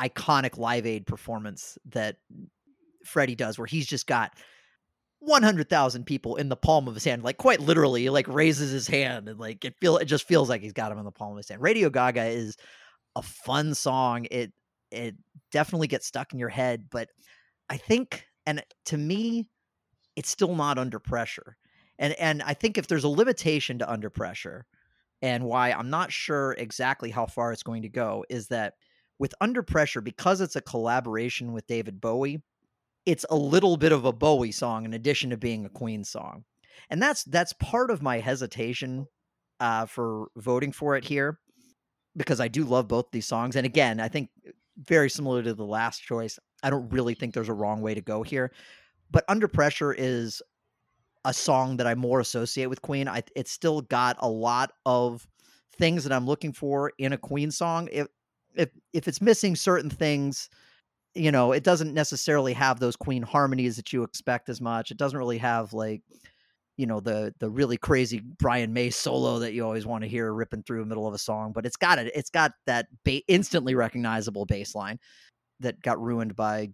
iconic 0.00 0.56
Live 0.56 0.86
Aid 0.86 1.06
performance 1.06 1.76
that 1.90 2.16
Freddie 3.04 3.34
does, 3.34 3.58
where 3.58 3.66
he's 3.66 3.86
just 3.86 4.06
got 4.06 4.32
100,000 5.20 6.04
people 6.04 6.36
in 6.36 6.48
the 6.48 6.56
palm 6.56 6.88
of 6.88 6.94
his 6.94 7.04
hand, 7.04 7.22
like 7.22 7.36
quite 7.36 7.60
literally, 7.60 8.08
like 8.08 8.26
raises 8.28 8.70
his 8.70 8.86
hand 8.86 9.28
and 9.28 9.38
like 9.38 9.64
it 9.64 9.74
feel 9.80 9.98
it 9.98 10.06
just 10.06 10.26
feels 10.26 10.48
like 10.48 10.62
he's 10.62 10.72
got 10.72 10.90
him 10.90 10.98
in 10.98 11.04
the 11.04 11.10
palm 11.10 11.32
of 11.32 11.36
his 11.36 11.48
hand. 11.48 11.62
Radio 11.62 11.90
Gaga 11.90 12.24
is 12.26 12.56
a 13.16 13.22
fun 13.22 13.74
song. 13.74 14.26
It 14.30 14.52
it 14.90 15.14
definitely 15.52 15.88
gets 15.88 16.06
stuck 16.06 16.32
in 16.32 16.38
your 16.38 16.48
head, 16.48 16.86
but 16.90 17.08
I 17.68 17.76
think 17.76 18.26
and 18.46 18.62
to 18.86 18.96
me 18.96 19.46
it's 20.16 20.30
still 20.30 20.54
not 20.54 20.78
under 20.78 20.98
pressure. 20.98 21.56
And 21.98 22.14
and 22.14 22.42
I 22.42 22.54
think 22.54 22.78
if 22.78 22.86
there's 22.86 23.04
a 23.04 23.08
limitation 23.08 23.78
to 23.80 23.90
under 23.90 24.10
pressure 24.10 24.66
and 25.22 25.44
why 25.44 25.72
I'm 25.72 25.90
not 25.90 26.12
sure 26.12 26.52
exactly 26.52 27.10
how 27.10 27.26
far 27.26 27.52
it's 27.52 27.62
going 27.62 27.82
to 27.82 27.88
go 27.90 28.24
is 28.30 28.48
that 28.48 28.74
with 29.18 29.34
under 29.42 29.62
pressure 29.62 30.00
because 30.00 30.40
it's 30.40 30.56
a 30.56 30.62
collaboration 30.62 31.52
with 31.52 31.66
David 31.66 32.00
Bowie, 32.00 32.42
it's 33.06 33.26
a 33.30 33.36
little 33.36 33.76
bit 33.76 33.92
of 33.92 34.04
a 34.04 34.12
Bowie 34.12 34.52
song 34.52 34.84
in 34.84 34.94
addition 34.94 35.30
to 35.30 35.36
being 35.36 35.64
a 35.64 35.70
Queen 35.70 36.04
song. 36.04 36.44
And 36.88 37.00
that's 37.02 37.24
that's 37.24 37.52
part 37.54 37.90
of 37.90 38.02
my 38.02 38.18
hesitation 38.18 39.06
uh, 39.60 39.86
for 39.86 40.28
voting 40.36 40.72
for 40.72 40.96
it 40.96 41.04
here 41.04 41.38
because 42.16 42.40
I 42.40 42.48
do 42.48 42.64
love 42.64 42.88
both 42.88 43.06
these 43.12 43.26
songs. 43.26 43.56
And 43.56 43.66
again, 43.66 44.00
I 44.00 44.08
think 44.08 44.30
very 44.76 45.10
similar 45.10 45.42
to 45.42 45.54
the 45.54 45.64
last 45.64 46.00
choice, 46.02 46.38
I 46.62 46.70
don't 46.70 46.88
really 46.90 47.14
think 47.14 47.34
there's 47.34 47.48
a 47.48 47.54
wrong 47.54 47.82
way 47.82 47.94
to 47.94 48.00
go 48.00 48.22
here. 48.22 48.52
But 49.10 49.24
Under 49.28 49.48
Pressure 49.48 49.92
is 49.92 50.42
a 51.24 51.34
song 51.34 51.76
that 51.76 51.86
I 51.86 51.94
more 51.94 52.20
associate 52.20 52.68
with 52.68 52.82
Queen. 52.82 53.08
I 53.08 53.22
it's 53.36 53.50
still 53.50 53.82
got 53.82 54.16
a 54.20 54.28
lot 54.28 54.72
of 54.86 55.26
things 55.76 56.04
that 56.04 56.12
I'm 56.12 56.26
looking 56.26 56.52
for 56.52 56.92
in 56.98 57.12
a 57.12 57.18
Queen 57.18 57.50
song. 57.50 57.88
If 57.92 58.06
if 58.54 58.70
if 58.92 59.08
it's 59.08 59.20
missing 59.20 59.56
certain 59.56 59.90
things, 59.90 60.48
you 61.14 61.32
know, 61.32 61.52
it 61.52 61.64
doesn't 61.64 61.94
necessarily 61.94 62.52
have 62.52 62.78
those 62.78 62.96
Queen 62.96 63.22
harmonies 63.22 63.76
that 63.76 63.92
you 63.92 64.02
expect 64.02 64.48
as 64.48 64.60
much. 64.60 64.90
It 64.90 64.96
doesn't 64.96 65.18
really 65.18 65.38
have 65.38 65.72
like 65.72 66.02
you 66.76 66.86
know 66.86 67.00
the 67.00 67.34
the 67.40 67.50
really 67.50 67.76
crazy 67.76 68.22
Brian 68.38 68.72
May 68.72 68.90
solo 68.90 69.40
that 69.40 69.52
you 69.52 69.64
always 69.64 69.86
want 69.86 70.02
to 70.02 70.08
hear 70.08 70.32
ripping 70.32 70.62
through 70.62 70.80
the 70.80 70.86
middle 70.86 71.06
of 71.06 71.12
a 71.12 71.18
song, 71.18 71.52
but 71.52 71.66
it's 71.66 71.76
got 71.76 71.98
it. 71.98 72.10
It's 72.14 72.30
got 72.30 72.52
that 72.66 72.86
ba- 73.04 73.26
instantly 73.28 73.74
recognizable 73.74 74.46
bass 74.46 74.74
line 74.74 74.98
that 75.60 75.82
got 75.82 76.00
ruined 76.00 76.36
by 76.36 76.70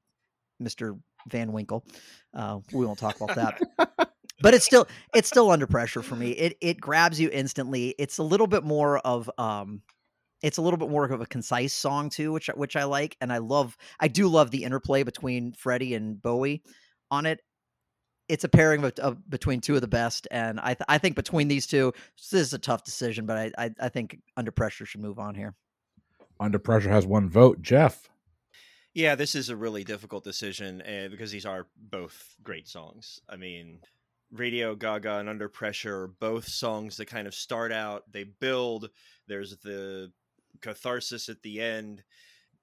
Mr. 0.63 0.99
Van 1.29 1.53
Winkle. 1.53 1.85
Uh, 2.33 2.61
we 2.73 2.87
won't 2.87 2.99
talk 2.99 3.21
about 3.21 3.35
that. 3.35 4.11
but 4.41 4.55
it's 4.55 4.65
still 4.65 4.87
it's 5.15 5.29
still 5.29 5.51
under 5.51 5.67
pressure 5.67 6.03
for 6.03 6.15
me. 6.15 6.31
It 6.31 6.57
it 6.61 6.81
grabs 6.81 7.21
you 7.21 7.29
instantly. 7.33 7.95
It's 7.99 8.19
a 8.19 8.23
little 8.23 8.47
bit 8.47 8.65
more 8.65 8.99
of 8.99 9.31
um 9.39 9.83
it's 10.43 10.59
a 10.59 10.63
little 10.63 10.79
bit 10.79 10.91
more 10.91 11.05
of 11.05 11.21
a 11.21 11.27
concise 11.27 11.73
song 11.73 12.11
too, 12.11 12.33
which 12.33 12.51
I- 12.51 12.55
which 12.55 12.77
I 12.77 12.85
like, 12.85 13.17
and 13.21 13.33
I 13.33 13.39
love. 13.39 13.77
I 14.01 14.09
do 14.09 14.29
love 14.29 14.51
the 14.51 14.65
interplay 14.65 15.03
between 15.03 15.53
Freddie 15.53 15.95
and 15.95 16.21
Bowie 16.21 16.63
on 17.11 17.27
it. 17.27 17.41
It's 18.29 18.45
a 18.45 18.49
pairing 18.49 18.83
of, 18.85 18.93
of 18.99 19.31
between 19.31 19.61
two 19.61 19.77
of 19.77 19.81
the 19.81 19.87
best, 19.89 20.27
and 20.31 20.59
I 20.61 20.75
th- 20.75 20.87
I 20.89 20.99
think 20.99 21.15
between 21.17 21.49
these 21.49 21.67
two, 21.67 21.93
this 22.31 22.33
is 22.33 22.53
a 22.53 22.59
tough 22.59 22.85
decision, 22.85 23.25
but 23.25 23.37
I, 23.39 23.53
I 23.67 23.71
I 23.81 23.89
think 23.89 24.19
Under 24.37 24.51
Pressure 24.51 24.85
should 24.85 25.01
move 25.01 25.19
on 25.19 25.35
here. 25.35 25.55
Under 26.41 26.59
Pressure 26.59 26.91
has 26.91 27.07
one 27.07 27.29
vote. 27.31 27.63
Jeff. 27.63 28.09
Yeah, 28.95 29.15
this 29.15 29.35
is 29.35 29.49
a 29.51 29.57
really 29.57 29.85
difficult 29.85 30.25
decision 30.25 30.81
uh, 30.83 31.09
because 31.11 31.31
these 31.31 31.45
are 31.47 31.67
both 31.77 32.35
great 32.43 32.67
songs. 32.67 33.21
I 33.29 33.37
mean, 33.37 33.81
Radio 34.33 34.75
Gaga 34.75 35.19
and 35.19 35.29
Under 35.29 35.49
Pressure 35.49 36.05
are 36.05 36.09
both 36.09 36.49
songs 36.49 36.97
that 36.97 37.05
kind 37.07 37.27
of 37.29 37.35
start 37.35 37.73
out, 37.73 38.11
they 38.11 38.25
build, 38.25 38.89
there's 39.29 39.57
the 39.59 40.11
catharsis 40.61 41.29
at 41.29 41.43
the 41.43 41.61
end, 41.61 42.03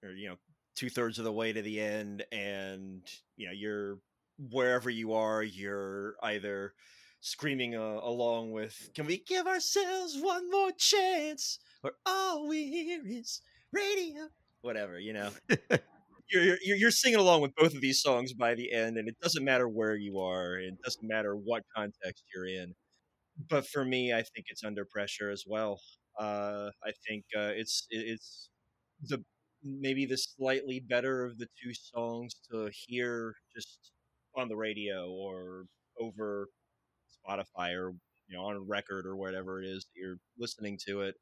or, 0.04 0.12
you 0.12 0.30
know, 0.30 0.36
two 0.76 0.90
thirds 0.90 1.20
of 1.20 1.26
the 1.26 1.32
way 1.32 1.54
to 1.54 1.62
the 1.62 1.80
end, 1.80 2.26
and, 2.32 3.02
you 3.36 3.48
know, 3.48 3.54
you're 3.54 4.00
wherever 4.52 4.90
you 4.90 5.14
are, 5.14 5.44
you're 5.44 6.16
either 6.24 6.74
screaming 7.22 7.76
uh, 7.76 8.00
along 8.04 8.52
with, 8.52 8.90
Can 8.94 9.06
we 9.06 9.18
give 9.26 9.48
ourselves 9.48 10.18
one 10.20 10.50
more 10.50 10.72
chance? 10.78 11.60
Or 11.84 11.94
all 12.06 12.48
we 12.48 12.68
hear 12.70 13.02
is 13.06 13.42
radio. 13.72 14.30
Whatever, 14.62 15.00
you 15.00 15.14
know 15.14 15.32
you're, 16.30 16.58
you're 16.64 16.78
you're 16.78 16.92
singing 16.92 17.20
along 17.20 17.42
with 17.42 17.56
both 17.56 17.74
of 17.74 17.82
these 17.82 18.02
songs 18.02 18.34
by 18.34 18.56
the 18.56 18.72
end, 18.72 18.98
and 18.98 19.08
it 19.08 19.16
doesn't 19.22 19.44
matter 19.44 19.68
where 19.68 19.96
you 19.96 20.20
are, 20.20 20.58
it 20.58 20.82
doesn't 20.84 21.08
matter 21.08 21.36
what 21.36 21.64
context 21.76 22.24
you're 22.34 22.46
in. 22.46 22.74
But 23.50 23.68
for 23.68 23.84
me, 23.84 24.14
I 24.14 24.22
think 24.22 24.46
it's 24.50 24.64
under 24.64 24.86
pressure 24.86 25.30
as 25.32 25.44
well. 25.48 25.82
Uh, 26.20 26.70
I 26.84 26.92
think 27.08 27.26
uh, 27.36 27.52
it's 27.56 27.88
it's 27.90 28.50
the 29.02 29.24
maybe 29.64 30.06
the 30.06 30.18
slightly 30.18 30.80
better 30.80 31.26
of 31.26 31.38
the 31.38 31.48
two 31.62 31.74
songs 31.74 32.34
to 32.52 32.70
hear 32.74 33.36
just 33.56 33.92
on 34.38 34.50
the 34.50 34.56
radio 34.56 35.10
or 35.12 35.66
over 36.00 36.48
Spotify 37.28 37.74
or 37.76 37.92
you 38.28 38.38
know 38.38 38.44
on 38.44 38.56
a 38.56 38.62
record 38.62 39.06
or 39.06 39.16
whatever 39.16 39.62
it 39.62 39.68
is 39.68 39.86
that 39.86 40.00
you're 40.00 40.18
listening 40.38 40.78
to 40.88 41.02
it. 41.02 41.16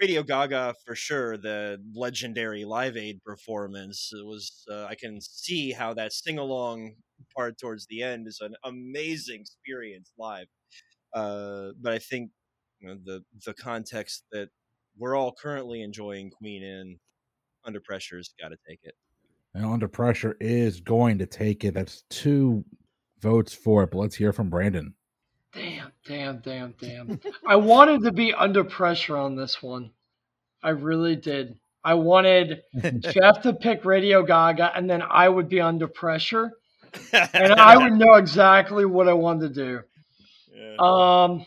Radio 0.00 0.22
Gaga 0.24 0.74
for 0.84 0.94
sure. 0.96 1.36
The 1.36 1.78
legendary 1.94 2.64
Live 2.64 2.96
Aid 2.96 3.22
performance 3.24 4.10
it 4.12 4.24
was. 4.26 4.64
Uh, 4.70 4.84
I 4.86 4.94
can 4.96 5.20
see 5.20 5.72
how 5.72 5.94
that 5.94 6.12
sing 6.12 6.38
along 6.38 6.94
part 7.36 7.58
towards 7.58 7.86
the 7.86 8.02
end 8.02 8.26
is 8.26 8.40
an 8.40 8.54
amazing 8.64 9.40
experience 9.42 10.10
live. 10.18 10.46
Uh, 11.14 11.70
but 11.80 11.92
I 11.92 11.98
think 11.98 12.30
you 12.84 12.90
know, 12.90 12.98
the 13.04 13.24
the 13.44 13.54
context 13.54 14.24
that 14.32 14.48
we're 14.98 15.16
all 15.16 15.32
currently 15.32 15.82
enjoying 15.82 16.30
Queen 16.30 16.62
in 16.62 16.98
under 17.64 17.80
pressure's 17.80 18.34
got 18.40 18.48
to 18.48 18.56
take 18.68 18.80
it. 18.82 18.94
And 19.54 19.64
Under 19.64 19.88
Pressure 19.88 20.36
is 20.40 20.80
going 20.80 21.18
to 21.18 21.26
take 21.26 21.64
it. 21.64 21.74
That's 21.74 22.02
two 22.10 22.64
votes 23.20 23.54
for 23.54 23.84
it. 23.84 23.92
But 23.92 23.98
let's 23.98 24.16
hear 24.16 24.32
from 24.32 24.50
Brandon. 24.50 24.94
Damn. 25.52 25.92
Damn, 26.06 26.38
damn, 26.40 26.74
damn. 26.80 27.20
I 27.46 27.56
wanted 27.56 28.02
to 28.02 28.12
be 28.12 28.34
under 28.34 28.64
pressure 28.64 29.16
on 29.16 29.36
this 29.36 29.62
one. 29.62 29.92
I 30.62 30.70
really 30.70 31.16
did. 31.16 31.56
I 31.84 31.94
wanted 31.94 32.62
Jeff 33.00 33.42
to 33.42 33.54
pick 33.54 33.84
Radio 33.84 34.22
Gaga, 34.22 34.72
and 34.76 34.90
then 34.90 35.02
I 35.02 35.28
would 35.28 35.48
be 35.48 35.60
under 35.60 35.86
pressure, 35.86 36.50
and 37.12 37.54
I 37.54 37.76
would 37.76 37.92
know 37.98 38.14
exactly 38.14 38.84
what 38.84 39.08
I 39.08 39.12
wanted 39.12 39.54
to 39.54 39.64
do. 39.64 39.80
Yeah. 40.52 40.76
Um, 40.78 41.46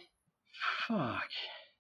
fuck. 0.88 1.30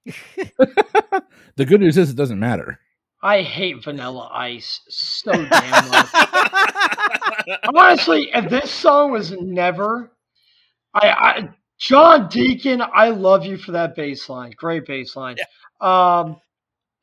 the 1.55 1.65
good 1.65 1.81
news 1.81 1.97
is 1.97 2.09
it 2.09 2.15
doesn't 2.15 2.39
matter. 2.39 2.79
I 3.21 3.41
hate 3.41 3.83
Vanilla 3.83 4.29
Ice 4.31 4.81
so 4.89 5.31
damn 5.31 5.89
much. 5.89 6.09
Honestly, 7.75 8.29
if 8.33 8.49
this 8.49 8.69
song 8.71 9.11
was 9.11 9.31
never, 9.31 10.11
I, 10.93 11.09
I 11.09 11.49
John 11.79 12.27
Deacon, 12.29 12.81
I 12.81 13.09
love 13.09 13.45
you 13.45 13.57
for 13.57 13.71
that 13.73 13.95
bass 13.95 14.29
line. 14.29 14.53
Great 14.55 14.85
bass 14.85 15.15
line. 15.15 15.37
Um, 15.81 16.39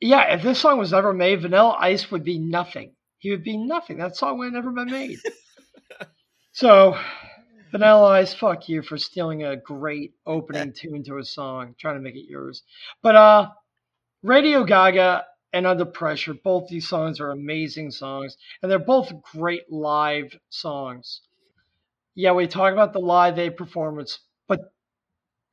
yeah, 0.01 0.35
if 0.35 0.43
this 0.43 0.61
song 0.61 0.79
was 0.79 0.93
ever 0.93 1.12
made, 1.12 1.43
Vanilla 1.43 1.77
Ice 1.81 2.11
would 2.11 2.25
be 2.25 2.38
nothing. 2.38 2.95
He 3.19 3.31
would 3.31 3.45
be 3.45 3.57
nothing. 3.57 3.99
That 3.99 4.17
song 4.17 4.38
would 4.38 4.47
have 4.47 4.53
never 4.53 4.71
been 4.71 4.90
made. 4.90 5.19
so, 6.53 6.97
Vanilla 7.75 8.11
Ice, 8.11 8.33
fuck 8.33 8.69
you 8.69 8.83
for 8.83 8.97
stealing 8.97 9.43
a 9.43 9.57
great 9.57 10.15
opening 10.25 10.73
tune 10.73 11.03
to 11.03 11.19
a 11.19 11.25
song, 11.25 11.75
trying 11.77 11.97
to 11.97 12.01
make 12.01 12.15
it 12.15 12.31
yours. 12.31 12.63
But 13.03 13.17
uh, 13.17 13.51
Radio 14.23 14.63
Gaga 14.63 15.25
and 15.53 15.67
Under 15.67 15.85
Pressure, 15.85 16.35
both 16.35 16.69
these 16.69 16.89
songs 16.89 17.19
are 17.19 17.33
amazing 17.33 17.91
songs, 17.91 18.37
and 18.63 18.71
they're 18.71 18.79
both 18.79 19.13
great 19.33 19.73
live 19.73 20.39
songs. 20.51 21.23
Yeah, 22.15 22.31
we 22.31 22.47
talk 22.47 22.73
about 22.73 22.93
the 22.93 23.01
live 23.01 23.41
aid 23.41 23.57
performance, 23.57 24.21
but 24.47 24.73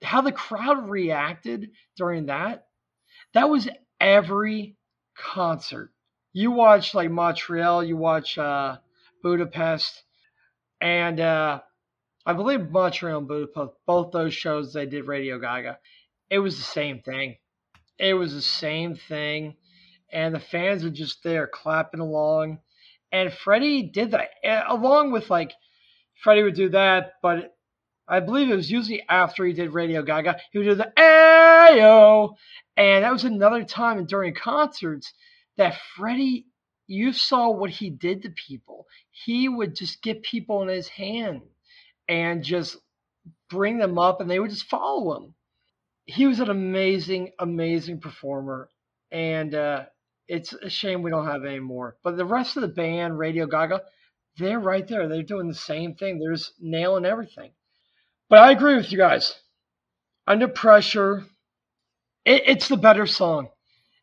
how 0.03 0.21
the 0.21 0.31
crowd 0.31 0.91
reacted 0.91 1.71
during 1.97 2.27
that, 2.27 2.67
that 3.33 3.49
was 3.49 3.67
every 3.99 4.75
concert. 5.17 5.91
You 6.33 6.51
watch 6.51 6.93
like 6.93 7.09
Montreal, 7.09 7.83
you 7.83 7.97
watch 7.97 8.37
uh, 8.37 8.77
Budapest, 9.23 10.03
and 10.79 11.19
uh, 11.19 11.61
I 12.23 12.33
believe 12.33 12.69
Montreal 12.69 13.17
and 13.17 13.27
Budapest, 13.27 13.73
both 13.87 14.11
those 14.11 14.33
shows 14.33 14.73
they 14.73 14.85
did 14.85 15.07
Radio 15.07 15.39
Gaga. 15.39 15.79
It 16.29 16.37
was 16.37 16.57
the 16.57 16.63
same 16.63 16.99
thing. 17.01 17.37
It 17.97 18.13
was 18.13 18.33
the 18.33 18.43
same 18.43 18.95
thing, 18.95 19.55
and 20.11 20.35
the 20.35 20.39
fans 20.39 20.83
were 20.83 20.91
just 20.91 21.23
there 21.23 21.47
clapping 21.47 21.99
along. 21.99 22.59
And 23.11 23.33
Freddie 23.33 23.83
did 23.83 24.11
that 24.11 24.29
eh, 24.43 24.61
along 24.67 25.11
with 25.11 25.29
like 25.31 25.51
Freddie 26.23 26.43
would 26.43 26.53
do 26.53 26.69
that, 26.69 27.13
but 27.23 27.57
I 28.07 28.19
believe 28.19 28.51
it 28.51 28.55
was 28.55 28.69
usually 28.69 29.03
after 29.09 29.43
he 29.43 29.53
did 29.53 29.73
Radio 29.73 30.03
Gaga. 30.03 30.39
He 30.51 30.59
would 30.59 30.65
do 30.65 30.75
the 30.75 30.93
Ayo, 30.97 32.35
and 32.77 33.03
that 33.03 33.11
was 33.11 33.23
another 33.23 33.63
time 33.63 34.05
during 34.05 34.35
concerts 34.35 35.11
that 35.57 35.79
Freddie, 35.95 36.45
you 36.85 37.13
saw 37.13 37.49
what 37.49 37.71
he 37.71 37.89
did 37.89 38.21
to 38.23 38.29
people. 38.29 38.85
He 39.09 39.49
would 39.49 39.75
just 39.75 40.03
get 40.03 40.21
people 40.21 40.61
in 40.61 40.67
his 40.67 40.87
hand 40.87 41.41
and 42.11 42.43
just 42.43 42.75
bring 43.49 43.77
them 43.77 43.97
up, 43.97 44.19
and 44.19 44.29
they 44.29 44.39
would 44.39 44.49
just 44.51 44.69
follow 44.69 45.15
him. 45.15 45.33
He 46.05 46.27
was 46.27 46.41
an 46.41 46.49
amazing, 46.49 47.31
amazing 47.39 48.01
performer, 48.01 48.69
and 49.11 49.55
uh, 49.55 49.85
it's 50.27 50.51
a 50.51 50.69
shame 50.69 51.03
we 51.03 51.09
don't 51.09 51.27
have 51.27 51.45
any 51.45 51.59
more. 51.59 51.95
But 52.03 52.17
the 52.17 52.25
rest 52.25 52.57
of 52.57 52.63
the 52.63 52.67
band, 52.67 53.17
Radio 53.17 53.47
Gaga, 53.47 53.81
they're 54.37 54.59
right 54.59 54.85
there. 54.85 55.07
They're 55.07 55.23
doing 55.23 55.47
the 55.47 55.53
same 55.53 55.95
thing. 55.95 56.19
They're 56.19 56.33
just 56.33 56.53
nailing 56.59 57.05
everything. 57.05 57.51
But 58.29 58.39
I 58.39 58.51
agree 58.51 58.75
with 58.75 58.91
you 58.91 58.97
guys. 58.97 59.33
Under 60.27 60.49
pressure, 60.49 61.25
it, 62.25 62.43
it's 62.45 62.67
the 62.67 62.77
better 62.77 63.07
song. 63.07 63.47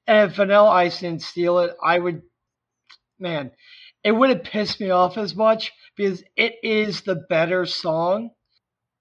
And 0.06 0.30
if 0.30 0.36
Vanilla 0.36 0.70
Ice 0.70 1.00
didn't 1.00 1.22
steal 1.22 1.58
it, 1.58 1.76
I 1.84 1.98
would, 1.98 2.22
man, 3.18 3.50
it 4.04 4.12
wouldn't 4.12 4.44
piss 4.44 4.78
me 4.80 4.90
off 4.90 5.18
as 5.18 5.34
much 5.34 5.72
because 5.96 6.22
it 6.36 6.54
is 6.62 7.02
the 7.02 7.16
better 7.28 7.66
song. 7.66 8.30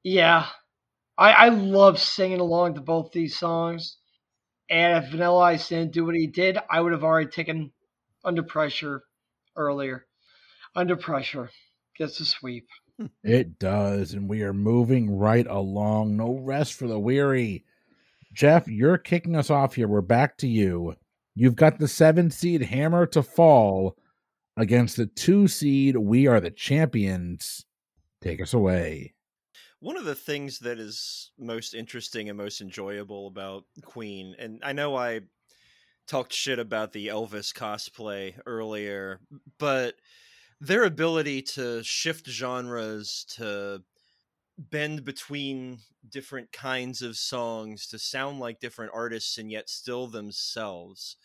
Yeah, 0.04 0.48
I, 1.18 1.32
I 1.32 1.50
love 1.50 2.00
singing 2.00 2.40
along 2.40 2.76
to 2.76 2.82
both 2.82 3.12
these 3.12 3.38
songs. 3.38 3.98
And 4.70 5.04
if 5.04 5.12
Vanilla 5.12 5.40
Ice 5.40 5.70
didn't 5.70 5.94
do 5.94 6.06
what 6.06 6.16
he 6.16 6.28
did, 6.28 6.58
I 6.70 6.82
would 6.82 6.92
have 6.92 7.04
already 7.04 7.30
taken 7.30 7.72
Under 8.24 8.44
Pressure 8.44 9.04
earlier. 9.56 10.06
Under 10.76 10.96
Pressure 10.96 11.50
gets 11.98 12.20
a 12.20 12.26
sweep. 12.26 12.68
It 13.24 13.60
does, 13.60 14.14
and 14.14 14.28
we 14.28 14.42
are 14.42 14.54
moving 14.54 15.20
right 15.20 15.46
along. 15.46 16.18
No 16.18 16.40
rest 16.40 16.74
for 16.74 16.88
the 16.88 16.98
weary. 16.98 17.64
Jeff, 18.34 18.68
you're 18.68 18.98
kicking 18.98 19.36
us 19.36 19.52
off 19.52 19.76
here. 19.76 19.88
We're 19.88 20.02
back 20.02 20.36
to 20.38 20.48
you. 20.48 20.96
You've 21.36 21.56
got 21.56 21.78
the 21.78 21.88
seven 21.88 22.32
seed 22.32 22.64
hammer 22.64 23.06
to 23.06 23.22
fall 23.22 23.96
against 24.58 24.98
the 24.98 25.06
two 25.06 25.48
seed. 25.48 25.96
We 25.96 26.28
are 26.28 26.42
the 26.42 26.52
champions. 26.52 27.66
Take 28.22 28.42
us 28.42 28.54
away. 28.54 29.14
One 29.80 29.96
of 29.96 30.06
the 30.06 30.16
things 30.16 30.60
that 30.60 30.80
is 30.80 31.32
most 31.38 31.76
interesting 31.76 32.30
and 32.30 32.38
most 32.38 32.62
enjoyable 32.62 33.28
about 33.28 33.66
Queen, 33.84 34.36
and 34.40 34.60
I 34.64 34.74
know 34.74 34.98
I 34.98 35.22
talked 36.08 36.34
shit 36.34 36.58
about 36.58 36.94
the 36.94 37.08
Elvis 37.08 37.54
cosplay 37.54 38.34
earlier, 38.48 39.20
but 39.60 39.96
their 40.60 40.84
ability 40.84 41.44
to 41.44 41.84
shift 41.84 42.28
genres, 42.28 43.24
to 43.36 43.84
bend 44.58 45.06
between 45.06 45.78
different 46.10 46.52
kinds 46.52 47.04
of 47.04 47.16
songs, 47.16 47.86
to 47.88 48.00
sound 48.00 48.40
like 48.40 48.60
different 48.60 48.92
artists 48.96 49.38
and 49.38 49.52
yet 49.52 49.70
still 49.70 50.08
themselves 50.08 51.18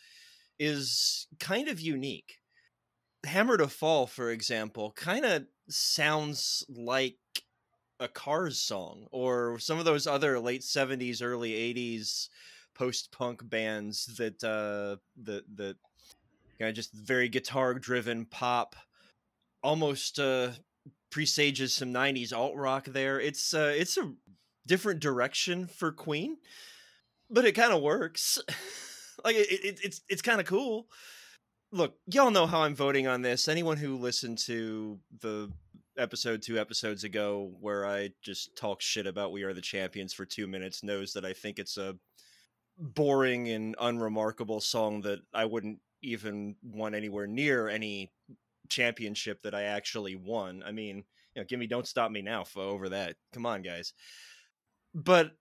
is 0.58 1.26
kind 1.40 1.68
of 1.68 1.80
unique. 1.80 2.41
Hammer 3.24 3.56
to 3.56 3.68
Fall, 3.68 4.06
for 4.06 4.30
example, 4.30 4.92
kind 4.92 5.24
of 5.24 5.44
sounds 5.68 6.64
like 6.68 7.16
a 8.00 8.08
Cars 8.08 8.58
song 8.58 9.06
or 9.12 9.58
some 9.58 9.78
of 9.78 9.84
those 9.84 10.06
other 10.06 10.38
late 10.40 10.62
70s, 10.62 11.22
early 11.22 11.52
80s 11.52 12.28
post 12.74 13.12
punk 13.12 13.48
bands 13.48 14.06
that, 14.16 14.42
uh, 14.42 14.96
that, 15.22 15.44
that 15.56 15.76
kind 16.58 16.68
of 16.70 16.74
just 16.74 16.92
very 16.92 17.28
guitar 17.28 17.74
driven 17.74 18.24
pop 18.24 18.76
almost 19.62 20.18
uh 20.18 20.50
presages 21.10 21.74
some 21.74 21.92
90s 21.92 22.32
alt 22.32 22.56
rock 22.56 22.86
there. 22.86 23.20
It's 23.20 23.54
uh 23.54 23.72
it's 23.76 23.96
a 23.96 24.12
different 24.66 25.00
direction 25.00 25.66
for 25.66 25.92
queen 25.92 26.38
but 27.32 27.44
it 27.44 27.52
kind 27.52 27.72
of 27.72 27.82
works. 27.82 28.38
Like 29.24 29.36
it, 29.36 29.52
it, 29.52 29.80
it's 29.84 30.00
it's 30.08 30.22
kind 30.22 30.40
of 30.40 30.46
cool 30.46 30.88
look 31.72 31.96
y'all 32.06 32.30
know 32.30 32.46
how 32.46 32.62
i'm 32.62 32.74
voting 32.74 33.06
on 33.06 33.22
this 33.22 33.48
anyone 33.48 33.76
who 33.76 33.96
listened 33.96 34.38
to 34.38 34.98
the 35.20 35.50
episode 35.98 36.40
two 36.40 36.58
episodes 36.58 37.04
ago 37.04 37.52
where 37.60 37.86
i 37.86 38.10
just 38.22 38.54
talk 38.56 38.80
shit 38.80 39.06
about 39.06 39.32
we 39.32 39.42
are 39.42 39.52
the 39.52 39.60
champions 39.60 40.12
for 40.12 40.24
two 40.24 40.46
minutes 40.46 40.82
knows 40.82 41.12
that 41.12 41.24
i 41.24 41.32
think 41.32 41.58
it's 41.58 41.76
a 41.76 41.96
boring 42.78 43.48
and 43.48 43.74
unremarkable 43.80 44.60
song 44.60 45.00
that 45.00 45.20
i 45.34 45.44
wouldn't 45.44 45.78
even 46.02 46.56
want 46.62 46.94
anywhere 46.94 47.26
near 47.26 47.68
any 47.68 48.10
championship 48.68 49.42
that 49.42 49.54
I 49.54 49.64
actually 49.64 50.16
won. 50.16 50.62
I 50.66 50.72
mean, 50.72 51.04
you 51.34 51.42
know, 51.42 51.44
give 51.44 51.58
me 51.58 51.66
"Don't 51.66 51.86
Stop 51.86 52.10
Me 52.10 52.22
Now" 52.22 52.44
for 52.44 52.62
over 52.62 52.88
that. 52.90 53.16
Come 53.32 53.46
on, 53.46 53.62
guys. 53.62 53.92
But 54.94 55.32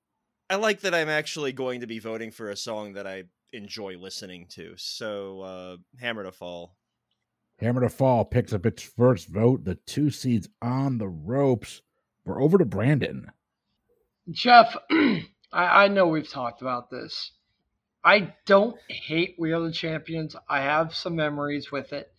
I 0.50 0.56
like 0.56 0.82
that 0.82 0.94
I'm 0.94 1.10
actually 1.10 1.54
going 1.54 1.82
to 1.82 1.88
be 1.88 2.00
voting 2.00 2.32
for 2.32 2.50
a 2.50 2.58
song 2.58 2.94
that 2.94 3.08
I 3.08 3.24
enjoy 3.54 3.98
listening 3.98 4.48
to. 4.52 4.74
So, 4.78 5.42
uh, 5.42 5.78
"Hammer 6.00 6.24
to 6.24 6.32
Fall." 6.32 6.76
Hammer 7.60 7.82
to 7.82 7.90
Fall 7.90 8.26
picks 8.26 8.54
up 8.54 8.66
its 8.66 8.82
first 8.82 9.28
vote. 9.28 9.66
The 9.66 9.76
two 9.76 10.10
seeds 10.10 10.50
on 10.62 10.98
the 10.98 11.08
ropes. 11.10 11.82
We're 12.26 12.42
over 12.42 12.58
to 12.58 12.66
Brandon. 12.66 13.32
Jeff, 14.30 14.76
I, 14.92 15.26
I 15.52 15.88
know 15.88 16.08
we've 16.08 16.30
talked 16.30 16.62
about 16.62 16.90
this. 16.90 17.32
I 18.04 18.34
don't 18.46 18.78
hate 18.88 19.36
We 19.38 19.52
Are 19.52 19.60
the 19.60 19.72
Champions. 19.72 20.36
I 20.50 20.62
have 20.62 20.96
some 20.96 21.16
memories 21.16 21.72
with 21.72 21.94
it. 21.94 22.12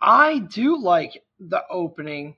I 0.00 0.38
do 0.38 0.78
like 0.78 1.22
the 1.38 1.62
opening, 1.68 2.36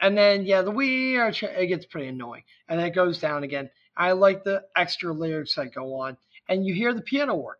and 0.00 0.16
then 0.16 0.44
yeah, 0.44 0.62
the 0.62 0.70
we 0.70 1.16
are 1.16 1.30
it 1.30 1.66
gets 1.66 1.86
pretty 1.86 2.08
annoying, 2.08 2.44
and 2.68 2.78
then 2.78 2.86
it 2.86 2.94
goes 2.94 3.18
down 3.18 3.42
again. 3.42 3.70
I 3.96 4.12
like 4.12 4.44
the 4.44 4.64
extra 4.76 5.12
lyrics 5.12 5.54
that 5.54 5.74
go 5.74 5.94
on, 5.94 6.16
and 6.48 6.66
you 6.66 6.74
hear 6.74 6.92
the 6.92 7.02
piano 7.02 7.34
work. 7.34 7.59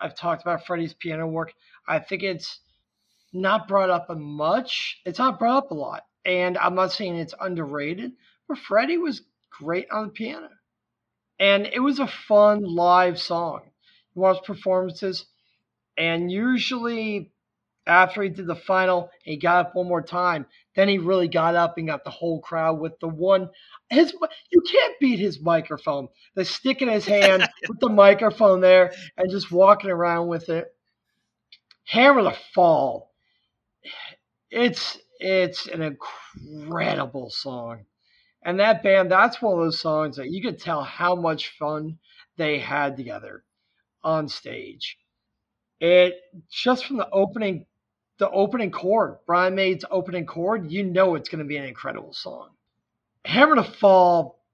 I've 0.00 0.14
talked 0.14 0.42
about 0.42 0.66
Freddie's 0.66 0.94
piano 0.94 1.26
work. 1.26 1.52
I 1.86 1.98
think 1.98 2.22
it's 2.22 2.60
not 3.32 3.68
brought 3.68 3.90
up 3.90 4.08
much. 4.10 5.00
It's 5.04 5.18
not 5.18 5.38
brought 5.38 5.64
up 5.64 5.70
a 5.70 5.74
lot, 5.74 6.04
and 6.24 6.56
I'm 6.58 6.74
not 6.74 6.92
saying 6.92 7.16
it's 7.16 7.34
underrated, 7.38 8.12
but 8.48 8.58
Freddie 8.58 8.98
was 8.98 9.22
great 9.50 9.90
on 9.90 10.06
the 10.06 10.12
piano, 10.12 10.48
and 11.38 11.66
it 11.66 11.80
was 11.80 11.98
a 11.98 12.06
fun 12.06 12.62
live 12.62 13.20
song. 13.20 13.62
You 14.14 14.22
watch 14.22 14.44
performances, 14.44 15.26
and 15.96 16.30
usually 16.30 17.29
after 17.90 18.22
he 18.22 18.28
did 18.28 18.46
the 18.46 18.54
final, 18.54 19.10
he 19.24 19.36
got 19.36 19.66
up 19.66 19.74
one 19.74 19.88
more 19.88 20.00
time. 20.02 20.46
Then 20.76 20.88
he 20.88 20.98
really 20.98 21.26
got 21.26 21.56
up 21.56 21.76
and 21.76 21.88
got 21.88 22.04
the 22.04 22.10
whole 22.10 22.40
crowd 22.40 22.78
with 22.78 22.98
the 23.00 23.08
one. 23.08 23.50
His 23.90 24.14
you 24.50 24.62
can't 24.62 25.00
beat 25.00 25.18
his 25.18 25.40
microphone. 25.40 26.08
The 26.36 26.44
stick 26.44 26.82
in 26.82 26.88
his 26.88 27.04
hand 27.04 27.48
with 27.68 27.80
the 27.80 27.88
microphone 27.88 28.60
there 28.60 28.92
and 29.16 29.28
just 29.30 29.50
walking 29.50 29.90
around 29.90 30.28
with 30.28 30.48
it. 30.48 30.68
Hammer 31.84 32.22
the 32.22 32.36
Fall. 32.54 33.12
It's 34.50 34.98
it's 35.18 35.66
an 35.66 35.82
incredible 35.82 37.30
song. 37.30 37.86
And 38.44 38.60
that 38.60 38.82
band, 38.84 39.10
that's 39.10 39.42
one 39.42 39.58
of 39.58 39.64
those 39.64 39.80
songs 39.80 40.16
that 40.16 40.30
you 40.30 40.40
could 40.42 40.60
tell 40.60 40.82
how 40.82 41.14
much 41.16 41.58
fun 41.58 41.98
they 42.36 42.58
had 42.58 42.96
together 42.96 43.44
on 44.02 44.28
stage. 44.28 44.96
It 45.80 46.14
just 46.50 46.86
from 46.86 46.98
the 46.98 47.10
opening 47.10 47.66
the 48.20 48.30
opening 48.30 48.70
chord, 48.70 49.16
Brian 49.26 49.56
May's 49.56 49.84
opening 49.90 50.26
chord, 50.26 50.70
you 50.70 50.84
know 50.84 51.16
it's 51.16 51.28
going 51.28 51.40
to 51.40 51.48
be 51.48 51.56
an 51.56 51.64
incredible 51.64 52.12
song. 52.12 52.50
Hammer 53.24 53.56
to 53.56 53.64
Fall, 53.64 54.44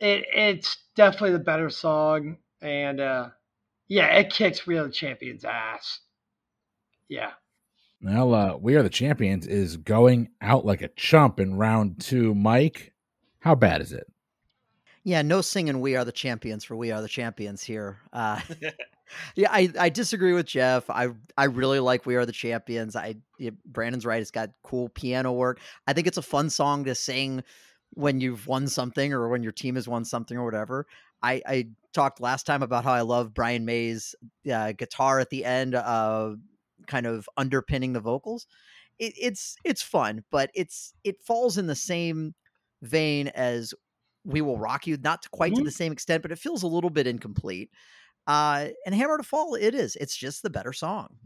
it, 0.00 0.24
it's 0.34 0.78
definitely 0.96 1.32
the 1.32 1.38
better 1.38 1.70
song, 1.70 2.38
and 2.60 3.00
uh, 3.00 3.28
yeah, 3.88 4.06
it 4.06 4.30
kicks 4.30 4.66
We 4.66 4.78
Are 4.78 4.84
the 4.84 4.92
Champions' 4.92 5.44
ass. 5.44 6.00
Yeah. 7.08 7.32
Well, 8.02 8.34
uh, 8.34 8.56
We 8.56 8.74
Are 8.74 8.82
the 8.82 8.88
Champions 8.88 9.46
is 9.46 9.76
going 9.76 10.30
out 10.40 10.64
like 10.64 10.82
a 10.82 10.88
chump 10.88 11.38
in 11.38 11.56
round 11.56 12.00
two. 12.00 12.34
Mike, 12.34 12.94
how 13.40 13.54
bad 13.54 13.82
is 13.82 13.92
it? 13.92 14.06
Yeah, 15.02 15.20
no 15.20 15.42
singing 15.42 15.80
"We 15.80 15.96
Are 15.96 16.04
the 16.06 16.12
Champions" 16.12 16.64
for 16.64 16.74
"We 16.74 16.90
Are 16.90 17.02
the 17.02 17.08
Champions" 17.08 17.62
here. 17.62 17.98
Uh, 18.14 18.40
yeah, 19.36 19.48
I, 19.50 19.70
I 19.78 19.88
disagree 19.88 20.32
with 20.32 20.46
Jeff. 20.46 20.88
I 20.90 21.08
I 21.36 21.44
really 21.44 21.80
like 21.80 22.06
"We 22.06 22.16
Are 22.16 22.26
the 22.26 22.32
Champions." 22.32 22.96
I 22.96 23.16
Brandon's 23.64 24.06
right; 24.06 24.20
it's 24.20 24.30
got 24.30 24.50
cool 24.62 24.88
piano 24.88 25.32
work. 25.32 25.60
I 25.86 25.92
think 25.92 26.06
it's 26.06 26.18
a 26.18 26.22
fun 26.22 26.50
song 26.50 26.84
to 26.84 26.94
sing 26.94 27.42
when 27.94 28.20
you've 28.20 28.46
won 28.46 28.66
something 28.66 29.12
or 29.12 29.28
when 29.28 29.42
your 29.42 29.52
team 29.52 29.76
has 29.76 29.88
won 29.88 30.04
something 30.04 30.36
or 30.36 30.44
whatever. 30.44 30.86
I, 31.22 31.42
I 31.46 31.68
talked 31.94 32.20
last 32.20 32.44
time 32.44 32.62
about 32.62 32.84
how 32.84 32.92
I 32.92 33.00
love 33.00 33.32
Brian 33.32 33.64
May's 33.64 34.14
uh, 34.52 34.72
guitar 34.72 35.20
at 35.20 35.30
the 35.30 35.44
end, 35.44 35.74
uh, 35.74 36.34
kind 36.86 37.06
of 37.06 37.28
underpinning 37.36 37.94
the 37.94 38.00
vocals. 38.00 38.46
It, 38.98 39.14
it's 39.18 39.56
it's 39.64 39.82
fun, 39.82 40.24
but 40.30 40.50
it's 40.54 40.92
it 41.02 41.22
falls 41.22 41.56
in 41.56 41.66
the 41.66 41.74
same 41.74 42.34
vein 42.82 43.28
as 43.28 43.72
we 44.24 44.40
Will 44.40 44.58
Rock 44.58 44.86
You, 44.86 44.96
not 44.96 45.22
to 45.22 45.28
quite 45.30 45.52
mm-hmm. 45.52 45.60
to 45.60 45.64
the 45.64 45.70
same 45.70 45.92
extent, 45.92 46.22
but 46.22 46.32
it 46.32 46.38
feels 46.38 46.62
a 46.62 46.68
little 46.68 46.90
bit 46.90 47.06
incomplete. 47.06 47.70
Uh, 48.26 48.68
and 48.86 48.94
Hammer 48.94 49.18
to 49.18 49.22
Fall, 49.22 49.54
it 49.54 49.74
is. 49.74 49.96
It's 49.96 50.16
just 50.16 50.42
the 50.42 50.50
better 50.50 50.72
song. 50.72 51.16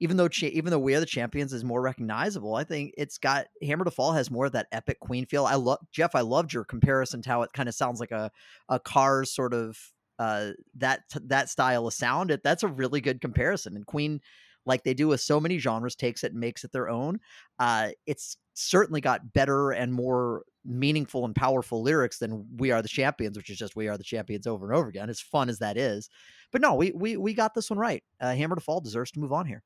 Even 0.00 0.16
though 0.16 0.28
cha- 0.28 0.46
even 0.46 0.70
though 0.70 0.78
We 0.78 0.94
Are 0.94 1.00
the 1.00 1.06
Champions 1.06 1.52
is 1.52 1.64
more 1.64 1.82
recognizable, 1.82 2.54
I 2.54 2.64
think 2.64 2.94
it's 2.96 3.18
got 3.18 3.46
Hammer 3.62 3.84
to 3.84 3.90
Fall 3.90 4.12
has 4.12 4.30
more 4.30 4.46
of 4.46 4.52
that 4.52 4.68
epic 4.70 5.00
Queen 5.00 5.26
feel. 5.26 5.44
I 5.44 5.56
love 5.56 5.78
Jeff. 5.90 6.14
I 6.14 6.20
loved 6.20 6.52
your 6.52 6.64
comparison 6.64 7.20
to 7.22 7.28
how 7.28 7.42
it 7.42 7.52
kind 7.52 7.68
of 7.68 7.74
sounds 7.74 7.98
like 7.98 8.12
a 8.12 8.30
a 8.68 8.78
Cars 8.78 9.34
sort 9.34 9.52
of 9.52 9.76
uh, 10.20 10.50
that 10.76 11.00
that 11.24 11.48
style 11.48 11.86
of 11.86 11.94
sound. 11.94 12.30
It, 12.30 12.42
that's 12.44 12.62
a 12.62 12.68
really 12.68 13.00
good 13.00 13.20
comparison. 13.20 13.74
And 13.74 13.86
Queen 13.86 14.20
like 14.66 14.84
they 14.84 14.94
do 14.94 15.08
with 15.08 15.20
so 15.20 15.40
many 15.40 15.58
genres, 15.58 15.96
takes 15.96 16.22
it 16.22 16.32
and 16.32 16.40
makes 16.40 16.62
it 16.62 16.72
their 16.72 16.88
own. 16.88 17.18
Uh, 17.58 17.90
it's 18.06 18.36
certainly 18.54 19.00
got 19.00 19.32
better 19.32 19.70
and 19.70 19.92
more 19.92 20.44
meaningful 20.64 21.24
and 21.24 21.34
powerful 21.34 21.82
lyrics 21.82 22.18
than 22.18 22.46
"We 22.56 22.70
Are 22.70 22.82
the 22.82 22.88
Champions," 22.88 23.36
which 23.36 23.50
is 23.50 23.58
just 23.58 23.74
"We 23.74 23.88
Are 23.88 23.98
the 23.98 24.04
Champions" 24.04 24.46
over 24.46 24.70
and 24.70 24.78
over 24.78 24.88
again. 24.88 25.10
As 25.10 25.20
fun 25.20 25.48
as 25.48 25.58
that 25.58 25.76
is, 25.76 26.08
but 26.52 26.60
no, 26.60 26.74
we 26.74 26.92
we 26.92 27.16
we 27.16 27.34
got 27.34 27.54
this 27.54 27.70
one 27.70 27.78
right. 27.78 28.02
Uh, 28.20 28.34
Hammer 28.34 28.54
to 28.54 28.60
Fall 28.60 28.80
deserves 28.80 29.10
to 29.12 29.20
move 29.20 29.32
on 29.32 29.46
here. 29.46 29.62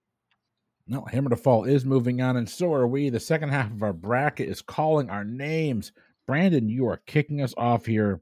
No, 0.86 1.04
Hammer 1.04 1.30
to 1.30 1.36
Fall 1.36 1.64
is 1.64 1.84
moving 1.84 2.20
on, 2.20 2.36
and 2.36 2.48
so 2.48 2.72
are 2.74 2.86
we. 2.86 3.08
The 3.08 3.20
second 3.20 3.50
half 3.50 3.70
of 3.70 3.82
our 3.82 3.92
bracket 3.92 4.48
is 4.48 4.62
calling 4.62 5.10
our 5.10 5.24
names. 5.24 5.92
Brandon, 6.26 6.68
you 6.68 6.86
are 6.86 7.02
kicking 7.06 7.40
us 7.40 7.54
off 7.56 7.86
here. 7.86 8.20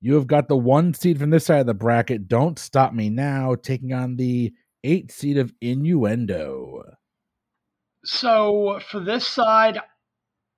You 0.00 0.14
have 0.14 0.26
got 0.26 0.48
the 0.48 0.56
one 0.56 0.92
seed 0.92 1.18
from 1.18 1.30
this 1.30 1.46
side 1.46 1.60
of 1.60 1.66
the 1.66 1.74
bracket. 1.74 2.28
Don't 2.28 2.58
stop 2.58 2.92
me 2.92 3.08
now, 3.08 3.54
taking 3.54 3.92
on 3.92 4.16
the 4.16 4.52
eight 4.82 5.10
seed 5.10 5.38
of 5.38 5.54
Innuendo. 5.62 6.82
So 8.04 8.80
for 8.90 9.00
this 9.00 9.26
side, 9.26 9.80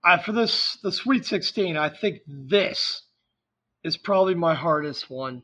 I, 0.04 0.18
for 0.18 0.32
this 0.32 0.78
the 0.82 0.90
Sweet 0.90 1.24
16, 1.24 1.76
I 1.76 1.88
think 1.88 2.20
this 2.26 3.02
is 3.84 3.96
probably 3.96 4.34
my 4.34 4.54
hardest 4.54 5.08
one. 5.08 5.42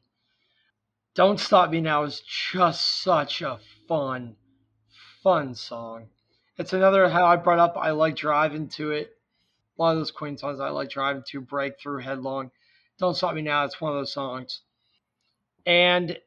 Don't 1.14 1.38
Stop 1.38 1.70
Me 1.70 1.82
Now 1.82 2.04
is 2.04 2.22
just 2.22 3.02
such 3.02 3.42
a 3.42 3.60
fun, 3.86 4.34
fun 5.22 5.54
song. 5.54 6.08
It's 6.56 6.72
another 6.72 7.06
how 7.10 7.26
I 7.26 7.36
brought 7.36 7.58
up 7.58 7.76
I 7.76 7.90
like 7.90 8.16
driving 8.16 8.68
to 8.70 8.92
it. 8.92 9.10
A 9.76 9.82
lot 9.82 9.92
of 9.92 9.98
those 9.98 10.10
Queen 10.10 10.38
songs 10.38 10.58
I 10.58 10.70
like 10.70 10.88
driving 10.88 11.22
to, 11.28 11.42
Breakthru, 11.42 12.02
Headlong. 12.02 12.50
Don't 12.98 13.14
Stop 13.14 13.34
Me 13.34 13.42
Now, 13.42 13.66
it's 13.66 13.78
one 13.78 13.92
of 13.92 13.98
those 13.98 14.14
songs. 14.14 14.62
And 15.66 16.18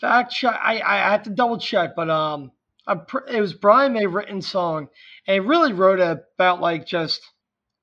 fact 0.00 0.32
check. 0.32 0.58
I 0.58 0.80
I 0.80 1.10
had 1.10 1.24
to 1.24 1.30
double 1.30 1.58
check, 1.58 1.94
but 1.94 2.08
um, 2.08 2.50
pr- 3.06 3.28
it 3.28 3.42
was 3.42 3.52
Brian 3.52 3.92
May 3.92 4.06
written 4.06 4.40
song, 4.40 4.88
and 5.26 5.34
he 5.34 5.40
really 5.40 5.74
wrote 5.74 6.00
about 6.00 6.62
like 6.62 6.86
just 6.86 7.20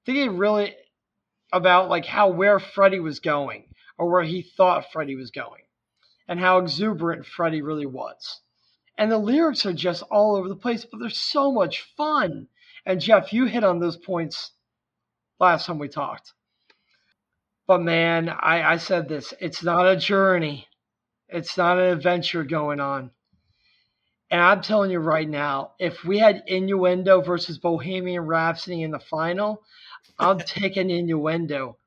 thinking 0.07 0.37
really 0.37 0.75
about 1.53 1.87
like 1.87 2.05
how 2.05 2.29
where 2.29 2.57
Freddie 2.57 2.99
was 2.99 3.19
going 3.19 3.68
or 3.99 4.09
where 4.09 4.23
he 4.23 4.41
thought 4.41 4.91
Freddie 4.91 5.17
was 5.17 5.29
going, 5.29 5.63
and 6.27 6.39
how 6.39 6.57
exuberant 6.57 7.25
Freddie 7.25 7.61
really 7.61 7.85
was. 7.85 8.41
And 8.97 9.11
the 9.11 9.17
lyrics 9.17 9.65
are 9.65 9.73
just 9.73 10.03
all 10.03 10.35
over 10.35 10.47
the 10.47 10.55
place, 10.55 10.85
but 10.85 10.99
they're 10.99 11.09
so 11.09 11.51
much 11.51 11.81
fun. 11.95 12.47
And 12.85 13.01
Jeff, 13.01 13.33
you 13.33 13.45
hit 13.45 13.63
on 13.63 13.79
those 13.79 13.97
points 13.97 14.53
last 15.39 15.65
time 15.65 15.79
we 15.79 15.89
talked. 15.89 16.33
But 17.67 17.81
man, 17.81 18.29
I, 18.29 18.63
I 18.63 18.77
said 18.77 19.07
this 19.09 19.33
it's 19.39 19.63
not 19.63 19.85
a 19.85 19.97
journey, 19.97 20.67
it's 21.27 21.57
not 21.57 21.77
an 21.77 21.91
adventure 21.91 22.43
going 22.43 22.79
on. 22.79 23.11
And 24.31 24.41
I'm 24.41 24.61
telling 24.61 24.91
you 24.91 24.99
right 24.99 25.27
now, 25.27 25.73
if 25.79 26.05
we 26.05 26.19
had 26.19 26.43
Innuendo 26.47 27.21
versus 27.21 27.57
Bohemian 27.57 28.25
Rhapsody 28.25 28.83
in 28.83 28.91
the 28.91 28.99
final, 28.99 29.63
I'm 30.17 30.39
taking 30.45 30.89
Innuendo. 30.89 31.78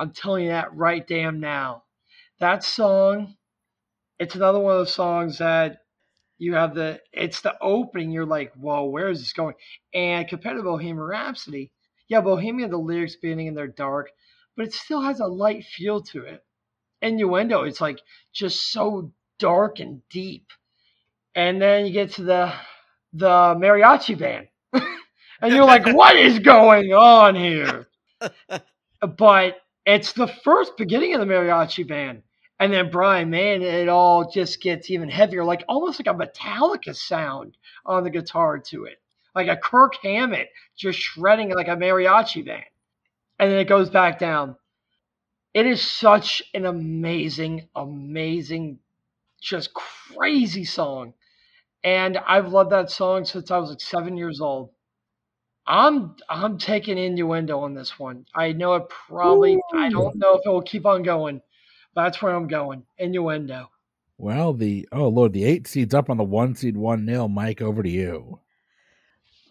I'm 0.00 0.12
telling 0.12 0.44
you 0.44 0.50
that 0.50 0.74
right 0.74 1.06
damn 1.06 1.40
now. 1.40 1.84
That 2.40 2.64
song, 2.64 3.36
it's 4.18 4.34
another 4.34 4.58
one 4.58 4.72
of 4.72 4.78
those 4.80 4.94
songs 4.94 5.38
that 5.38 5.82
you 6.38 6.54
have 6.54 6.74
the, 6.74 7.00
it's 7.12 7.42
the 7.42 7.54
opening. 7.60 8.10
You're 8.10 8.24
like, 8.24 8.54
whoa, 8.54 8.84
where 8.84 9.10
is 9.10 9.20
this 9.20 9.34
going? 9.34 9.54
And 9.92 10.26
compared 10.26 10.56
to 10.56 10.62
Bohemian 10.62 10.98
Rhapsody, 10.98 11.70
yeah, 12.08 12.22
Bohemian, 12.22 12.70
the 12.70 12.78
lyrics 12.78 13.16
beginning 13.16 13.48
and 13.48 13.56
they're 13.56 13.68
dark, 13.68 14.08
but 14.56 14.66
it 14.66 14.72
still 14.72 15.02
has 15.02 15.20
a 15.20 15.26
light 15.26 15.64
feel 15.64 16.00
to 16.04 16.22
it 16.22 16.42
innuendo. 17.02 17.64
It's 17.64 17.80
like 17.82 18.00
just 18.32 18.72
so 18.72 19.12
dark 19.38 19.80
and 19.80 20.00
deep. 20.08 20.46
And 21.34 21.60
then 21.60 21.86
you 21.86 21.92
get 21.92 22.12
to 22.12 22.22
the 22.22 22.52
the 23.12 23.28
mariachi 23.28 24.18
band. 24.18 24.48
and 24.72 25.52
you're 25.52 25.64
like, 25.66 25.86
what 25.94 26.16
is 26.16 26.38
going 26.38 26.92
on 26.92 27.34
here? 27.34 27.88
but 29.18 29.56
it's 29.90 30.12
the 30.12 30.28
first 30.28 30.76
beginning 30.76 31.14
of 31.14 31.20
the 31.20 31.26
mariachi 31.26 31.86
band. 31.86 32.22
And 32.58 32.72
then 32.72 32.90
Brian 32.90 33.30
man, 33.30 33.62
it 33.62 33.88
all 33.88 34.30
just 34.30 34.60
gets 34.60 34.90
even 34.90 35.08
heavier, 35.08 35.44
like 35.44 35.64
almost 35.68 35.98
like 35.98 36.14
a 36.14 36.18
Metallica 36.18 36.94
sound 36.94 37.56
on 37.86 38.04
the 38.04 38.10
guitar 38.10 38.58
to 38.58 38.84
it. 38.84 39.00
Like 39.34 39.48
a 39.48 39.56
Kirk 39.56 39.94
Hammett 40.02 40.48
just 40.76 40.98
shredding 40.98 41.54
like 41.54 41.68
a 41.68 41.76
mariachi 41.76 42.44
band. 42.44 42.64
And 43.38 43.50
then 43.50 43.58
it 43.58 43.68
goes 43.68 43.88
back 43.88 44.18
down. 44.18 44.56
It 45.54 45.66
is 45.66 45.80
such 45.80 46.42
an 46.52 46.66
amazing, 46.66 47.68
amazing, 47.74 48.78
just 49.40 49.70
crazy 49.72 50.64
song. 50.64 51.14
And 51.82 52.18
I've 52.18 52.52
loved 52.52 52.70
that 52.70 52.90
song 52.90 53.24
since 53.24 53.50
I 53.50 53.58
was 53.58 53.70
like 53.70 53.80
seven 53.80 54.16
years 54.16 54.40
old. 54.40 54.70
I'm 55.66 56.16
I'm 56.28 56.58
taking 56.58 56.98
innuendo 56.98 57.60
on 57.60 57.74
this 57.74 57.98
one. 57.98 58.26
I 58.34 58.52
know 58.52 58.74
it 58.74 58.88
probably 58.88 59.54
Ooh. 59.54 59.60
I 59.74 59.88
don't 59.88 60.16
know 60.16 60.36
if 60.36 60.42
it 60.44 60.48
will 60.48 60.62
keep 60.62 60.86
on 60.86 61.02
going. 61.02 61.40
But 61.94 62.04
that's 62.04 62.22
where 62.22 62.34
I'm 62.34 62.46
going. 62.46 62.84
Innuendo. 62.98 63.68
Well, 64.18 64.52
the 64.52 64.88
oh 64.92 65.08
lord, 65.08 65.32
the 65.32 65.44
eight 65.44 65.66
seeds 65.66 65.94
up 65.94 66.10
on 66.10 66.16
the 66.16 66.24
one 66.24 66.54
seed 66.54 66.76
one 66.76 67.04
nil. 67.04 67.28
Mike, 67.28 67.62
over 67.62 67.82
to 67.82 67.88
you. 67.88 68.38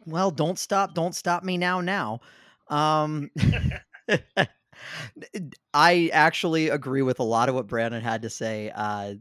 Well, 0.05 0.31
don't 0.31 0.57
stop, 0.57 0.93
don't 0.93 1.13
stop 1.13 1.43
me 1.43 1.57
now. 1.57 1.81
Now, 1.81 2.21
um, 2.67 3.29
I 5.73 6.09
actually 6.13 6.69
agree 6.69 7.01
with 7.01 7.19
a 7.19 7.23
lot 7.23 7.49
of 7.49 7.55
what 7.55 7.67
Brandon 7.67 8.01
had 8.01 8.23
to 8.23 8.29
say. 8.29 8.71
Uh, 8.73 9.15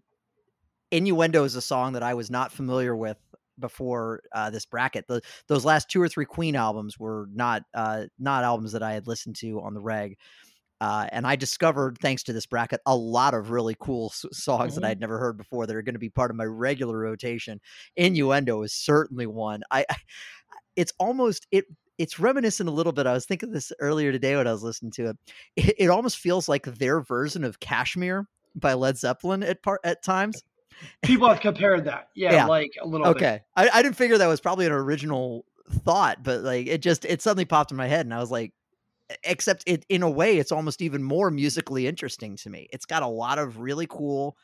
Innuendo 0.90 1.44
is 1.44 1.57
a 1.57 1.61
song 1.61 1.92
that 1.92 2.03
I 2.03 2.14
was 2.14 2.31
not 2.31 2.53
familiar 2.53 2.96
with 2.96 3.18
before 3.58 4.22
uh, 4.32 4.50
this 4.50 4.66
bracket. 4.66 5.06
The, 5.08 5.20
those 5.46 5.64
last 5.64 5.88
two 5.90 6.00
or 6.00 6.08
three 6.08 6.24
Queen 6.24 6.56
albums 6.56 6.98
were 6.98 7.28
not 7.32 7.62
uh, 7.74 8.04
not 8.18 8.44
albums 8.44 8.72
that 8.72 8.82
I 8.82 8.92
had 8.92 9.06
listened 9.06 9.36
to 9.36 9.60
on 9.60 9.74
the 9.74 9.80
reg. 9.80 10.16
Uh, 10.80 11.08
and 11.10 11.26
I 11.26 11.34
discovered, 11.34 11.98
thanks 11.98 12.22
to 12.24 12.32
this 12.32 12.46
bracket, 12.46 12.80
a 12.86 12.94
lot 12.94 13.34
of 13.34 13.50
really 13.50 13.76
cool 13.80 14.10
s- 14.12 14.24
songs 14.30 14.72
Mhm. 14.72 14.74
that 14.76 14.84
I'd 14.84 15.00
never 15.00 15.18
heard 15.18 15.36
before 15.36 15.66
that 15.66 15.74
are 15.74 15.82
going 15.82 15.96
to 15.96 15.98
be 15.98 16.08
part 16.08 16.30
of 16.30 16.36
my 16.36 16.44
regular 16.44 16.96
rotation. 16.96 17.60
Innuendo 17.96 18.62
is 18.62 18.72
certainly 18.72 19.26
one. 19.26 19.62
I, 19.72 19.84
I 19.90 19.96
it's 20.76 20.92
almost 21.00 21.48
it 21.50 21.64
it's 21.98 22.20
reminiscent 22.20 22.68
a 22.68 22.72
little 22.72 22.92
bit. 22.92 23.08
I 23.08 23.12
was 23.12 23.26
thinking 23.26 23.50
this 23.50 23.72
earlier 23.80 24.12
today 24.12 24.36
when 24.36 24.46
I 24.46 24.52
was 24.52 24.62
listening 24.62 24.92
to 24.92 25.10
it. 25.10 25.16
It, 25.56 25.74
it 25.78 25.90
almost 25.90 26.18
feels 26.18 26.48
like 26.48 26.64
their 26.64 27.00
version 27.00 27.42
of 27.42 27.58
Kashmir 27.58 28.28
by 28.54 28.74
Led 28.74 28.96
Zeppelin 28.96 29.42
at 29.42 29.60
part 29.64 29.80
at 29.82 30.04
times. 30.04 30.40
People 31.02 31.28
have 31.28 31.40
compared 31.40 31.84
that. 31.84 32.08
Yeah, 32.14 32.32
Yeah. 32.34 32.46
like 32.46 32.72
a 32.82 32.86
little 32.86 33.12
bit. 33.14 33.22
Okay, 33.22 33.40
I, 33.56 33.68
I 33.68 33.82
didn't 33.82 33.96
figure 33.96 34.18
that 34.18 34.26
was 34.26 34.40
probably 34.40 34.66
an 34.66 34.72
original 34.72 35.44
thought, 35.84 36.22
but 36.22 36.42
like 36.42 36.66
it 36.66 36.82
just 36.82 37.04
it 37.04 37.22
suddenly 37.22 37.44
popped 37.44 37.70
in 37.70 37.76
my 37.76 37.86
head, 37.86 38.06
and 38.06 38.14
I 38.14 38.18
was 38.18 38.30
like, 38.30 38.52
except 39.24 39.64
it 39.66 39.84
in 39.88 40.02
a 40.02 40.10
way, 40.10 40.38
it's 40.38 40.52
almost 40.52 40.82
even 40.82 41.02
more 41.02 41.30
musically 41.30 41.86
interesting 41.86 42.36
to 42.36 42.50
me. 42.50 42.68
It's 42.72 42.86
got 42.86 43.02
a 43.02 43.06
lot 43.08 43.38
of 43.38 43.58
really 43.58 43.86
cool 43.86 44.36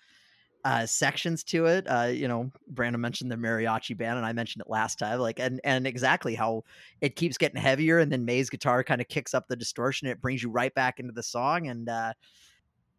uh 0.65 0.87
sections 0.87 1.45
to 1.45 1.67
it 1.67 1.85
uh 1.89 2.05
you 2.05 2.27
know 2.27 2.51
brandon 2.69 2.99
mentioned 3.01 3.31
the 3.31 3.37
mariachi 3.37 3.95
band 3.97 4.17
and 4.17 4.25
i 4.25 4.33
mentioned 4.33 4.63
it 4.63 4.71
last 4.71 4.99
time 4.99 5.19
like 5.19 5.39
and 5.39 5.61
and 5.63 5.87
exactly 5.87 6.35
how 6.35 6.65
it 7.03 7.17
keeps 7.17 7.37
getting 7.37 7.61
heavier 7.61 7.99
and 7.99 8.11
then 8.11 8.25
may's 8.25 8.49
guitar 8.49 8.83
kind 8.83 9.01
of 9.01 9.09
kicks 9.09 9.35
up 9.35 9.47
the 9.47 9.57
distortion 9.57 10.09
it 10.09 10.23
brings 10.23 10.43
you 10.43 10.49
right 10.49 10.75
back 10.75 10.99
into 10.99 11.13
the 11.13 11.23
song 11.23 11.67
and 11.69 11.89
uh 11.91 12.13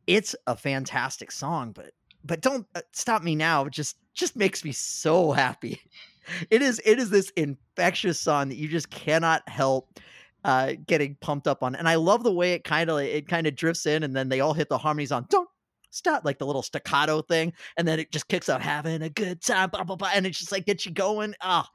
it's 0.06 0.36
a 0.45 0.56
fantastic 0.56 1.32
song 1.32 1.71
but 1.71 1.91
but 2.26 2.42
don't 2.42 2.66
uh, 2.76 2.82
stop 2.92 3.24
me 3.24 3.36
now 3.36 3.66
it 3.66 3.74
just 3.74 3.98
just 4.14 4.36
makes 4.36 4.64
me 4.64 4.72
so 4.72 5.32
happy. 5.32 5.80
It 6.50 6.64
is 6.64 6.82
it 6.84 6.98
is 6.98 7.12
this 7.12 7.30
infectious 7.36 8.20
song 8.20 8.50
that 8.50 8.56
you 8.56 8.68
just 8.68 8.90
cannot 8.90 9.48
help 9.48 10.00
uh 10.44 10.74
getting 10.88 11.18
pumped 11.22 11.46
up 11.46 11.62
on 11.62 11.76
and 11.76 11.88
i 11.88 11.94
love 11.94 12.24
the 12.24 12.34
way 12.34 12.54
it 12.54 12.64
kind 12.64 12.90
of 12.90 13.00
it 13.00 13.28
kind 13.28 13.46
of 13.46 13.56
drifts 13.56 13.86
in 13.86 14.02
and 14.02 14.16
then 14.16 14.28
they 14.28 14.40
all 14.40 14.56
hit 14.56 14.68
the 14.68 14.78
harmonies 14.80 15.12
on 15.12 15.28
don't 15.30 15.48
stop 15.92 16.26
like 16.26 16.40
the 16.40 16.46
little 16.48 16.64
staccato 16.64 17.22
thing 17.22 17.54
and 17.78 17.88
then 17.88 18.00
it 18.00 18.12
just 18.12 18.28
kicks 18.28 18.50
up 18.50 18.60
having 18.60 19.04
a 19.04 19.10
good 19.10 19.40
time 19.40 19.70
blah, 19.70 19.84
blah, 19.84 19.96
blah, 19.96 20.10
and 20.16 20.26
it's 20.26 20.40
just 20.40 20.52
like 20.52 20.66
gets 20.66 20.84
you 20.88 20.92
going. 20.92 21.36
Ah 21.42 21.70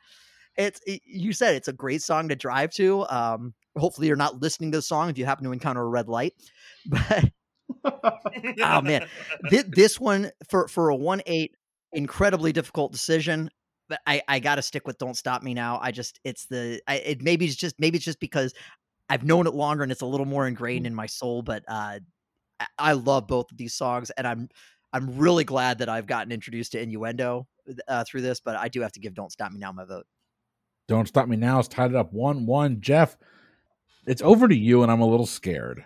it's 0.56 0.80
it, 0.86 1.00
you 1.04 1.32
said 1.32 1.54
it's 1.54 1.68
a 1.68 1.72
great 1.72 2.02
song 2.02 2.28
to 2.28 2.36
drive 2.36 2.70
to 2.70 3.06
um 3.08 3.54
hopefully 3.76 4.06
you're 4.06 4.16
not 4.16 4.42
listening 4.42 4.70
to 4.72 4.78
the 4.78 4.82
song 4.82 5.08
if 5.08 5.16
you 5.16 5.24
happen 5.24 5.44
to 5.44 5.52
encounter 5.52 5.82
a 5.82 5.88
red 5.88 6.08
light 6.08 6.34
but 6.86 7.30
Oh, 7.84 8.80
man. 8.82 9.06
thi- 9.48 9.62
this 9.68 9.98
one 10.00 10.30
for 10.48 10.68
for 10.68 10.88
a 10.90 10.96
one 10.96 11.22
eight 11.26 11.54
incredibly 11.92 12.52
difficult 12.52 12.92
decision 12.92 13.50
but 13.88 13.98
i 14.06 14.22
i 14.28 14.38
gotta 14.38 14.62
stick 14.62 14.86
with 14.86 14.96
don't 14.98 15.16
stop 15.16 15.42
me 15.42 15.54
now 15.54 15.78
i 15.82 15.90
just 15.90 16.20
it's 16.22 16.46
the 16.46 16.80
I, 16.86 16.96
it 16.98 17.22
maybe 17.22 17.46
it's 17.46 17.56
just 17.56 17.74
maybe 17.80 17.96
it's 17.96 18.04
just 18.04 18.20
because 18.20 18.54
i've 19.08 19.24
known 19.24 19.48
it 19.48 19.54
longer 19.54 19.82
and 19.82 19.90
it's 19.90 20.02
a 20.02 20.06
little 20.06 20.26
more 20.26 20.46
ingrained 20.46 20.86
in 20.86 20.94
my 20.94 21.06
soul 21.06 21.42
but 21.42 21.64
uh 21.66 21.98
I- 22.60 22.66
i 22.78 22.92
love 22.92 23.26
both 23.26 23.50
of 23.50 23.56
these 23.58 23.74
songs 23.74 24.10
and 24.10 24.24
i'm 24.24 24.48
i'm 24.92 25.18
really 25.18 25.42
glad 25.42 25.78
that 25.78 25.88
i've 25.88 26.06
gotten 26.06 26.30
introduced 26.30 26.72
to 26.72 26.80
innuendo 26.80 27.48
uh, 27.88 28.04
through 28.04 28.20
this 28.22 28.38
but 28.40 28.54
i 28.54 28.68
do 28.68 28.80
have 28.82 28.92
to 28.92 29.00
give 29.00 29.14
don't 29.14 29.32
stop 29.32 29.50
me 29.50 29.58
now 29.58 29.72
my 29.72 29.84
vote 29.84 30.06
Don't 30.86 31.08
stop 31.08 31.26
me 31.28 31.36
now. 31.36 31.58
It's 31.58 31.66
tied 31.68 31.90
it 31.90 31.96
up 31.96 32.12
one 32.12 32.46
one. 32.46 32.80
Jeff, 32.80 33.16
it's 34.06 34.22
over 34.22 34.46
to 34.48 34.56
you, 34.56 34.82
and 34.82 34.90
I'm 34.90 35.00
a 35.00 35.06
little 35.06 35.26
scared. 35.26 35.84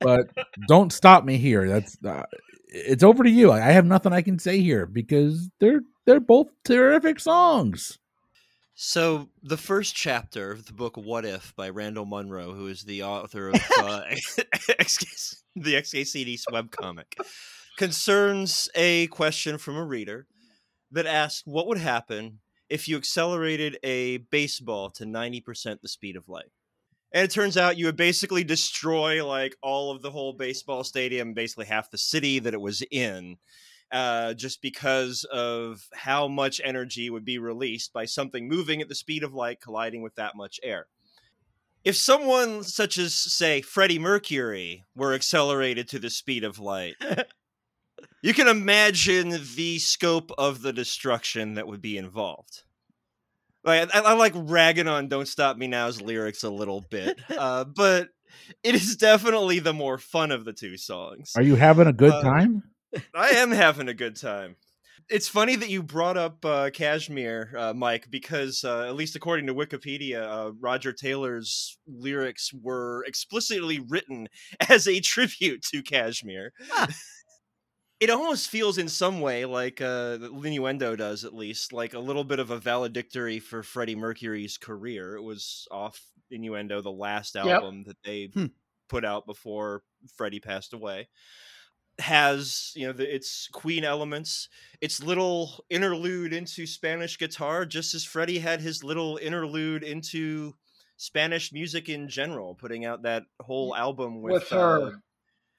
But 0.00 0.30
don't 0.66 0.92
stop 0.92 1.24
me 1.24 1.36
here. 1.36 1.68
That's 1.68 1.96
uh, 2.04 2.24
it's 2.68 3.02
over 3.02 3.24
to 3.24 3.30
you. 3.30 3.50
I 3.50 3.68
I 3.68 3.72
have 3.72 3.86
nothing 3.86 4.12
I 4.12 4.22
can 4.22 4.38
say 4.38 4.60
here 4.60 4.86
because 4.86 5.50
they're 5.60 5.82
they're 6.06 6.20
both 6.20 6.48
terrific 6.64 7.20
songs. 7.20 7.98
So 8.74 9.28
the 9.42 9.56
first 9.56 9.96
chapter 9.96 10.52
of 10.52 10.66
the 10.66 10.72
book 10.72 10.96
"What 10.96 11.24
If" 11.24 11.54
by 11.56 11.68
Randall 11.68 12.06
Munroe, 12.06 12.54
who 12.54 12.68
is 12.68 12.84
the 12.84 13.02
author 13.02 13.48
of 13.48 13.54
uh, 13.78 14.02
the 15.56 15.74
XKCD 15.74 16.40
webcomic, 16.52 17.14
concerns 17.76 18.68
a 18.74 19.08
question 19.08 19.58
from 19.58 19.76
a 19.76 19.84
reader 19.84 20.26
that 20.92 21.06
asks, 21.06 21.42
"What 21.44 21.66
would 21.66 21.78
happen 21.78 22.38
if 22.70 22.86
you 22.86 22.96
accelerated 22.96 23.78
a 23.82 24.18
baseball 24.18 24.90
to 24.90 25.04
ninety 25.04 25.40
percent 25.40 25.82
the 25.82 25.88
speed 25.88 26.16
of 26.16 26.28
light?" 26.28 26.52
And 27.12 27.24
it 27.24 27.30
turns 27.30 27.56
out 27.56 27.78
you 27.78 27.86
would 27.86 27.96
basically 27.96 28.44
destroy 28.44 29.26
like 29.26 29.56
all 29.62 29.90
of 29.90 30.02
the 30.02 30.10
whole 30.10 30.34
baseball 30.34 30.84
stadium, 30.84 31.32
basically 31.32 31.66
half 31.66 31.90
the 31.90 31.98
city 31.98 32.38
that 32.38 32.54
it 32.54 32.60
was 32.60 32.82
in, 32.90 33.36
uh, 33.90 34.34
just 34.34 34.60
because 34.60 35.24
of 35.32 35.88
how 35.94 36.28
much 36.28 36.60
energy 36.62 37.08
would 37.08 37.24
be 37.24 37.38
released 37.38 37.92
by 37.92 38.04
something 38.04 38.46
moving 38.46 38.82
at 38.82 38.88
the 38.88 38.94
speed 38.94 39.22
of 39.22 39.32
light 39.32 39.60
colliding 39.60 40.02
with 40.02 40.14
that 40.16 40.36
much 40.36 40.60
air. 40.62 40.86
If 41.84 41.96
someone 41.96 42.64
such 42.64 42.98
as, 42.98 43.14
say, 43.14 43.62
Freddie 43.62 43.98
Mercury 43.98 44.84
were 44.94 45.14
accelerated 45.14 45.88
to 45.88 45.98
the 45.98 46.10
speed 46.10 46.44
of 46.44 46.58
light, 46.58 46.96
you 48.22 48.34
can 48.34 48.48
imagine 48.48 49.30
the 49.56 49.78
scope 49.78 50.30
of 50.36 50.60
the 50.60 50.72
destruction 50.72 51.54
that 51.54 51.66
would 51.66 51.80
be 51.80 51.96
involved. 51.96 52.64
Like 53.64 53.94
I, 53.94 54.00
I 54.00 54.12
like 54.14 54.32
ragging 54.36 54.88
on 54.88 55.08
"Don't 55.08 55.28
Stop 55.28 55.56
Me 55.56 55.66
Now's 55.66 56.00
lyrics 56.00 56.42
a 56.44 56.50
little 56.50 56.84
bit, 56.90 57.18
uh, 57.38 57.64
but 57.64 58.08
it 58.62 58.74
is 58.74 58.96
definitely 58.96 59.58
the 59.58 59.72
more 59.72 59.98
fun 59.98 60.30
of 60.30 60.44
the 60.44 60.52
two 60.52 60.76
songs. 60.76 61.32
Are 61.36 61.42
you 61.42 61.56
having 61.56 61.86
a 61.86 61.92
good 61.92 62.12
Uh, 62.12 62.22
time? 62.22 62.62
I 63.14 63.30
am 63.30 63.50
having 63.50 63.88
a 63.88 63.94
good 63.94 64.16
time. 64.16 64.56
It's 65.10 65.28
funny 65.28 65.56
that 65.56 65.70
you 65.70 65.82
brought 65.82 66.18
up 66.18 66.44
uh, 66.44 66.68
Kashmir, 66.70 67.54
uh, 67.56 67.72
Mike, 67.72 68.08
because 68.10 68.62
uh, 68.62 68.86
at 68.86 68.94
least 68.94 69.16
according 69.16 69.46
to 69.46 69.54
Wikipedia, 69.54 70.22
uh, 70.22 70.52
Roger 70.60 70.92
Taylor's 70.92 71.78
lyrics 71.86 72.52
were 72.52 73.04
explicitly 73.06 73.78
written 73.78 74.28
as 74.68 74.86
a 74.86 75.00
tribute 75.00 75.62
to 75.72 75.82
Kashmir. 75.82 76.52
Ah. 76.72 76.88
It 78.00 78.10
almost 78.10 78.48
feels, 78.48 78.78
in 78.78 78.88
some 78.88 79.20
way, 79.20 79.44
like 79.44 79.80
uh, 79.80 80.18
Innuendo 80.22 80.94
does, 80.94 81.24
at 81.24 81.34
least, 81.34 81.72
like 81.72 81.94
a 81.94 81.98
little 81.98 82.22
bit 82.24 82.38
of 82.38 82.50
a 82.50 82.58
valedictory 82.58 83.40
for 83.40 83.62
Freddie 83.64 83.96
Mercury's 83.96 84.56
career. 84.56 85.16
It 85.16 85.22
was 85.22 85.66
off 85.70 86.00
Innuendo, 86.30 86.80
the 86.80 86.92
last 86.92 87.34
album 87.34 87.82
that 87.84 87.96
they 88.04 88.30
Hmm. 88.32 88.46
put 88.88 89.04
out 89.04 89.26
before 89.26 89.82
Freddie 90.16 90.40
passed 90.40 90.72
away 90.74 91.08
has 91.98 92.70
you 92.76 92.86
know 92.86 92.92
the, 92.92 93.12
its 93.12 93.48
queen 93.52 93.82
elements 93.82 94.48
its 94.80 95.02
little 95.02 95.64
interlude 95.68 96.32
into 96.32 96.64
spanish 96.64 97.18
guitar 97.18 97.66
just 97.66 97.92
as 97.92 98.04
freddie 98.04 98.38
had 98.38 98.60
his 98.60 98.84
little 98.84 99.18
interlude 99.20 99.82
into 99.82 100.54
spanish 100.96 101.52
music 101.52 101.88
in 101.88 102.08
general 102.08 102.54
putting 102.54 102.84
out 102.84 103.02
that 103.02 103.24
whole 103.40 103.74
album 103.74 104.22
with, 104.22 104.34
With 104.34 104.48
her. 104.50 104.86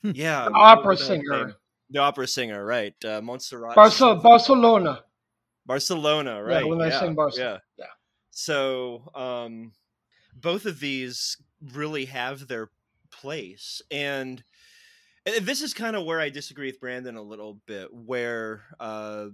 uh, 0.06 0.12
yeah 0.14 0.48
opera 0.54 0.96
singer. 0.96 1.56
The 1.90 2.00
opera 2.00 2.28
singer 2.28 2.64
right 2.66 2.94
uh, 3.06 3.22
montserrat 3.22 3.76
Barce- 3.76 4.00
Barcelona. 4.00 5.04
Barcelona, 5.66 6.44
right? 6.44 6.68
when 6.68 6.80
they 6.80 6.88
yeah, 6.90 7.00
sing 7.00 7.14
Barcelona, 7.16 7.62
Yeah. 7.78 7.86
yeah. 7.86 7.92
So, 8.32 9.04
um, 9.14 9.74
both 10.36 10.66
of 10.66 10.80
these 10.80 11.38
really 11.74 12.06
have 12.06 12.48
their 12.48 12.72
place, 13.12 13.82
and, 13.92 14.44
and 15.26 15.46
this 15.46 15.62
is 15.62 15.74
kind 15.74 15.96
of 15.96 16.06
where 16.06 16.20
I 16.20 16.30
disagree 16.30 16.68
with 16.68 16.80
Brandon 16.80 17.18
a 17.18 17.22
little 17.22 17.60
bit. 17.68 17.94
Where 17.94 18.62
uh, 18.80 19.28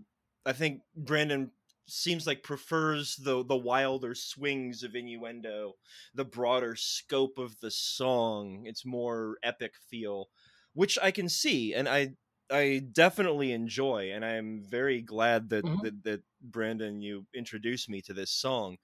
I 0.45 0.53
think 0.53 0.81
Brandon 0.95 1.51
seems 1.87 2.25
like 2.25 2.41
prefers 2.43 3.15
the 3.15 3.45
the 3.45 3.55
wilder 3.55 4.15
swings 4.15 4.83
of 4.83 4.95
innuendo, 4.95 5.73
the 6.15 6.25
broader 6.25 6.75
scope 6.75 7.37
of 7.37 7.57
the 7.59 7.71
song. 7.71 8.63
It's 8.65 8.85
more 8.85 9.37
epic 9.43 9.73
feel, 9.89 10.29
which 10.73 10.97
I 11.01 11.11
can 11.11 11.29
see, 11.29 11.73
and 11.73 11.87
I 11.87 12.15
I 12.51 12.79
definitely 12.91 13.51
enjoy, 13.53 14.11
and 14.11 14.23
I'm 14.23 14.63
very 14.63 15.01
glad 15.01 15.49
that, 15.49 15.65
Mhm. 15.65 15.81
that 15.81 16.03
that 16.03 16.23
Brandon 16.41 17.01
you 17.01 17.27
introduced 17.33 17.89
me 17.89 18.01
to 18.03 18.13
this 18.13 18.31
song. 18.31 18.77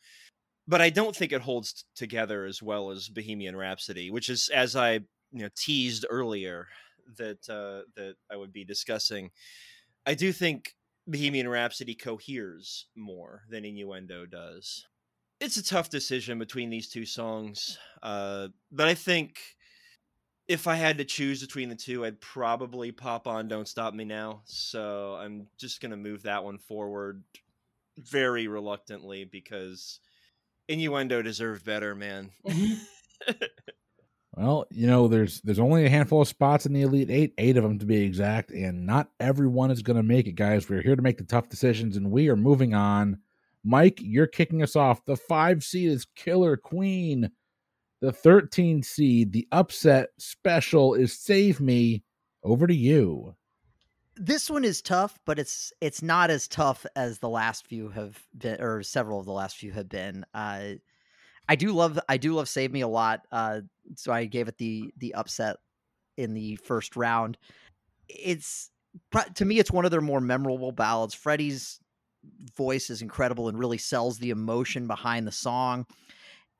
But 0.67 0.81
I 0.81 0.89
don't 0.91 1.15
think 1.15 1.31
it 1.33 1.41
holds 1.41 1.73
t- 1.73 1.83
together 1.95 2.45
as 2.45 2.61
well 2.63 2.91
as 2.91 3.09
Bohemian 3.09 3.55
Rhapsody, 3.55 4.11
which 4.11 4.29
is 4.29 4.49
as 4.49 4.75
I 4.75 4.93
you 4.95 5.05
know 5.43 5.49
teased 5.55 6.05
earlier 6.09 6.69
that 7.17 7.49
uh, 7.49 7.83
that 7.95 8.17
I 8.29 8.37
would 8.37 8.53
be 8.53 8.65
discussing. 8.65 9.31
I 10.05 10.15
do 10.15 10.33
think 10.33 10.75
Bohemian 11.07 11.49
Rhapsody 11.49 11.95
coheres 11.95 12.87
more 12.95 13.43
than 13.49 13.65
Innuendo 13.65 14.25
does. 14.27 14.87
It's 15.39 15.57
a 15.57 15.63
tough 15.63 15.89
decision 15.89 16.37
between 16.37 16.69
these 16.69 16.87
two 16.89 17.05
songs, 17.05 17.77
uh, 18.03 18.49
but 18.71 18.87
I 18.87 18.93
think 18.93 19.41
if 20.51 20.67
I 20.67 20.75
had 20.75 20.97
to 20.97 21.05
choose 21.05 21.41
between 21.41 21.69
the 21.69 21.75
two, 21.75 22.05
I'd 22.05 22.19
probably 22.19 22.91
pop 22.91 23.25
on 23.27 23.47
"Don't 23.47 23.67
Stop 23.67 23.93
Me 23.93 24.03
Now." 24.03 24.41
So 24.45 25.15
I'm 25.15 25.47
just 25.57 25.81
gonna 25.81 25.97
move 25.97 26.23
that 26.23 26.43
one 26.43 26.57
forward 26.57 27.23
very 27.97 28.47
reluctantly 28.47 29.23
because 29.23 29.99
Innuendo 30.67 31.21
deserved 31.21 31.65
better, 31.65 31.95
man. 31.95 32.31
Well, 34.37 34.65
you 34.71 34.87
know, 34.87 35.09
there's 35.09 35.41
there's 35.41 35.59
only 35.59 35.85
a 35.85 35.89
handful 35.89 36.21
of 36.21 36.27
spots 36.27 36.65
in 36.65 36.71
the 36.71 36.83
Elite 36.83 37.11
Eight, 37.11 37.33
eight 37.37 37.57
of 37.57 37.63
them 37.63 37.79
to 37.79 37.85
be 37.85 38.01
exact, 38.01 38.51
and 38.51 38.85
not 38.85 39.09
everyone 39.19 39.71
is 39.71 39.81
going 39.81 39.97
to 39.97 40.03
make 40.03 40.25
it, 40.25 40.35
guys. 40.35 40.69
We're 40.69 40.81
here 40.81 40.95
to 40.95 41.01
make 41.01 41.17
the 41.17 41.25
tough 41.25 41.49
decisions, 41.49 41.97
and 41.97 42.11
we 42.11 42.29
are 42.29 42.37
moving 42.37 42.73
on. 42.73 43.19
Mike, 43.63 43.99
you're 44.01 44.27
kicking 44.27 44.63
us 44.63 44.77
off. 44.77 45.03
The 45.03 45.17
five 45.17 45.65
seed 45.65 45.89
is 45.89 46.07
Killer 46.15 46.55
Queen. 46.55 47.29
The 48.01 48.11
13 48.11 48.81
seed, 48.81 49.31
the 49.31 49.47
upset 49.51 50.09
special 50.17 50.95
is 50.95 51.17
Save 51.17 51.61
Me. 51.61 52.03
Over 52.43 52.65
to 52.65 52.73
you. 52.73 53.35
This 54.15 54.49
one 54.49 54.65
is 54.65 54.81
tough, 54.81 55.19
but 55.25 55.37
it's 55.37 55.71
it's 55.79 56.01
not 56.01 56.31
as 56.31 56.47
tough 56.47 56.87
as 56.95 57.19
the 57.19 57.29
last 57.29 57.67
few 57.67 57.89
have 57.89 58.19
been, 58.35 58.59
or 58.59 58.81
several 58.81 59.19
of 59.19 59.25
the 59.27 59.31
last 59.31 59.57
few 59.57 59.71
have 59.71 59.87
been. 59.87 60.25
Uh, 60.33 60.71
I 61.47 61.55
do 61.55 61.71
love 61.71 61.99
I 62.09 62.17
do 62.17 62.33
love 62.33 62.49
Save 62.49 62.71
Me 62.71 62.81
a 62.81 62.87
lot. 62.87 63.27
Uh, 63.31 63.61
so 63.95 64.11
I 64.11 64.25
gave 64.25 64.47
it 64.47 64.57
the 64.57 64.91
the 64.97 65.13
upset 65.13 65.57
in 66.17 66.33
the 66.33 66.55
first 66.55 66.95
round. 66.95 67.37
It's 68.09 68.71
to 69.35 69.45
me, 69.45 69.59
it's 69.59 69.71
one 69.71 69.85
of 69.85 69.91
their 69.91 70.01
more 70.01 70.21
memorable 70.21 70.71
ballads. 70.71 71.13
Freddie's 71.13 71.79
voice 72.57 72.89
is 72.89 73.03
incredible 73.03 73.49
and 73.49 73.59
really 73.59 73.77
sells 73.77 74.17
the 74.17 74.31
emotion 74.31 74.87
behind 74.87 75.27
the 75.27 75.31
song. 75.31 75.85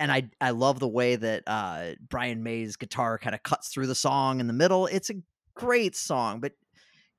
And 0.02 0.12
I 0.12 0.30
I 0.42 0.50
love 0.50 0.80
the 0.80 0.88
way 0.88 1.16
that 1.16 1.44
uh, 1.46 1.92
Brian 2.10 2.44
May's 2.44 2.76
guitar 2.76 3.18
kind 3.20 3.36
of 3.36 3.44
cuts 3.44 3.70
through 3.70 3.88
the 3.88 3.96
song 3.96 4.40
in 4.40 4.48
the 4.48 4.54
middle. 4.54 4.88
It's 4.88 5.12
a 5.12 5.16
great 5.54 5.96
song, 5.96 6.40
but 6.40 6.54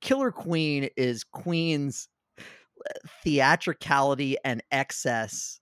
Killer 0.00 0.32
Queen 0.32 0.90
is 0.96 1.22
Queen's 1.22 2.08
uh, 2.38 2.42
theatricality 3.22 4.36
and 4.44 4.62
excess 4.72 5.60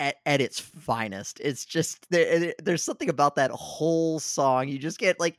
at, 0.00 0.16
at 0.26 0.40
its 0.40 0.58
finest. 0.58 1.40
It's 1.40 1.64
just 1.64 2.06
there, 2.10 2.54
there's 2.62 2.82
something 2.82 3.08
about 3.08 3.36
that 3.36 3.50
whole 3.52 4.18
song. 4.18 4.68
You 4.68 4.78
just 4.78 4.98
get 4.98 5.20
like 5.20 5.38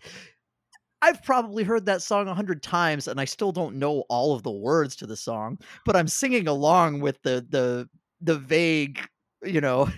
I've 1.01 1.21
probably 1.23 1.63
heard 1.65 1.85
that 1.87 2.01
song 2.01 2.29
a 2.29 2.33
hundred 2.33 2.63
times 2.63 3.09
and 3.09 3.19
I 3.19 3.25
still 3.25 3.51
don't 3.51 3.75
know 3.75 4.05
all 4.07 4.33
of 4.33 4.43
the 4.43 4.51
words 4.51 4.95
to 4.97 5.07
the 5.07 5.17
song, 5.17 5.59
but 5.85 5.97
I'm 5.97 6.07
singing 6.07 6.47
along 6.47 7.01
with 7.01 7.21
the 7.23 7.45
the 7.49 7.89
the 8.21 8.37
vague, 8.37 9.01
you 9.43 9.59
know, 9.59 9.89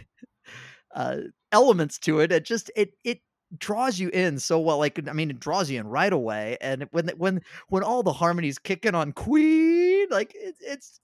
uh, 0.95 1.17
elements 1.51 1.99
to 1.99 2.19
it. 2.19 2.31
It 2.31 2.45
just 2.45 2.71
it 2.75 2.93
it 3.03 3.19
draws 3.57 3.99
you 3.99 4.09
in 4.09 4.39
so 4.39 4.59
well. 4.59 4.79
Like 4.79 4.99
I 5.07 5.13
mean, 5.13 5.29
it 5.29 5.39
draws 5.39 5.69
you 5.69 5.79
in 5.79 5.87
right 5.87 6.11
away. 6.11 6.57
And 6.61 6.87
when 6.91 7.09
when 7.17 7.41
when 7.69 7.83
all 7.83 8.01
the 8.01 8.13
harmonies 8.13 8.57
kicking 8.57 8.95
on 8.95 9.11
Queen, 9.11 10.07
like 10.09 10.33
it, 10.35 10.55
it's 10.61 10.99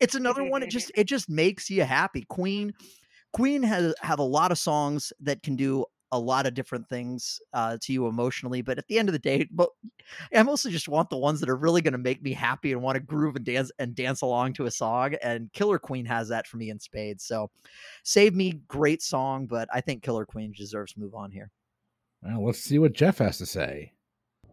it's 0.00 0.14
another 0.14 0.44
one. 0.44 0.62
It 0.62 0.70
just 0.70 0.90
it 0.94 1.04
just 1.04 1.28
makes 1.28 1.70
you 1.70 1.84
happy. 1.84 2.24
Queen 2.28 2.72
Queen 3.32 3.62
has 3.62 3.94
have 4.00 4.18
a 4.18 4.24
lot 4.24 4.50
of 4.50 4.58
songs 4.58 5.12
that 5.20 5.42
can 5.42 5.56
do 5.56 5.84
a 6.12 6.18
lot 6.18 6.46
of 6.46 6.54
different 6.54 6.88
things 6.88 7.40
uh, 7.52 7.76
to 7.82 7.92
you 7.92 8.06
emotionally. 8.06 8.62
But 8.62 8.78
at 8.78 8.86
the 8.88 8.98
end 8.98 9.08
of 9.08 9.12
the 9.12 9.18
day, 9.18 9.48
but 9.50 9.70
I 10.34 10.42
mostly 10.42 10.70
just 10.70 10.88
want 10.88 11.10
the 11.10 11.16
ones 11.16 11.40
that 11.40 11.48
are 11.48 11.56
really 11.56 11.82
going 11.82 11.92
to 11.92 11.98
make 11.98 12.22
me 12.22 12.32
happy 12.32 12.72
and 12.72 12.82
want 12.82 12.96
to 12.96 13.00
groove 13.00 13.36
and 13.36 13.44
dance 13.44 13.70
and 13.78 13.94
dance 13.94 14.22
along 14.22 14.54
to 14.54 14.66
a 14.66 14.70
song. 14.70 15.14
And 15.22 15.52
Killer 15.52 15.78
Queen 15.78 16.06
has 16.06 16.28
that 16.28 16.46
for 16.46 16.56
me 16.56 16.70
in 16.70 16.78
spades. 16.78 17.24
So, 17.24 17.50
Save 18.04 18.34
Me, 18.34 18.60
great 18.68 19.02
song, 19.02 19.46
but 19.46 19.68
I 19.72 19.80
think 19.80 20.02
Killer 20.02 20.24
Queen 20.24 20.52
deserves 20.56 20.92
to 20.92 21.00
move 21.00 21.14
on 21.14 21.30
here. 21.30 21.50
Well, 22.22 22.46
let's 22.46 22.60
see 22.60 22.78
what 22.78 22.92
Jeff 22.92 23.18
has 23.18 23.38
to 23.38 23.46
say. 23.46 23.92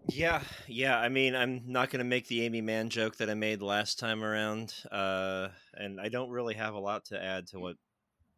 Yeah, 0.10 0.42
yeah. 0.68 1.00
I 1.00 1.08
mean, 1.08 1.34
I'm 1.34 1.62
not 1.66 1.90
going 1.90 2.00
to 2.00 2.06
make 2.06 2.28
the 2.28 2.44
Aimee 2.44 2.62
Mann 2.62 2.90
joke 2.90 3.16
that 3.18 3.30
I 3.30 3.36
made 3.36 3.62
last 3.62 4.00
time 4.00 4.22
around, 4.22 4.74
uh, 4.92 5.48
and 5.76 6.00
I 6.00 6.10
don't 6.10 6.30
really 6.30 6.56
have 6.56 6.74
a 6.74 6.80
lot 6.80 7.06
to 7.06 7.24
add 7.24 7.48
to 7.48 7.60
what 7.60 7.78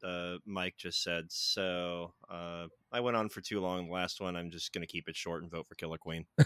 uh, 0.03 0.35
Mike 0.45 0.75
just 0.77 1.01
said. 1.01 1.25
So 1.29 2.13
uh, 2.29 2.67
I 2.95 3.01
went 3.01 3.17
on 3.17 3.27
for 3.27 3.41
too 3.41 3.59
long. 3.59 3.87
The 3.87 3.93
last 3.93 4.21
one, 4.21 4.37
I'm 4.37 4.49
just 4.49 4.71
going 4.71 4.81
to 4.81 4.87
keep 4.87 5.09
it 5.09 5.17
short 5.17 5.43
and 5.43 5.51
vote 5.51 5.67
for 5.67 5.75
Killer 5.75 5.97
Queen. 5.97 6.25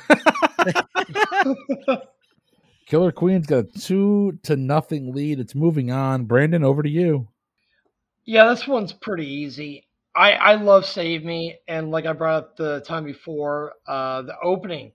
Killer 2.87 3.11
Queen's 3.11 3.45
got 3.45 3.65
a 3.65 3.79
two 3.79 4.39
to 4.41 4.55
nothing 4.55 5.13
lead. 5.13 5.39
It's 5.39 5.53
moving 5.53 5.91
on. 5.91 6.25
Brandon, 6.25 6.63
over 6.63 6.81
to 6.81 6.89
you. 6.89 7.27
Yeah, 8.25 8.49
this 8.49 8.67
one's 8.67 8.93
pretty 8.93 9.27
easy. 9.27 9.85
I, 10.15 10.31
I 10.31 10.55
love 10.55 10.87
Save 10.87 11.23
Me, 11.23 11.59
and 11.67 11.91
like 11.91 12.07
I 12.07 12.13
brought 12.13 12.37
up 12.43 12.57
the 12.57 12.79
time 12.79 13.05
before, 13.05 13.73
uh, 13.87 14.23
the 14.23 14.33
opening, 14.41 14.93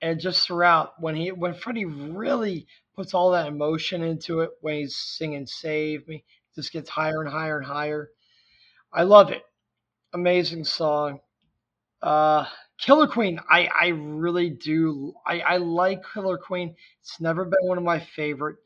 and 0.00 0.18
just 0.18 0.46
throughout 0.46 0.94
when 1.00 1.14
he 1.14 1.32
when 1.32 1.52
Freddie 1.52 1.84
really 1.84 2.66
puts 2.96 3.12
all 3.12 3.32
that 3.32 3.46
emotion 3.46 4.02
into 4.02 4.40
it 4.40 4.52
when 4.62 4.76
he's 4.76 4.96
singing 4.96 5.46
Save 5.46 6.08
Me, 6.08 6.24
just 6.54 6.72
gets 6.72 6.88
higher 6.88 7.20
and 7.20 7.30
higher 7.30 7.58
and 7.58 7.66
higher. 7.66 8.08
I 8.90 9.02
love 9.02 9.30
it. 9.30 9.42
Amazing 10.12 10.64
song. 10.64 11.20
Uh, 12.02 12.46
Killer 12.78 13.08
Queen, 13.08 13.40
I, 13.50 13.68
I 13.80 13.88
really 13.88 14.50
do. 14.50 15.14
I, 15.26 15.40
I 15.40 15.56
like 15.58 16.02
Killer 16.14 16.38
Queen. 16.38 16.76
It's 17.00 17.20
never 17.20 17.44
been 17.44 17.66
one 17.66 17.78
of 17.78 17.84
my 17.84 18.00
favorite. 18.00 18.56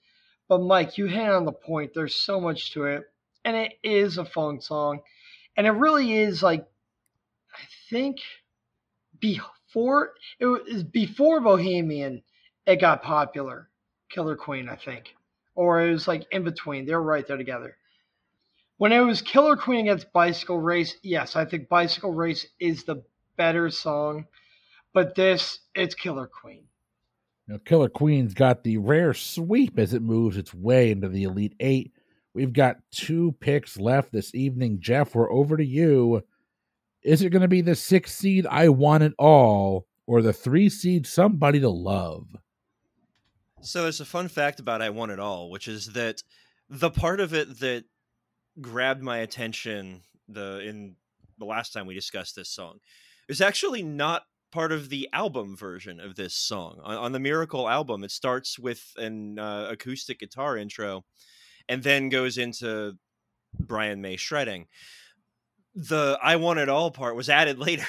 But 0.49 0.61
Mike, 0.63 0.99
you 0.99 1.07
hit 1.07 1.29
on 1.31 1.45
the 1.47 1.53
point. 1.53 1.93
There's 1.95 2.15
so 2.15 2.41
much 2.41 2.73
to 2.75 2.85
it. 2.85 3.05
And 3.45 3.57
it 3.57 3.73
is 3.83 4.19
a 4.19 4.25
funk 4.25 4.63
song. 4.63 5.01
And 5.57 5.67
it 5.67 5.71
really 5.73 6.13
is 6.13 6.43
like 6.43 6.67
I 7.55 7.63
think 7.91 8.19
before 9.19 10.15
it 10.39 10.47
was 10.47 10.83
before 10.85 11.41
Bohemian, 11.41 12.23
it 12.67 12.81
got 12.81 13.03
popular. 13.03 13.69
Killer 14.11 14.37
Queen, 14.37 14.69
I 14.69 14.77
think. 14.77 15.15
Or 15.55 15.83
it 15.83 15.93
was 15.93 16.09
like 16.09 16.27
in 16.31 16.45
between. 16.45 16.87
They're 16.87 17.01
right 17.03 17.27
there 17.27 17.37
together. 17.37 17.77
When 18.83 18.91
it 18.91 18.99
was 18.99 19.23
Killer 19.23 19.55
Queen 19.55 19.87
against 19.87 20.13
Bicycle 20.13 20.59
Race, 20.59 20.97
yes, 21.05 21.37
I 21.37 21.45
think 21.45 21.69
Bicycle 21.69 22.13
Race 22.13 22.49
is 22.59 22.83
the 22.83 23.05
better 23.37 23.71
song. 23.71 24.27
But 24.93 25.15
this, 25.15 25.61
it's 25.73 25.95
Killer 25.95 26.27
Queen. 26.27 26.65
Now, 27.47 27.59
Killer 27.65 27.89
Queen's 27.89 28.35
got 28.35 28.65
the 28.65 28.79
rare 28.79 29.15
sweep 29.15 29.79
as 29.79 29.95
it 29.95 30.03
moves 30.03 30.37
its 30.37 30.53
way 30.53 30.91
into 30.91 31.09
the 31.09 31.23
Elite 31.23 31.55
Eight. 31.61 31.93
We've 32.35 32.53
got 32.53 32.79
two 32.91 33.37
picks 33.39 33.79
left 33.79 34.11
this 34.11 34.35
evening. 34.35 34.81
Jeff, 34.81 35.15
we're 35.15 35.33
over 35.33 35.57
to 35.57 35.65
you. 35.65 36.25
Is 37.05 37.23
it 37.23 37.31
going 37.31 37.43
to 37.43 37.47
be 37.47 37.61
the 37.61 37.77
six 37.77 38.13
seed, 38.13 38.49
I 38.49 38.69
Want 38.69 39.05
It 39.05 39.15
All, 39.17 39.87
or 40.09 40.23
the 40.23 40.33
three 40.33 40.69
seed, 40.69 41.07
Somebody 41.07 41.61
to 41.61 41.71
Love? 41.71 42.27
So 43.61 43.85
there's 43.85 44.01
a 44.01 44.05
fun 44.05 44.27
fact 44.27 44.59
about 44.59 44.83
I 44.83 44.91
Want 44.91 45.13
It 45.13 45.21
All, 45.21 45.51
which 45.51 45.69
is 45.69 45.93
that 45.93 46.25
the 46.69 46.91
part 46.91 47.21
of 47.21 47.33
it 47.33 47.61
that 47.61 47.85
grabbed 48.61 49.03
my 49.03 49.19
attention 49.19 50.03
the 50.29 50.61
in 50.61 50.97
the 51.39 51.45
last 51.45 51.73
time 51.73 51.87
we 51.87 51.95
discussed 51.95 52.37
this 52.37 52.51
song. 52.51 52.79
Is 53.29 53.41
actually 53.41 53.83
not 53.83 54.23
part 54.51 54.73
of 54.73 54.91
the 54.91 55.09
album 55.13 55.57
version 55.57 55.99
of 56.01 56.15
this 56.17 56.35
song. 56.35 56.79
On, 56.83 56.97
on 56.97 57.13
the 57.13 57.21
miracle 57.21 57.69
album 57.69 58.05
it 58.05 58.11
starts 58.11 58.59
with 58.59 58.83
an 58.97 59.39
uh, 59.39 59.69
acoustic 59.71 60.21
guitar 60.21 60.57
intro 60.57 61.05
and 61.69 61.83
then 61.83 62.09
goes 62.09 62.39
into 62.39 62.95
brian 63.59 64.01
may 64.01 64.17
shredding. 64.17 64.67
The 65.75 66.19
i 66.23 66.37
want 66.37 66.59
it 66.59 66.69
all 66.69 66.91
part 66.91 67.17
was 67.17 67.29
added 67.31 67.59
later 67.67 67.87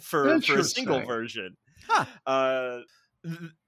for 0.00 0.40
for 0.40 0.58
a 0.58 0.64
single 0.64 1.00
version. 1.00 1.56
Huh. 1.88 2.04
uh, 2.26 2.80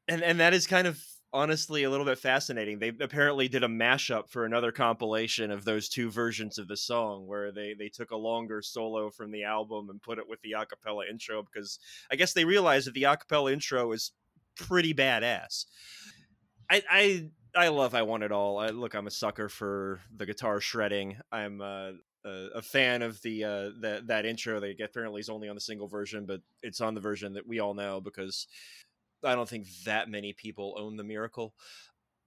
and 0.09 0.23
and 0.23 0.41
that 0.41 0.55
is 0.55 0.67
kind 0.67 0.87
of 0.87 1.03
honestly 1.35 1.83
a 1.83 1.91
little 1.91 2.07
bit 2.07 2.19
fascinating. 2.19 2.79
They 2.79 2.93
apparently 3.01 3.49
did 3.49 3.65
a 3.65 3.69
mashup 3.69 4.31
for 4.31 4.47
another 4.47 4.73
compilation 4.73 5.51
of 5.51 5.65
those 5.65 5.89
two 5.89 6.11
versions 6.11 6.57
of 6.59 6.69
the 6.69 6.77
song 6.77 7.27
where 7.27 7.53
they 7.53 7.75
they 7.75 7.89
took 7.89 8.13
a 8.13 8.17
longer 8.17 8.63
solo 8.63 9.11
from 9.11 9.33
the 9.33 9.45
album 9.45 9.91
and 9.91 10.01
put 10.01 10.19
it 10.19 10.29
with 10.29 10.41
the 10.43 10.53
acapella 10.53 11.11
intro 11.11 11.43
because 11.43 11.81
I 12.11 12.17
guess 12.17 12.33
they 12.33 12.45
realized 12.45 12.87
that 12.87 12.95
the 12.95 13.03
acapella 13.03 13.53
intro 13.53 13.91
is 13.93 14.13
pretty 14.57 14.95
badass. 14.95 15.67
I 16.71 16.83
I 16.89 17.31
I 17.57 17.69
love 17.69 17.95
I 17.95 18.03
Want 18.03 18.23
It 18.23 18.33
All. 18.33 18.59
I, 18.59 18.69
look, 18.69 18.95
I'm 18.95 19.07
a 19.07 19.11
sucker 19.11 19.49
for 19.49 20.01
the 20.17 20.27
guitar 20.27 20.61
shredding. 20.61 21.17
I'm 21.31 21.61
uh, 21.61 21.91
a, 22.25 22.49
a 22.57 22.63
fan 22.63 23.03
of 23.03 23.21
the 23.23 23.45
uh, 23.45 23.71
that 23.81 24.07
that 24.07 24.25
intro. 24.25 24.61
They 24.61 24.77
apparently 24.83 25.21
is 25.21 25.29
only 25.29 25.49
on 25.49 25.55
the 25.55 25.61
single 25.61 25.89
version, 25.89 26.27
but 26.27 26.41
it's 26.63 26.81
on 26.81 26.95
the 26.95 27.01
version 27.01 27.35
that 27.35 27.47
we 27.47 27.61
all 27.61 27.75
know 27.75 28.01
because 28.01 28.47
I 29.25 29.35
don't 29.35 29.49
think 29.49 29.67
that 29.85 30.09
many 30.09 30.33
people 30.33 30.75
own 30.79 30.97
the 30.97 31.05
Miracle. 31.05 31.55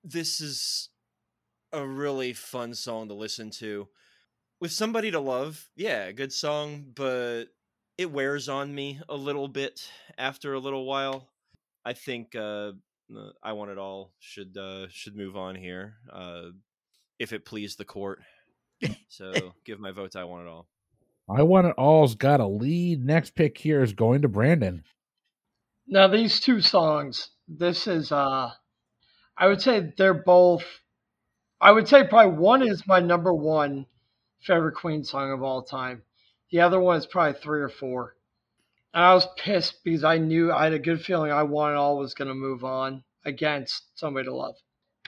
This 0.04 0.41
is 0.41 0.89
a 1.72 1.86
really 1.86 2.34
fun 2.34 2.74
song 2.74 3.08
to 3.10 3.14
listen 3.14 3.50
to. 3.52 3.88
With 4.60 4.72
somebody 4.72 5.12
to 5.12 5.20
love, 5.20 5.70
yeah, 5.76 6.12
good 6.12 6.34
song, 6.34 6.88
but 6.95 7.45
it 7.98 8.12
wears 8.12 8.50
on 8.50 8.74
me 8.74 9.00
a 9.10 9.16
little 9.16 9.48
bit 9.48 9.88
after 10.18 10.54
a 10.54 10.60
little 10.60 10.86
while. 10.86 11.30
I 11.86 11.93
think 11.93 12.36
uh, 12.36 12.72
I 13.43 13.54
want 13.54 13.72
it 13.72 13.78
all 13.78 14.14
should 14.20 14.58
uh, 14.58 14.88
should 14.89 15.16
move 15.16 15.38
on 15.38 15.56
here 15.56 15.95
uh, 16.12 16.50
if 17.20 17.34
it 17.34 17.45
please 17.45 17.76
the 17.76 17.86
court. 17.86 18.20
So 19.10 19.54
give 19.66 19.80
my 19.80 19.91
vote 19.91 20.12
to 20.12 20.20
I 20.20 20.24
want 20.24 20.48
it 20.48 20.50
all. 20.50 20.68
I 21.30 21.43
want 21.43 21.68
it 21.68 21.76
all's 21.78 22.16
got 22.16 22.39
a 22.39 22.48
lead. 22.48 23.06
Next 23.06 23.36
pick 23.36 23.58
here 23.58 23.84
is 23.84 23.93
going 23.93 24.22
to 24.22 24.28
Brandon. 24.28 24.84
Now 25.88 26.08
these 26.08 26.40
two 26.40 26.62
songs, 26.62 27.30
this 27.48 27.88
is 27.88 28.12
uh 28.12 28.52
I 29.38 29.48
would 29.48 29.62
say 29.62 29.94
they're 29.98 30.14
both 30.14 30.64
I 31.62 31.72
would 31.72 31.88
say 31.88 32.06
probably 32.08 32.38
one 32.38 32.62
is 32.62 32.86
my 32.88 33.00
number 33.00 33.34
one 33.34 33.88
favorite 34.42 34.76
Queen 34.76 35.04
song 35.04 35.32
of 35.32 35.42
all 35.42 35.64
time. 35.64 36.04
The 36.52 36.62
other 36.62 36.80
one 36.80 36.98
is 36.98 37.06
probably 37.08 37.40
three 37.40 37.62
or 37.62 37.70
four. 37.70 38.16
And 38.94 39.04
I 39.04 39.14
was 39.14 39.28
pissed 39.38 39.84
because 39.84 40.04
I 40.04 40.18
knew 40.18 40.52
I 40.52 40.66
had 40.66 40.74
a 40.74 40.80
good 40.80 41.02
feeling 41.02 41.32
I 41.32 41.44
Want 41.44 41.74
It 41.74 41.78
All 41.78 41.98
was 41.98 42.14
going 42.14 42.30
to 42.30 42.34
move 42.34 42.64
on 42.64 43.04
against 43.26 43.98
Somebody 43.98 44.26
to 44.26 44.36
Love. 44.36 44.56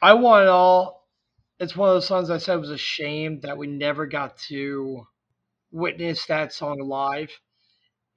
I 0.02 0.14
Want 0.14 0.44
It 0.44 0.50
All, 0.50 1.08
it's 1.60 1.76
one 1.76 1.90
of 1.90 1.96
those 1.96 2.08
songs 2.08 2.30
I 2.30 2.38
said 2.38 2.56
was 2.56 2.72
a 2.72 2.78
shame 2.78 3.42
that 3.42 3.58
we 3.58 3.68
never 3.68 4.06
got 4.06 4.38
to 4.50 5.08
witness 5.72 6.26
that 6.26 6.54
song 6.54 6.80
live, 6.80 7.32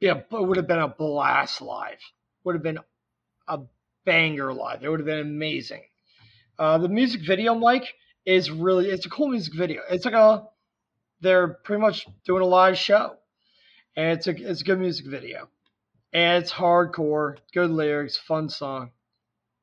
yeah, 0.00 0.18
it 0.18 0.26
would 0.30 0.56
have 0.56 0.66
been 0.66 0.78
a 0.78 0.88
blast 0.88 1.60
live. 1.60 2.00
Would 2.44 2.54
have 2.54 2.62
been 2.62 2.80
a 3.48 3.60
banger 4.04 4.52
live. 4.52 4.82
It 4.82 4.88
would 4.88 5.00
have 5.00 5.06
been 5.06 5.20
amazing. 5.20 5.82
Uh, 6.58 6.78
the 6.78 6.88
music 6.88 7.22
video, 7.26 7.54
Mike, 7.54 7.94
is 8.24 8.50
really 8.50 8.88
it's 8.88 9.06
a 9.06 9.10
cool 9.10 9.28
music 9.28 9.54
video. 9.54 9.82
It's 9.90 10.04
like 10.04 10.14
a 10.14 10.46
they're 11.20 11.48
pretty 11.48 11.80
much 11.80 12.06
doing 12.24 12.42
a 12.42 12.46
live 12.46 12.76
show, 12.76 13.16
and 13.96 14.18
it's 14.18 14.26
a 14.26 14.50
it's 14.50 14.60
a 14.60 14.64
good 14.64 14.80
music 14.80 15.06
video, 15.06 15.48
and 16.12 16.42
it's 16.42 16.52
hardcore, 16.52 17.36
good 17.54 17.70
lyrics, 17.70 18.16
fun 18.16 18.48
song, 18.48 18.90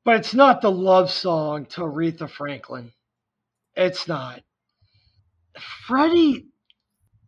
but 0.04 0.16
it's 0.16 0.34
not 0.34 0.62
the 0.62 0.70
love 0.70 1.10
song 1.10 1.66
to 1.66 1.82
Aretha 1.82 2.28
Franklin. 2.30 2.92
It's 3.76 4.08
not. 4.08 4.42
Freddie, 5.86 6.48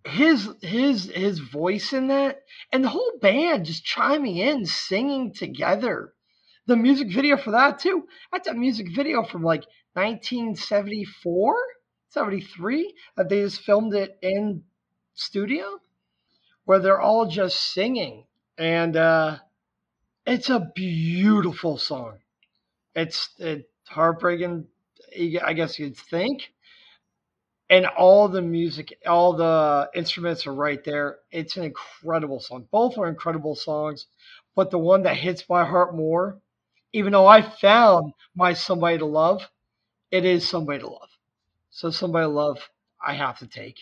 his 0.04 0.48
his 0.60 1.04
his 1.04 1.38
voice 1.38 1.92
in 1.92 2.08
that, 2.08 2.42
and 2.72 2.84
the 2.84 2.88
whole 2.88 3.18
band 3.20 3.66
just 3.66 3.84
chiming 3.84 4.36
in, 4.36 4.66
singing 4.66 5.32
together. 5.32 6.12
The 6.66 6.76
music 6.76 7.12
video 7.12 7.36
for 7.36 7.52
that 7.52 7.80
too. 7.80 8.06
That's 8.32 8.48
a 8.48 8.54
music 8.54 8.94
video 8.94 9.24
from 9.24 9.42
like 9.42 9.64
1974, 9.94 11.56
73 12.08 12.94
that 13.16 13.28
they 13.28 13.42
just 13.42 13.62
filmed 13.62 13.94
it 13.94 14.18
in 14.22 14.62
studio 15.14 15.80
where 16.64 16.78
they're 16.78 17.00
all 17.00 17.26
just 17.26 17.72
singing 17.72 18.24
and 18.58 18.96
uh, 18.96 19.38
it's 20.26 20.50
a 20.50 20.70
beautiful 20.74 21.78
song 21.78 22.18
it's, 22.94 23.30
it's 23.38 23.66
heartbreaking 23.88 24.66
i 25.44 25.52
guess 25.52 25.78
you'd 25.78 25.96
think 25.96 26.52
and 27.72 27.86
all 27.86 28.28
the 28.28 28.42
music 28.42 28.96
all 29.06 29.32
the 29.32 29.90
instruments 29.94 30.46
are 30.46 30.54
right 30.54 30.84
there 30.84 31.18
it's 31.32 31.56
an 31.56 31.64
incredible 31.64 32.38
song 32.38 32.68
both 32.70 32.96
are 32.98 33.08
incredible 33.08 33.56
songs 33.56 34.06
but 34.54 34.70
the 34.70 34.78
one 34.78 35.02
that 35.02 35.16
hits 35.16 35.48
my 35.48 35.64
heart 35.64 35.96
more 35.96 36.38
even 36.92 37.12
though 37.12 37.26
i 37.26 37.42
found 37.42 38.12
my 38.36 38.52
somebody 38.52 38.98
to 38.98 39.06
love 39.06 39.42
it 40.12 40.26
is 40.26 40.46
somebody 40.46 40.80
to 40.80 40.88
love. 40.90 41.08
So 41.70 41.90
somebody 41.90 42.24
to 42.24 42.28
love, 42.28 42.68
I 43.04 43.14
have 43.14 43.38
to 43.38 43.46
take. 43.46 43.78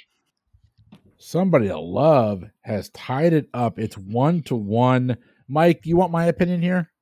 Somebody 1.18 1.66
to 1.66 1.78
love 1.78 2.44
has 2.62 2.88
tied 2.90 3.32
it 3.32 3.48
up. 3.52 3.80
It's 3.80 3.98
one 3.98 4.42
to 4.44 4.54
one. 4.54 5.18
Mike, 5.48 5.80
you 5.84 5.96
want 5.96 6.12
my 6.12 6.26
opinion 6.26 6.62
here? 6.62 6.92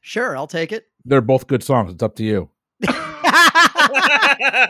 Sure, 0.00 0.36
I'll 0.36 0.48
take 0.48 0.72
it. 0.72 0.86
They're 1.04 1.20
both 1.20 1.46
good 1.46 1.62
songs. 1.62 1.92
It's 1.92 2.02
up 2.02 2.16
to 2.16 2.24
you. 2.24 2.50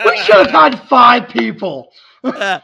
We 0.04 0.16
should 0.18 0.46
have 0.46 0.50
had 0.50 0.80
five 0.88 1.28
people. 1.28 1.92
uh, 2.24 2.60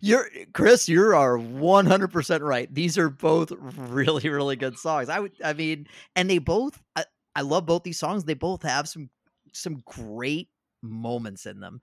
you're 0.00 0.28
Chris. 0.52 0.88
You 0.88 1.14
are 1.14 1.38
one 1.38 1.86
hundred 1.86 2.08
percent 2.08 2.42
right. 2.42 2.72
These 2.72 2.98
are 2.98 3.08
both 3.08 3.52
really, 3.52 4.28
really 4.28 4.56
good 4.56 4.78
songs. 4.78 5.08
I 5.08 5.20
would, 5.20 5.32
I 5.44 5.52
mean, 5.52 5.86
and 6.16 6.28
they 6.28 6.38
both. 6.38 6.80
I, 6.96 7.04
I 7.36 7.42
love 7.42 7.66
both 7.66 7.82
these 7.84 7.98
songs. 7.98 8.24
They 8.24 8.34
both 8.34 8.62
have 8.62 8.88
some 8.88 9.08
some 9.52 9.82
great 9.86 10.48
moments 10.82 11.46
in 11.46 11.60
them. 11.60 11.80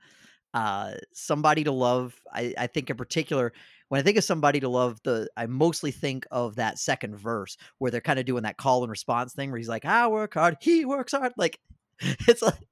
Uh, 0.53 0.93
somebody 1.13 1.63
to 1.63 1.71
love. 1.71 2.13
I, 2.33 2.53
I 2.57 2.67
think 2.67 2.89
in 2.89 2.97
particular, 2.97 3.53
when 3.87 3.99
I 3.99 4.03
think 4.03 4.17
of 4.17 4.23
somebody 4.23 4.59
to 4.59 4.69
love, 4.69 4.99
the 5.03 5.29
I 5.37 5.45
mostly 5.45 5.91
think 5.91 6.25
of 6.31 6.55
that 6.55 6.79
second 6.79 7.15
verse 7.15 7.57
where 7.77 7.91
they're 7.91 8.01
kind 8.01 8.19
of 8.19 8.25
doing 8.25 8.43
that 8.43 8.57
call 8.57 8.83
and 8.83 8.91
response 8.91 9.33
thing 9.33 9.49
where 9.49 9.57
he's 9.57 9.69
like, 9.69 9.85
"I 9.85 10.07
work 10.07 10.33
hard, 10.33 10.57
he 10.59 10.85
works 10.85 11.13
hard." 11.13 11.33
Like 11.37 11.59
it's 12.01 12.41
like 12.41 12.67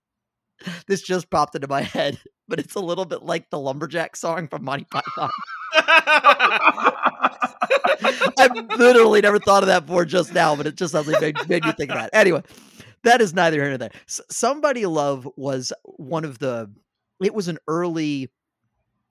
this 0.88 1.02
just 1.02 1.30
popped 1.30 1.56
into 1.56 1.68
my 1.68 1.82
head, 1.82 2.20
but 2.48 2.60
it's 2.60 2.76
a 2.76 2.80
little 2.80 3.06
bit 3.06 3.24
like 3.24 3.50
the 3.50 3.60
lumberjack 3.60 4.16
song 4.16 4.48
from 4.48 4.64
Monty 4.64 4.86
Python. 4.90 5.30
I've 8.38 8.52
literally 8.78 9.22
never 9.22 9.40
thought 9.40 9.64
of 9.64 9.68
that 9.68 9.86
before 9.86 10.06
just 10.06 10.34
now, 10.34 10.56
but 10.56 10.68
it 10.68 10.76
just 10.76 10.92
suddenly 10.92 11.20
made, 11.20 11.36
made 11.50 11.64
me 11.66 11.72
think 11.74 11.92
of 11.92 11.98
that. 11.98 12.10
Anyway, 12.14 12.44
that 13.04 13.22
is 13.22 13.34
neither 13.34 13.58
here 13.58 13.70
nor 13.70 13.78
there. 13.78 13.92
S- 14.08 14.22
Somebody 14.30 14.86
Love 14.86 15.28
was 15.36 15.74
one 15.84 16.26
of 16.26 16.40
the. 16.40 16.72
It 17.22 17.34
was 17.34 17.48
an 17.48 17.58
early, 17.68 18.30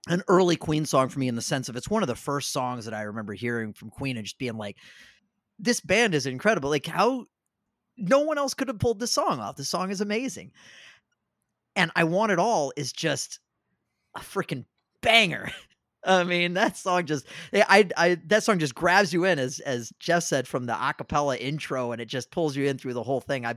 an 0.09 0.23
early 0.29 0.57
Queen 0.57 0.87
song 0.87 1.09
for 1.09 1.19
me 1.19 1.29
in 1.29 1.35
the 1.35 1.43
sense 1.43 1.69
of 1.69 1.77
it's 1.77 1.91
one 1.91 2.03
of 2.03 2.09
the 2.09 2.15
first 2.15 2.53
songs 2.53 2.85
that 2.85 2.95
I 2.95 3.03
remember 3.03 3.33
hearing 3.33 3.73
from 3.73 3.91
Queen 3.91 4.17
and 4.17 4.25
just 4.25 4.39
being 4.39 4.57
like, 4.57 4.77
"This 5.59 5.81
band 5.81 6.15
is 6.15 6.27
incredible! 6.27 6.71
Like 6.71 6.87
how 6.87 7.25
no 7.97 8.21
one 8.21 8.39
else 8.39 8.55
could 8.55 8.69
have 8.69 8.79
pulled 8.79 9.01
this 9.01 9.13
song 9.13 9.41
off. 9.41 9.57
This 9.57 9.69
song 9.69 9.91
is 9.91 10.01
amazing." 10.01 10.53
And 11.77 11.93
I 11.95 12.05
Want 12.05 12.33
It 12.33 12.39
All 12.39 12.73
is 12.77 12.93
just 12.93 13.39
a 14.17 14.21
freaking 14.21 14.65
banger. 15.03 15.51
I 16.07 16.25
mean, 16.25 16.55
that 16.55 16.77
song 16.77 17.05
just 17.05 17.27
I 17.53 17.89
I 17.97 18.17
that 18.27 18.45
song 18.45 18.59
just 18.59 18.75
grabs 18.75 19.13
you 19.13 19.25
in 19.25 19.39
as 19.39 19.61
as 19.61 19.93
Jeff 19.99 20.23
said 20.23 20.47
from 20.47 20.67
the 20.67 20.73
acapella 20.73 21.39
intro 21.39 21.93
and 21.93 22.01
it 22.01 22.07
just 22.07 22.31
pulls 22.31 22.57
you 22.57 22.67
in 22.67 22.79
through 22.79 22.95
the 22.95 23.03
whole 23.03 23.21
thing. 23.21 23.45
I 23.45 23.55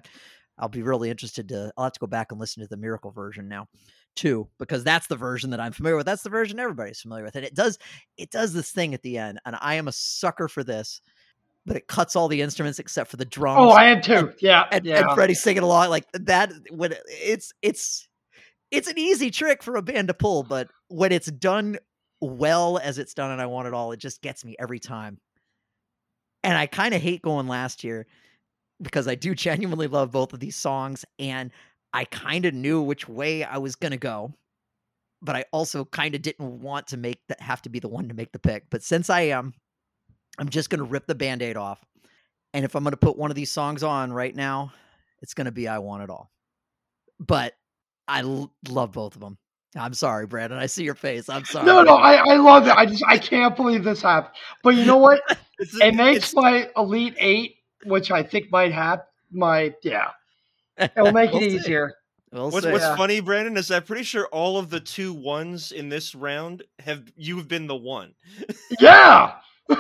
I'll 0.58 0.68
be 0.68 0.82
really 0.82 1.10
interested 1.10 1.48
to 1.50 1.72
I'll 1.78 1.86
have 1.86 1.94
to 1.94 2.00
go 2.00 2.08
back 2.08 2.32
and 2.32 2.40
listen 2.40 2.64
to 2.64 2.68
the 2.68 2.78
miracle 2.78 3.12
version 3.12 3.48
now 3.48 3.68
too 4.16 4.48
because 4.58 4.84
that's 4.84 5.08
the 5.08 5.16
version 5.16 5.52
that 5.52 5.60
I'm 5.60 5.72
familiar 5.72 5.96
with. 5.96 6.08
That's 6.08 6.24
the 6.24 6.30
version 6.30 6.60
everybody's 6.60 7.00
familiar 7.00 7.24
with. 7.24 7.36
And 7.36 7.46
it 7.46 7.54
does 7.54 7.78
it 8.18 8.32
does 8.32 8.52
this 8.52 8.72
thing 8.72 8.94
at 8.94 9.04
the 9.04 9.18
end 9.20 9.40
and 9.46 9.56
I 9.62 9.76
am 9.76 9.88
a 9.88 9.94
sucker 9.94 10.48
for 10.48 10.64
this. 10.64 11.02
But 11.66 11.76
it 11.76 11.88
cuts 11.88 12.16
all 12.16 12.30
the 12.30 12.42
instruments 12.42 12.80
except 12.80 13.12
for 13.12 13.18
the 13.18 13.26
oh, 13.26 13.30
drums. 13.30 13.60
Oh, 13.60 13.70
I 13.70 13.90
am 13.90 14.02
too. 14.02 14.32
Yeah, 14.40 14.66
and, 14.72 14.86
yeah. 14.86 15.02
and 15.02 15.12
Freddie 15.12 15.36
singing 15.36 15.62
along 15.62 15.90
like 15.90 16.06
that. 16.14 16.52
When 16.72 16.96
it's 17.10 17.54
it's 17.62 18.09
it's 18.72 18.88
an 18.88 19.00
easy 19.00 19.32
trick 19.32 19.64
for 19.64 19.76
a 19.76 19.82
band 19.82 20.08
to 20.10 20.14
pull, 20.14 20.44
but 20.44 20.70
when 20.90 21.12
it's 21.12 21.32
done 21.32 21.78
well 22.22 22.78
as 22.78 22.98
it's 22.98 23.14
done 23.14 23.32
and 23.32 23.42
I 23.42 23.46
want 23.46 23.68
it 23.68 23.74
all, 23.74 23.92
it 23.92 24.00
just 24.00 24.22
gets 24.22 24.44
me 24.46 24.56
every 24.60 24.80
time. 24.80 25.20
And 26.44 26.58
I 26.58 26.68
kind 26.68 26.94
of 26.94 27.02
hate 27.02 27.22
going 27.22 27.48
last 27.48 27.84
year 27.84 28.06
because 28.82 29.08
I 29.08 29.16
do 29.16 29.34
genuinely 29.36 29.88
love 29.88 30.12
both 30.12 30.34
of 30.34 30.40
these 30.40 30.56
songs 30.56 31.06
and 31.18 31.52
I 31.94 32.06
kind 32.06 32.46
of 32.46 32.54
knew 32.54 32.82
which 32.82 33.10
way 33.10 33.44
I 33.44 33.58
was 33.58 33.76
going 33.76 33.92
to 33.92 33.98
go. 33.98 34.34
But 35.22 35.36
I 35.36 35.46
also 35.52 35.84
kind 35.84 36.16
of 36.16 36.22
didn't 36.22 36.62
want 36.62 36.88
to 36.88 36.98
make 36.98 37.20
that 37.28 37.42
have 37.42 37.62
to 37.64 37.70
be 37.70 37.80
the 37.80 37.90
one 37.90 38.08
to 38.08 38.14
make 38.14 38.32
the 38.32 38.40
pick. 38.40 38.70
But 38.70 38.84
since 38.84 39.10
I 39.10 39.22
am, 39.22 39.54
I'm 40.38 40.48
just 40.48 40.70
going 40.70 40.80
to 40.80 40.86
rip 40.86 41.08
the 41.08 41.16
band 41.16 41.42
aid 41.42 41.58
off. 41.58 41.84
And 42.54 42.64
if 42.64 42.74
I'm 42.74 42.84
going 42.84 42.92
to 42.92 42.98
put 42.98 43.18
one 43.18 43.30
of 43.30 43.36
these 43.36 43.52
songs 43.52 43.84
on 43.84 44.14
right 44.14 44.34
now, 44.34 44.72
it's 45.22 45.34
going 45.34 45.46
to 45.46 45.52
be 45.52 45.68
I 45.68 45.80
Want 45.80 46.04
It 46.04 46.10
All. 46.10 46.32
But 47.20 47.54
I 48.10 48.22
l- 48.22 48.52
love 48.68 48.92
both 48.92 49.16
of 49.16 49.22
them. 49.22 49.38
I'm 49.76 49.94
sorry, 49.94 50.26
Brandon. 50.26 50.58
I 50.58 50.66
see 50.66 50.84
your 50.84 50.96
face. 50.96 51.30
I'm 51.30 51.46
sorry. 51.46 51.66
No, 51.66 51.84
no, 51.84 51.94
I, 51.94 52.16
I 52.16 52.36
love 52.38 52.66
it. 52.68 52.72
I 52.76 52.86
just 52.88 53.04
I 53.08 53.18
can't 53.20 53.56
believe 53.56 53.84
this 53.84 54.02
happened. 54.02 54.34
But 54.64 54.76
you 54.76 54.86
know 54.86 54.98
what? 54.98 55.22
It 55.82 55.94
makes 55.94 56.32
it's- 56.32 56.34
my 56.36 56.70
elite 56.78 57.16
eight, 57.20 57.58
which 57.86 58.12
I 58.12 58.24
think 58.24 58.50
might 58.52 58.72
have 58.72 59.02
my 59.32 59.74
yeah. 59.84 60.12
It'll 60.78 61.12
make 61.12 61.32
We'll 61.34 61.44
it 61.44 61.50
see. 61.52 61.56
easier. 61.58 61.94
We'll 62.32 62.50
What's, 62.50 62.66
what's 62.66 62.82
Yeah. 62.84 62.96
funny, 62.96 63.20
Brandon, 63.20 63.58
is 63.58 63.70
I'm 63.70 63.84
pretty 63.84 64.04
sure 64.04 64.28
all 64.28 64.58
of 64.58 64.70
the 64.70 64.80
two 64.80 65.12
ones 65.14 65.72
in 65.74 65.90
this 65.90 66.16
round 66.16 66.64
have 66.80 67.12
you've 67.18 67.48
been 67.50 67.68
the 67.68 67.76
one. 67.76 68.14
Yeah. 68.80 69.34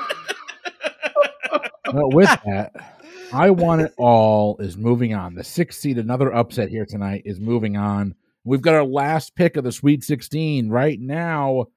Well, 1.92 2.10
with 2.12 2.30
that, 2.46 2.99
I 3.32 3.52
want 3.52 3.82
it 3.82 3.94
all 3.98 4.58
is 4.58 4.76
moving 4.76 5.14
on. 5.14 5.36
The 5.36 5.44
sixth 5.44 5.80
seed, 5.80 6.00
another 6.00 6.34
upset 6.34 6.70
here 6.70 6.86
tonight, 6.86 7.24
is 7.26 7.40
moving 7.40 7.78
on. 7.78 8.16
We've 8.44 8.62
got 8.62 8.74
our 8.74 8.84
last 8.84 9.36
pick 9.36 9.56
of 9.56 9.64
the 9.64 9.72
Sweet 9.72 10.04
16 10.04 10.70
right 10.70 11.00
now. 11.00 11.68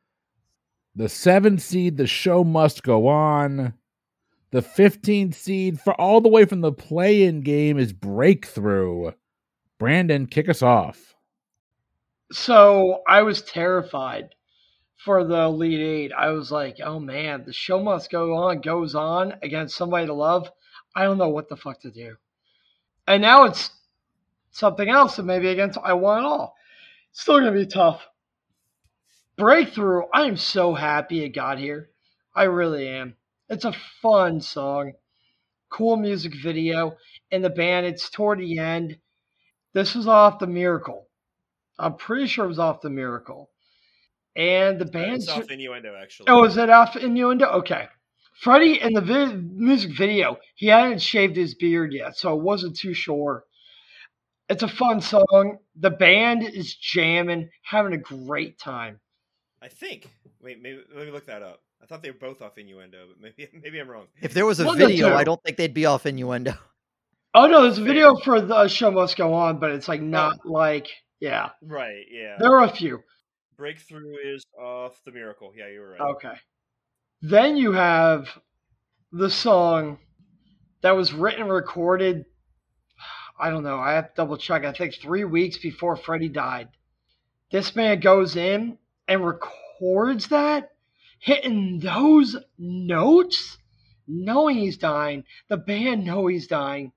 The 0.95 1.11
seven 1.11 1.59
seed, 1.59 1.99
the 1.99 2.07
show 2.07 2.43
must 2.43 2.83
go 2.83 3.07
on. 3.09 3.75
The 4.51 4.63
15th 4.63 5.35
seed, 5.35 5.81
for 5.81 5.99
all 6.01 6.21
the 6.21 6.29
way 6.29 6.47
from 6.47 6.63
the 6.63 6.73
play 6.73 7.25
in 7.25 7.43
game, 7.43 7.79
is 7.79 7.93
Breakthru. 7.93 9.15
Brandon, 9.79 10.27
kick 10.27 10.49
us 10.49 10.63
off. 10.63 11.15
So 12.33 13.03
I 13.07 13.23
was 13.23 13.43
terrified 13.43 14.35
for 15.05 15.25
the 15.25 15.49
lead 15.49 15.81
Eight. 15.81 16.13
I 16.13 16.31
was 16.31 16.51
like, 16.51 16.79
oh 16.83 16.99
man, 16.99 17.45
the 17.45 17.53
show 17.53 17.83
must 17.83 18.11
go 18.11 18.35
on, 18.35 18.61
goes 18.61 18.95
on 18.95 19.35
against 19.43 19.77
somebody 19.77 20.07
to 20.07 20.15
love. 20.15 20.51
I 20.95 21.05
don't 21.05 21.19
know 21.19 21.29
what 21.29 21.49
the 21.49 21.57
fuck 21.57 21.81
to 21.81 21.91
do. 21.91 22.17
And 23.07 23.23
now 23.23 23.45
it's 23.45 23.71
something 24.51 24.89
else, 24.89 25.19
and 25.19 25.27
maybe 25.27 25.49
against 25.49 25.79
I 25.83 25.95
Want 25.95 26.25
It 26.25 26.27
All. 26.27 26.55
Still 27.13 27.41
gonna 27.41 27.53
be 27.53 27.67
tough. 27.67 28.07
Breakthru, 29.39 30.07
I 30.13 30.27
am 30.27 30.37
so 30.37 30.75
happy 30.75 31.25
it 31.25 31.31
got 31.31 31.59
here. 31.59 31.91
I 32.35 32.45
really 32.45 32.89
am. 32.89 33.17
It's 33.49 33.65
a 33.65 33.75
fun 34.01 34.41
song, 34.41 34.93
cool 35.69 35.97
music 35.97 36.35
video, 36.43 36.97
and 37.31 37.45
the 37.45 37.51
band, 37.51 37.87
it's 37.87 38.09
toward 38.09 38.39
the 38.39 38.59
end. 38.59 38.99
This 39.73 39.95
was 39.95 40.07
off 40.07 40.39
the 40.39 40.47
Miracle. 40.47 41.09
I'm 41.79 41.97
pretty 41.97 42.27
sure 42.27 42.45
it 42.45 42.49
was 42.49 42.59
off 42.59 42.83
the 42.83 42.91
Miracle. 42.91 43.51
And 44.37 44.79
the 44.79 44.87
band's 44.87 45.25
It's 45.25 45.33
off 45.33 45.51
innuendo, 45.51 45.95
actually. 46.01 46.31
Oh, 46.31 46.45
is 46.45 46.57
it 46.57 46.71
off 46.71 46.97
innuendo? 46.97 47.47
Okay. 47.47 47.89
Freddie 48.41 48.81
in 48.81 48.93
the 48.93 49.01
vi- 49.01 49.35
music 49.35 49.97
video, 49.97 50.39
he 50.55 50.67
hadn't 50.67 51.01
shaved 51.01 51.37
his 51.37 51.55
beard 51.55 51.93
yet, 51.93 52.17
so 52.17 52.31
I 52.31 52.35
wasn't 52.35 52.77
too 52.77 52.95
sure. 52.95 53.45
It's 54.49 54.63
a 54.63 54.69
fun 54.69 55.01
song. 55.01 55.59
The 55.77 55.91
band 55.91 56.43
is 56.43 56.75
jamming, 56.75 57.51
having 57.63 57.93
a 57.93 57.99
great 57.99 58.59
time. 58.59 59.01
I 59.63 59.69
think. 59.69 60.11
Wait, 60.41 60.61
maybe 60.61 60.81
let 60.95 61.07
me 61.07 61.13
look 61.13 61.27
that 61.27 61.43
up. 61.43 61.61
I 61.83 61.87
thought 61.87 62.03
they 62.03 62.11
were 62.11 62.19
both 62.19 62.43
off 62.43 62.59
innuendo, 62.59 63.07
but 63.09 63.21
maybe 63.21 63.51
maybe 63.63 63.81
I'm 63.81 63.89
wrong. 63.89 64.07
If 64.21 64.35
there 64.35 64.47
was 64.47 64.61
a 64.61 64.65
One 64.65 64.79
video, 64.79 65.15
I 65.15 65.25
don't 65.25 65.43
think 65.43 65.57
they'd 65.57 65.75
be 65.75 65.87
off 65.87 66.07
innuendo. 66.07 66.55
Oh 67.35 67.47
no, 67.47 67.63
there's 67.63 67.79
a 67.79 67.83
video 67.83 68.15
for 68.15 68.43
the 68.43 68.69
show 68.69 68.91
must 68.91 69.17
go 69.17 69.33
on, 69.33 69.59
but 69.59 69.71
it's 69.71 69.89
like 69.89 70.03
not 70.03 70.37
oh. 70.45 70.53
like 70.53 70.91
yeah. 71.19 71.49
Right, 71.63 72.05
yeah. 72.11 72.37
There 72.39 72.55
are 72.57 72.65
a 72.65 72.69
few. 72.69 72.99
Breakthru 73.59 74.03
is 74.23 74.45
off 74.61 75.01
the 75.07 75.13
miracle. 75.13 75.51
Yeah, 75.57 75.69
you 75.69 75.81
were 75.81 75.93
right. 75.93 76.01
Okay. 76.01 76.35
Then 77.25 77.57
you 77.57 77.71
have 77.71 78.37
the 79.13 79.31
song 79.31 80.01
that 80.81 80.97
was 80.97 81.13
written 81.13 81.43
and 81.43 81.53
recorded. 81.53 82.25
I 83.39 83.49
don't 83.49 83.63
know. 83.63 83.79
I 83.79 83.93
have 83.93 84.09
to 84.09 84.15
double 84.17 84.37
check. 84.37 84.65
I 84.65 84.73
think 84.73 84.95
three 84.95 85.23
weeks 85.23 85.57
before 85.57 85.95
Freddie 85.95 86.29
died. 86.29 86.71
This 87.53 87.77
man 87.77 88.01
goes 88.01 88.35
in 88.35 88.77
and 89.07 89.25
records 89.25 90.27
that, 90.29 90.73
hitting 91.21 91.79
those 91.79 92.35
notes, 92.59 93.57
knowing 94.09 94.57
he's 94.57 94.77
dying. 94.77 95.23
The 95.49 95.59
band 95.59 96.05
know 96.05 96.27
he's 96.27 96.49
dying. 96.49 96.91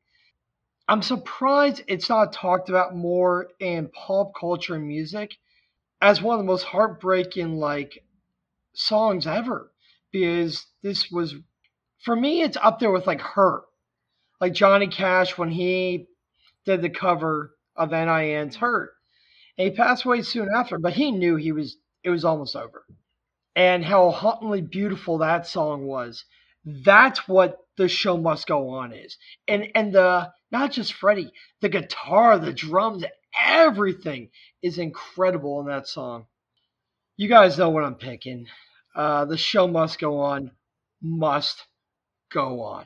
I'm 0.88 1.04
surprised 1.04 1.84
it's 1.88 2.10
not 2.10 2.34
talked 2.34 2.70
about 2.70 2.96
more 2.96 3.50
in 3.60 3.90
pop 3.90 4.32
culture 4.34 4.74
and 4.74 4.88
music 4.88 5.36
as 6.02 6.20
one 6.20 6.40
of 6.40 6.44
the 6.44 6.52
most 6.52 6.64
heartbreaking 6.64 7.58
like 7.58 8.04
songs 8.74 9.28
ever 9.28 9.72
because 10.20 10.66
this 10.84 11.12
was 11.12 11.36
for 12.04 12.16
me 12.16 12.42
it's 12.42 12.58
up 12.62 12.80
there 12.80 12.92
with 12.92 13.08
like 13.08 13.22
hurt 13.22 13.64
like 14.40 14.54
johnny 14.54 14.88
cash 14.88 15.38
when 15.38 15.50
he 15.50 16.08
did 16.66 16.82
the 16.82 16.90
cover 16.90 17.56
of 17.76 17.92
nin's 17.92 18.56
hurt 18.56 18.92
and 19.58 19.70
he 19.70 19.76
passed 19.76 20.06
away 20.06 20.22
soon 20.22 20.50
after 20.56 20.78
but 20.78 20.94
he 20.94 21.12
knew 21.12 21.36
he 21.36 21.52
was 21.52 21.78
it 22.06 22.12
was 22.12 22.24
almost 22.24 22.56
over. 22.56 22.86
And 23.56 23.84
how 23.84 24.12
hauntingly 24.12 24.62
beautiful 24.62 25.18
that 25.18 25.48
song 25.48 25.88
was. 25.88 26.24
That's 26.64 27.28
what 27.28 27.58
the 27.78 27.88
show 27.88 28.16
must 28.16 28.48
go 28.48 28.70
on 28.70 28.94
is. 28.94 29.18
And 29.48 29.70
and 29.76 29.94
the 29.94 30.32
not 30.52 30.72
just 30.72 30.94
freddie 30.94 31.32
the 31.62 31.70
guitar 31.70 32.38
the 32.38 32.54
drums 32.54 33.04
everything 33.44 34.30
is 34.62 34.78
incredible 34.78 35.60
in 35.62 35.68
that 35.68 35.88
song. 35.88 36.28
You 37.18 37.28
guys 37.28 37.58
know 37.58 37.70
what 37.70 37.84
i'm 37.84 37.96
picking 37.96 38.48
uh, 38.96 39.26
the 39.26 39.38
show 39.38 39.68
must 39.68 40.00
go 40.00 40.20
on 40.20 40.52
must 41.02 41.66
go 42.32 42.62
on 42.62 42.86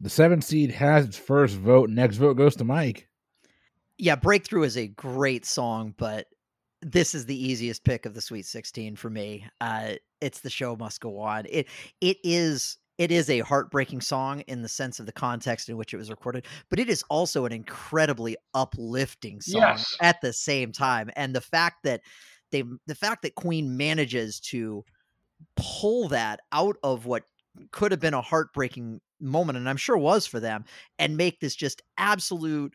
The 0.00 0.10
seven 0.10 0.40
seed 0.42 0.70
has 0.72 1.04
its 1.06 1.16
first 1.16 1.56
vote. 1.56 1.90
Next 1.90 2.16
vote 2.16 2.36
goes 2.36 2.56
to 2.56 2.64
Mike. 2.64 3.08
Yeah, 3.98 4.16
Breakthru 4.16 4.64
is 4.64 4.76
a 4.76 4.88
great 4.88 5.44
song, 5.44 5.94
but 5.96 6.26
this 6.82 7.14
is 7.14 7.26
the 7.26 7.36
easiest 7.48 7.84
pick 7.84 8.06
of 8.06 8.14
the 8.14 8.20
Sweet 8.20 8.46
16 8.46 8.94
for 8.96 9.10
me. 9.10 9.44
Uh, 9.60 9.94
it's 10.20 10.40
the 10.40 10.50
show 10.50 10.76
must 10.76 11.00
go 11.00 11.18
on. 11.18 11.46
It 11.50 11.66
it 12.00 12.16
is 12.24 12.76
it 12.98 13.12
is 13.12 13.30
a 13.30 13.40
heartbreaking 13.40 14.00
song 14.00 14.40
in 14.42 14.62
the 14.62 14.68
sense 14.68 14.98
of 14.98 15.06
the 15.06 15.12
context 15.12 15.68
in 15.68 15.76
which 15.76 15.94
it 15.94 15.96
was 15.98 16.10
recorded, 16.10 16.46
but 16.70 16.78
it 16.80 16.88
is 16.88 17.04
also 17.10 17.44
an 17.44 17.52
incredibly 17.52 18.36
uplifting 18.54 19.40
song 19.40 19.60
Yes. 19.62 19.96
at 20.00 20.20
the 20.20 20.32
same 20.32 20.72
time. 20.72 21.10
And 21.14 21.34
the 21.34 21.40
fact 21.40 21.84
that 21.84 22.00
they 22.50 22.64
the 22.86 22.94
fact 22.94 23.22
that 23.22 23.34
Queen 23.34 23.76
manages 23.76 24.40
to 24.40 24.84
pull 25.56 26.08
that 26.08 26.40
out 26.52 26.76
of 26.82 27.06
what 27.06 27.24
could 27.70 27.90
have 27.90 28.00
been 28.00 28.14
a 28.14 28.22
heartbreaking 28.22 29.00
moment 29.20 29.58
and 29.58 29.68
I'm 29.68 29.76
sure 29.76 29.98
was 29.98 30.26
for 30.26 30.38
them 30.38 30.64
and 30.98 31.16
make 31.16 31.40
this 31.40 31.56
just 31.56 31.82
absolute 31.96 32.72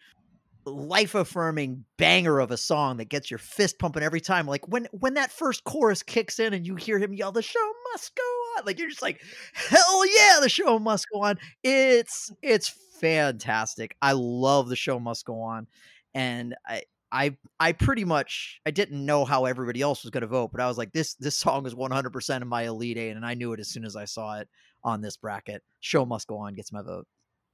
life 0.65 1.15
affirming 1.15 1.83
banger 1.97 2.39
of 2.39 2.51
a 2.51 2.57
song 2.57 2.97
that 2.97 3.09
gets 3.09 3.29
your 3.29 3.37
fist 3.37 3.79
pumping 3.79 4.03
every 4.03 4.21
time 4.21 4.45
like 4.45 4.67
when 4.67 4.87
when 4.91 5.13
that 5.13 5.31
first 5.31 5.63
chorus 5.65 6.03
kicks 6.03 6.39
in 6.39 6.53
and 6.53 6.65
you 6.65 6.75
hear 6.75 6.97
him 6.97 7.13
yell 7.13 7.31
the 7.31 7.41
show 7.41 7.71
must 7.91 8.15
go 8.15 8.23
on 8.57 8.65
like 8.65 8.79
you're 8.79 8.89
just 8.89 9.01
like 9.01 9.21
hell 9.53 10.05
yeah 10.05 10.39
the 10.41 10.49
show 10.49 10.79
must 10.79 11.07
go 11.11 11.21
on. 11.21 11.37
It's 11.63 12.31
it's 12.41 12.69
fantastic. 12.99 13.95
I 14.01 14.13
love 14.13 14.69
the 14.69 14.75
show 14.75 14.99
must 14.99 15.25
go 15.25 15.41
on 15.41 15.67
and 16.15 16.55
i 16.67 16.83
I 17.13 17.37
I 17.59 17.71
pretty 17.71 18.03
much 18.03 18.59
I 18.65 18.71
didn't 18.71 19.05
know 19.05 19.23
how 19.23 19.45
everybody 19.45 19.81
else 19.81 20.03
was 20.03 20.09
going 20.09 20.21
to 20.21 20.27
vote, 20.27 20.51
but 20.51 20.59
I 20.59 20.67
was 20.67 20.77
like 20.77 20.91
this 20.91 21.13
this 21.15 21.37
song 21.37 21.65
is 21.67 21.75
100% 21.75 22.41
in 22.41 22.47
my 22.47 22.63
elite 22.63 22.97
eight, 22.97 23.11
and 23.11 23.25
I 23.25 23.35
knew 23.35 23.53
it 23.53 23.59
as 23.59 23.69
soon 23.69 23.85
as 23.85 23.95
I 23.95 24.05
saw 24.05 24.39
it 24.39 24.49
on 24.83 24.99
this 24.99 25.15
bracket. 25.15 25.61
Show 25.79 26.05
must 26.05 26.27
go 26.27 26.37
on 26.39 26.55
gets 26.55 26.73
my 26.73 26.81
vote. 26.81 27.05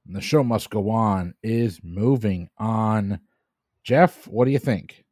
And 0.06 0.16
the 0.16 0.22
show 0.22 0.42
must 0.42 0.70
go 0.70 0.90
on 0.90 1.34
is 1.42 1.78
moving 1.84 2.48
on. 2.58 3.20
Jeff, 3.84 4.26
what 4.26 4.46
do 4.46 4.50
you 4.50 4.58
think? 4.58 5.04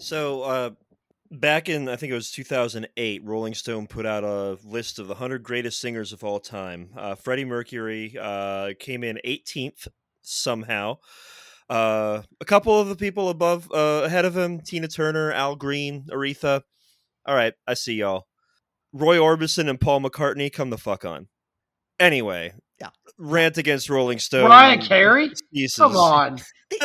So, 0.00 0.42
uh, 0.42 0.70
back 1.30 1.68
in 1.68 1.88
I 1.88 1.96
think 1.96 2.10
it 2.10 2.16
was 2.16 2.32
2008, 2.32 3.24
Rolling 3.24 3.54
Stone 3.54 3.86
put 3.86 4.04
out 4.04 4.24
a 4.24 4.58
list 4.64 4.98
of 4.98 5.06
the 5.06 5.14
100 5.14 5.44
greatest 5.44 5.80
singers 5.80 6.12
of 6.12 6.24
all 6.24 6.40
time. 6.40 6.90
Uh, 6.96 7.14
Freddie 7.14 7.44
Mercury 7.44 8.16
uh, 8.20 8.72
came 8.78 9.04
in 9.04 9.20
18th 9.24 9.88
somehow. 10.22 10.98
Uh, 11.68 12.22
a 12.40 12.44
couple 12.44 12.78
of 12.78 12.88
the 12.88 12.96
people 12.96 13.28
above, 13.28 13.68
uh, 13.72 14.02
ahead 14.04 14.24
of 14.24 14.36
him, 14.36 14.60
Tina 14.60 14.88
Turner, 14.88 15.32
Al 15.32 15.56
Green, 15.56 16.04
Aretha. 16.10 16.62
All 17.26 17.34
right, 17.34 17.54
I 17.66 17.74
see 17.74 17.94
y'all. 17.94 18.26
Roy 18.92 19.16
Orbison 19.16 19.68
and 19.68 19.80
Paul 19.80 20.00
McCartney, 20.00 20.52
come 20.52 20.70
the 20.70 20.78
fuck 20.78 21.04
on. 21.04 21.26
Anyway, 21.98 22.52
Yeah. 22.80 22.90
rant 23.18 23.58
against 23.58 23.90
Rolling 23.90 24.18
Stone. 24.20 24.48
Mariah 24.48 24.78
Carey? 24.80 25.26
Excuses. 25.26 25.76
come 25.76 25.96
on 25.96 26.38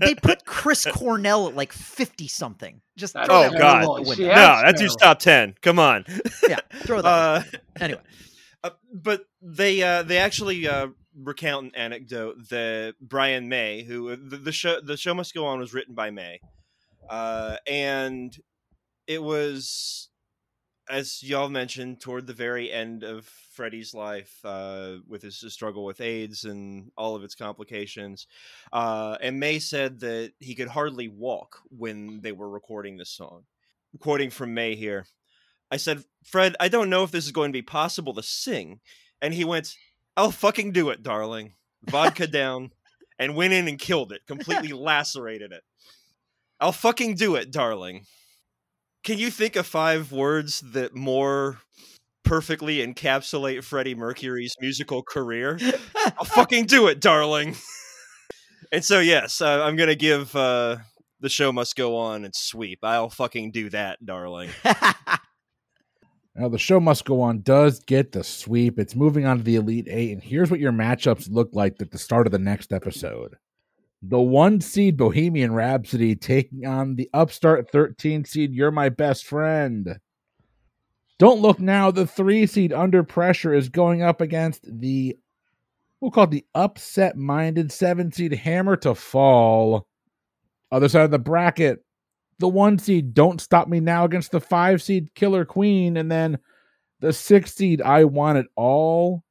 They 0.00 0.14
put 0.14 0.44
Chris 0.44 0.84
Cornell 0.92 1.48
at 1.48 1.54
like 1.56 1.72
50 1.72 2.28
something. 2.28 2.80
Just 2.96 3.14
That's 3.14 3.28
throw 3.28 3.36
Oh, 3.38 3.42
that 3.42 3.52
one 3.52 3.58
God. 3.60 3.64
out 3.64 3.80
the 3.80 3.86
terrible. 3.86 3.94
window. 3.96 4.14
See, 4.14 4.22
no, 4.28 4.34
that's 4.34 4.62
that's 4.62 4.80
your 4.82 4.90
top 4.90 5.18
10. 5.18 5.54
Come 5.62 5.78
on. 5.78 6.04
Yeah, 6.48 6.58
throw 6.84 7.02
that. 7.02 7.06
Uh, 7.44 7.58
anyway, 7.80 8.00
Uh, 8.64 8.70
but 8.92 9.24
they 9.42 9.82
uh, 9.82 10.02
they 10.02 10.18
actually 10.18 10.66
uh, 10.68 10.88
recount 11.16 11.66
an 11.66 11.74
anecdote 11.74 12.48
that 12.50 12.94
Brian 13.00 13.48
May, 13.48 13.82
who 13.82 14.10
uh, 14.10 14.16
the, 14.18 14.36
the 14.36 14.52
show 14.52 14.80
the 14.80 14.96
show 14.96 15.14
must 15.14 15.34
go 15.34 15.46
on 15.46 15.58
was 15.58 15.74
written 15.74 15.94
by 15.94 16.10
May, 16.10 16.40
uh, 17.08 17.56
and 17.66 18.36
it 19.06 19.22
was 19.22 20.08
as 20.88 21.20
y'all 21.22 21.48
mentioned 21.48 22.00
toward 22.00 22.26
the 22.26 22.32
very 22.32 22.70
end 22.70 23.02
of 23.02 23.26
Freddie's 23.26 23.92
life 23.92 24.38
uh, 24.44 24.96
with 25.08 25.22
his 25.22 25.44
struggle 25.48 25.84
with 25.84 26.00
AIDS 26.00 26.44
and 26.44 26.92
all 26.96 27.16
of 27.16 27.24
its 27.24 27.34
complications, 27.34 28.26
uh, 28.72 29.16
and 29.20 29.40
May 29.40 29.58
said 29.58 30.00
that 30.00 30.32
he 30.38 30.54
could 30.54 30.68
hardly 30.68 31.08
walk 31.08 31.60
when 31.70 32.20
they 32.20 32.32
were 32.32 32.48
recording 32.48 32.96
this 32.96 33.10
song. 33.10 33.44
Quoting 34.00 34.30
from 34.30 34.52
May 34.52 34.74
here. 34.74 35.06
I 35.70 35.78
said, 35.78 36.04
Fred, 36.24 36.54
I 36.60 36.68
don't 36.68 36.90
know 36.90 37.02
if 37.02 37.10
this 37.10 37.24
is 37.24 37.32
going 37.32 37.50
to 37.50 37.56
be 37.56 37.62
possible 37.62 38.14
to 38.14 38.22
sing. 38.22 38.80
And 39.20 39.34
he 39.34 39.44
went, 39.44 39.74
I'll 40.16 40.30
fucking 40.30 40.72
do 40.72 40.90
it, 40.90 41.02
darling. 41.02 41.52
Vodka 41.88 42.26
down, 42.26 42.70
and 43.18 43.36
went 43.36 43.52
in 43.52 43.68
and 43.68 43.78
killed 43.78 44.12
it, 44.12 44.22
completely 44.26 44.68
lacerated 44.72 45.52
it. 45.52 45.62
I'll 46.60 46.72
fucking 46.72 47.16
do 47.16 47.36
it, 47.36 47.50
darling. 47.50 48.04
Can 49.04 49.18
you 49.18 49.30
think 49.30 49.56
of 49.56 49.66
five 49.66 50.10
words 50.10 50.62
that 50.72 50.94
more 50.94 51.58
perfectly 52.24 52.78
encapsulate 52.78 53.62
Freddie 53.62 53.94
Mercury's 53.94 54.54
musical 54.60 55.02
career? 55.02 55.58
I'll 56.18 56.24
fucking 56.24 56.64
do 56.64 56.88
it, 56.88 57.00
darling. 57.00 57.56
and 58.72 58.84
so, 58.84 58.98
yes, 58.98 59.40
uh, 59.40 59.62
I'm 59.62 59.76
going 59.76 59.90
to 59.90 59.96
give 59.96 60.34
uh, 60.34 60.78
the 61.20 61.28
show 61.28 61.52
must 61.52 61.76
go 61.76 61.96
on 61.96 62.24
and 62.24 62.34
sweep. 62.34 62.80
I'll 62.82 63.10
fucking 63.10 63.52
do 63.52 63.70
that, 63.70 64.04
darling. 64.04 64.50
Now, 66.38 66.48
the 66.48 66.58
show 66.58 66.80
must 66.80 67.06
go 67.06 67.22
on 67.22 67.40
does 67.40 67.80
get 67.80 68.12
the 68.12 68.22
sweep. 68.22 68.78
It's 68.78 68.94
moving 68.94 69.24
on 69.24 69.38
to 69.38 69.42
the 69.42 69.56
Elite 69.56 69.88
Eight, 69.88 70.12
and 70.12 70.22
here's 70.22 70.50
what 70.50 70.60
your 70.60 70.72
matchups 70.72 71.30
look 71.30 71.48
like 71.54 71.80
at 71.80 71.90
the 71.90 71.98
start 71.98 72.26
of 72.26 72.30
the 72.30 72.38
next 72.38 72.74
episode. 72.74 73.36
The 74.02 74.20
one 74.20 74.60
seed 74.60 74.98
Bohemian 74.98 75.54
Rhapsody 75.54 76.14
taking 76.14 76.66
on 76.66 76.96
the 76.96 77.08
upstart 77.14 77.70
13 77.72 78.26
seed 78.26 78.52
You're 78.52 78.70
My 78.70 78.90
Best 78.90 79.24
Friend. 79.24 79.98
Don't 81.18 81.40
look 81.40 81.58
now, 81.58 81.90
the 81.90 82.06
three 82.06 82.46
seed 82.46 82.70
Under 82.70 83.02
Pressure 83.02 83.54
is 83.54 83.70
going 83.70 84.02
up 84.02 84.20
against 84.20 84.60
the, 84.70 85.16
we'll 86.02 86.10
call 86.10 86.24
it 86.24 86.30
the 86.30 86.44
upset 86.54 87.16
minded 87.16 87.72
seven 87.72 88.12
seed 88.12 88.34
Hammer 88.34 88.76
to 88.76 88.94
Fall. 88.94 89.86
Other 90.70 90.90
side 90.90 91.04
of 91.06 91.10
the 91.10 91.18
bracket, 91.18 91.82
the 92.38 92.48
one 92.48 92.78
seed 92.78 93.14
Don't 93.14 93.40
Stop 93.40 93.68
Me 93.68 93.80
Now 93.80 94.04
against 94.04 94.30
the 94.30 94.40
five 94.40 94.82
seed 94.82 95.14
Killer 95.14 95.44
Queen, 95.44 95.96
and 95.96 96.10
then 96.10 96.38
the 97.00 97.12
six 97.12 97.54
seed 97.54 97.82
I 97.82 98.04
Want 98.04 98.38
It 98.38 98.46
All 98.56 99.24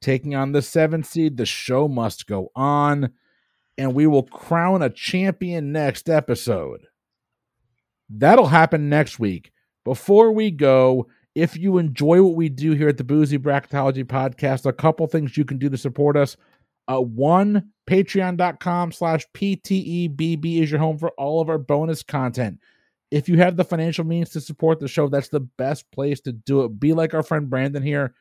taking 0.00 0.34
on 0.34 0.52
the 0.52 0.62
seven 0.62 1.02
seed. 1.02 1.36
The 1.36 1.46
show 1.46 1.88
must 1.88 2.26
go 2.26 2.50
on, 2.54 3.10
and 3.76 3.94
we 3.94 4.06
will 4.06 4.24
crown 4.24 4.82
a 4.82 4.90
champion 4.90 5.72
next 5.72 6.08
episode. 6.08 6.86
That'll 8.10 8.46
happen 8.46 8.88
next 8.88 9.18
week. 9.18 9.52
Before 9.84 10.32
we 10.32 10.50
go, 10.50 11.08
if 11.34 11.56
you 11.56 11.78
enjoy 11.78 12.22
what 12.22 12.34
we 12.34 12.48
do 12.48 12.72
here 12.72 12.88
at 12.88 12.96
the 12.96 13.04
Boozy 13.04 13.38
Bracketology 13.38 14.04
Podcast, 14.04 14.66
a 14.66 14.72
couple 14.72 15.06
things 15.06 15.36
you 15.36 15.44
can 15.44 15.58
do 15.58 15.68
to 15.68 15.76
support 15.76 16.16
us. 16.16 16.36
Uh, 16.88 17.00
one, 17.00 17.70
patreon.com 17.86 18.92
slash 18.92 19.26
PTEBB 19.34 20.62
is 20.62 20.70
your 20.70 20.80
home 20.80 20.98
for 20.98 21.10
all 21.10 21.40
of 21.40 21.50
our 21.50 21.58
bonus 21.58 22.02
content. 22.02 22.58
If 23.10 23.28
you 23.28 23.38
have 23.38 23.56
the 23.56 23.64
financial 23.64 24.04
means 24.04 24.30
to 24.30 24.40
support 24.40 24.80
the 24.80 24.88
show, 24.88 25.08
that's 25.08 25.28
the 25.28 25.40
best 25.40 25.90
place 25.92 26.20
to 26.22 26.32
do 26.32 26.64
it. 26.64 26.80
Be 26.80 26.92
like 26.92 27.14
our 27.14 27.22
friend 27.22 27.48
Brandon 27.48 27.82
here. 27.82 28.14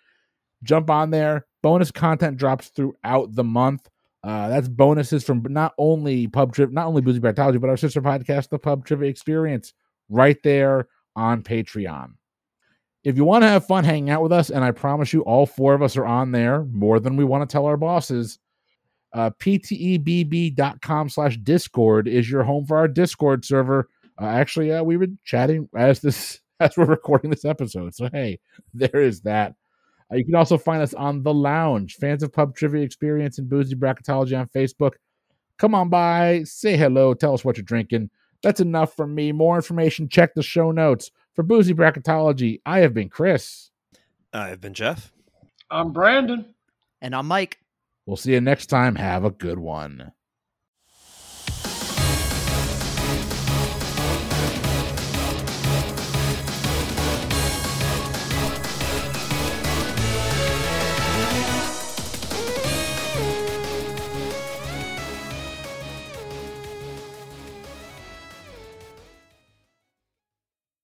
Jump 0.63 0.89
on 0.89 1.11
there. 1.11 1.45
Bonus 1.61 1.91
content 1.91 2.38
drops 2.38 2.70
throughout 2.70 3.34
the 3.34 3.43
month. 3.43 3.89
Uh, 4.24 4.49
that's 4.49 4.68
bonuses 4.68 5.24
from 5.24 5.43
not 5.49 5.74
only 5.78 6.28
pub 6.28 6.53
trip, 6.53 6.72
not 6.72 6.88
only 6.88 7.01
boozy 7.01 7.20
Bracketology, 7.20 7.61
but 7.61 7.70
our 7.70 7.78
sister 7.78 8.01
podcast, 8.01 8.49
the 8.49 8.59
Pub 8.59 8.86
Trivia 8.86 9.09
Experience, 9.09 9.74
right 10.09 10.38
there 10.43 10.88
on 11.15 11.43
Patreon. 11.43 12.13
If 13.03 13.15
you 13.15 13.24
want 13.24 13.43
to 13.43 13.47
have 13.47 13.68
fun 13.68 13.84
hanging 13.84 14.09
out 14.09 14.24
with 14.24 14.34
us, 14.34 14.49
and 14.49 14.65
I 14.65 14.72
promise 14.72 15.13
you, 15.13 15.22
all 15.22 15.45
four 15.45 15.74
of 15.74 15.82
us 15.82 15.95
are 15.95 16.05
on 16.05 16.32
there 16.32 16.65
more 16.65 16.99
than 16.99 17.15
we 17.15 17.24
want 17.24 17.47
to 17.47 17.51
tell 17.51 17.65
our 17.65 17.78
bosses. 17.78 18.39
Uh, 19.18 19.32
ptebb.com 19.39 21.09
slash 21.09 21.38
discord 21.38 22.07
is 22.07 22.30
your 22.30 22.43
home 22.43 22.68
for 22.68 22.78
our 22.78 22.88
discord 22.88 23.43
server. 23.43 23.89
Uh, 24.22 24.26
actually 24.26 24.72
uh, 24.72 24.84
we 24.84 24.95
were 24.95 25.07
chatting 25.24 25.68
as 25.76 26.01
this 26.01 26.39
as 26.59 26.78
we're 26.78 26.86
recording 26.86 27.32
this 27.32 27.43
episode. 27.43 27.95
So 27.95 28.09
hey 28.13 28.39
there 28.76 29.01
is 29.01 29.22
that. 29.22 29.55
Uh, 30.11 30.18
you 30.18 30.24
can 30.24 30.36
also 30.36 30.55
find 30.55 30.84
us 30.84 30.93
on 30.93 31.24
the 31.24 31.34
lounge 31.34 31.95
fans 31.95 32.22
of 32.22 32.32
pub 32.32 32.55
trivia 32.55 32.84
experience 32.84 33.39
and 33.39 33.49
boozy 33.49 33.74
bracketology 33.74 34.39
on 34.39 34.47
facebook. 34.49 34.91
Come 35.57 35.74
on 35.74 35.89
by 35.89 36.43
say 36.43 36.78
hello 36.78 37.15
tell 37.15 37.34
us 37.34 37.43
what 37.43 37.57
you're 37.57 37.63
drinking. 37.63 38.11
That's 38.43 38.59
enough 38.59 38.95
for 38.95 39.07
me. 39.07 39.32
More 39.32 39.55
information 39.55 40.09
check 40.09 40.36
the 40.36 40.43
show 40.43 40.70
notes. 40.70 41.09
For 41.34 41.41
boozy 41.41 41.74
bracketology 41.74 42.61
i 42.68 42.82
have 42.82 42.93
been 42.93 43.09
chris. 43.09 43.72
I've 44.32 44.61
been 44.61 44.76
Jeff. 44.76 45.11
I'm 45.72 45.91
Brandon. 45.91 46.53
And 47.01 47.15
I'm 47.15 47.28
Mike. 47.28 47.57
We'll 48.08 48.18
see 48.18 48.34
you 48.34 48.41
next 48.41 48.66
time. 48.68 48.95
Have 48.95 49.24
a 49.24 49.30
good 49.30 49.60
one 49.60 50.12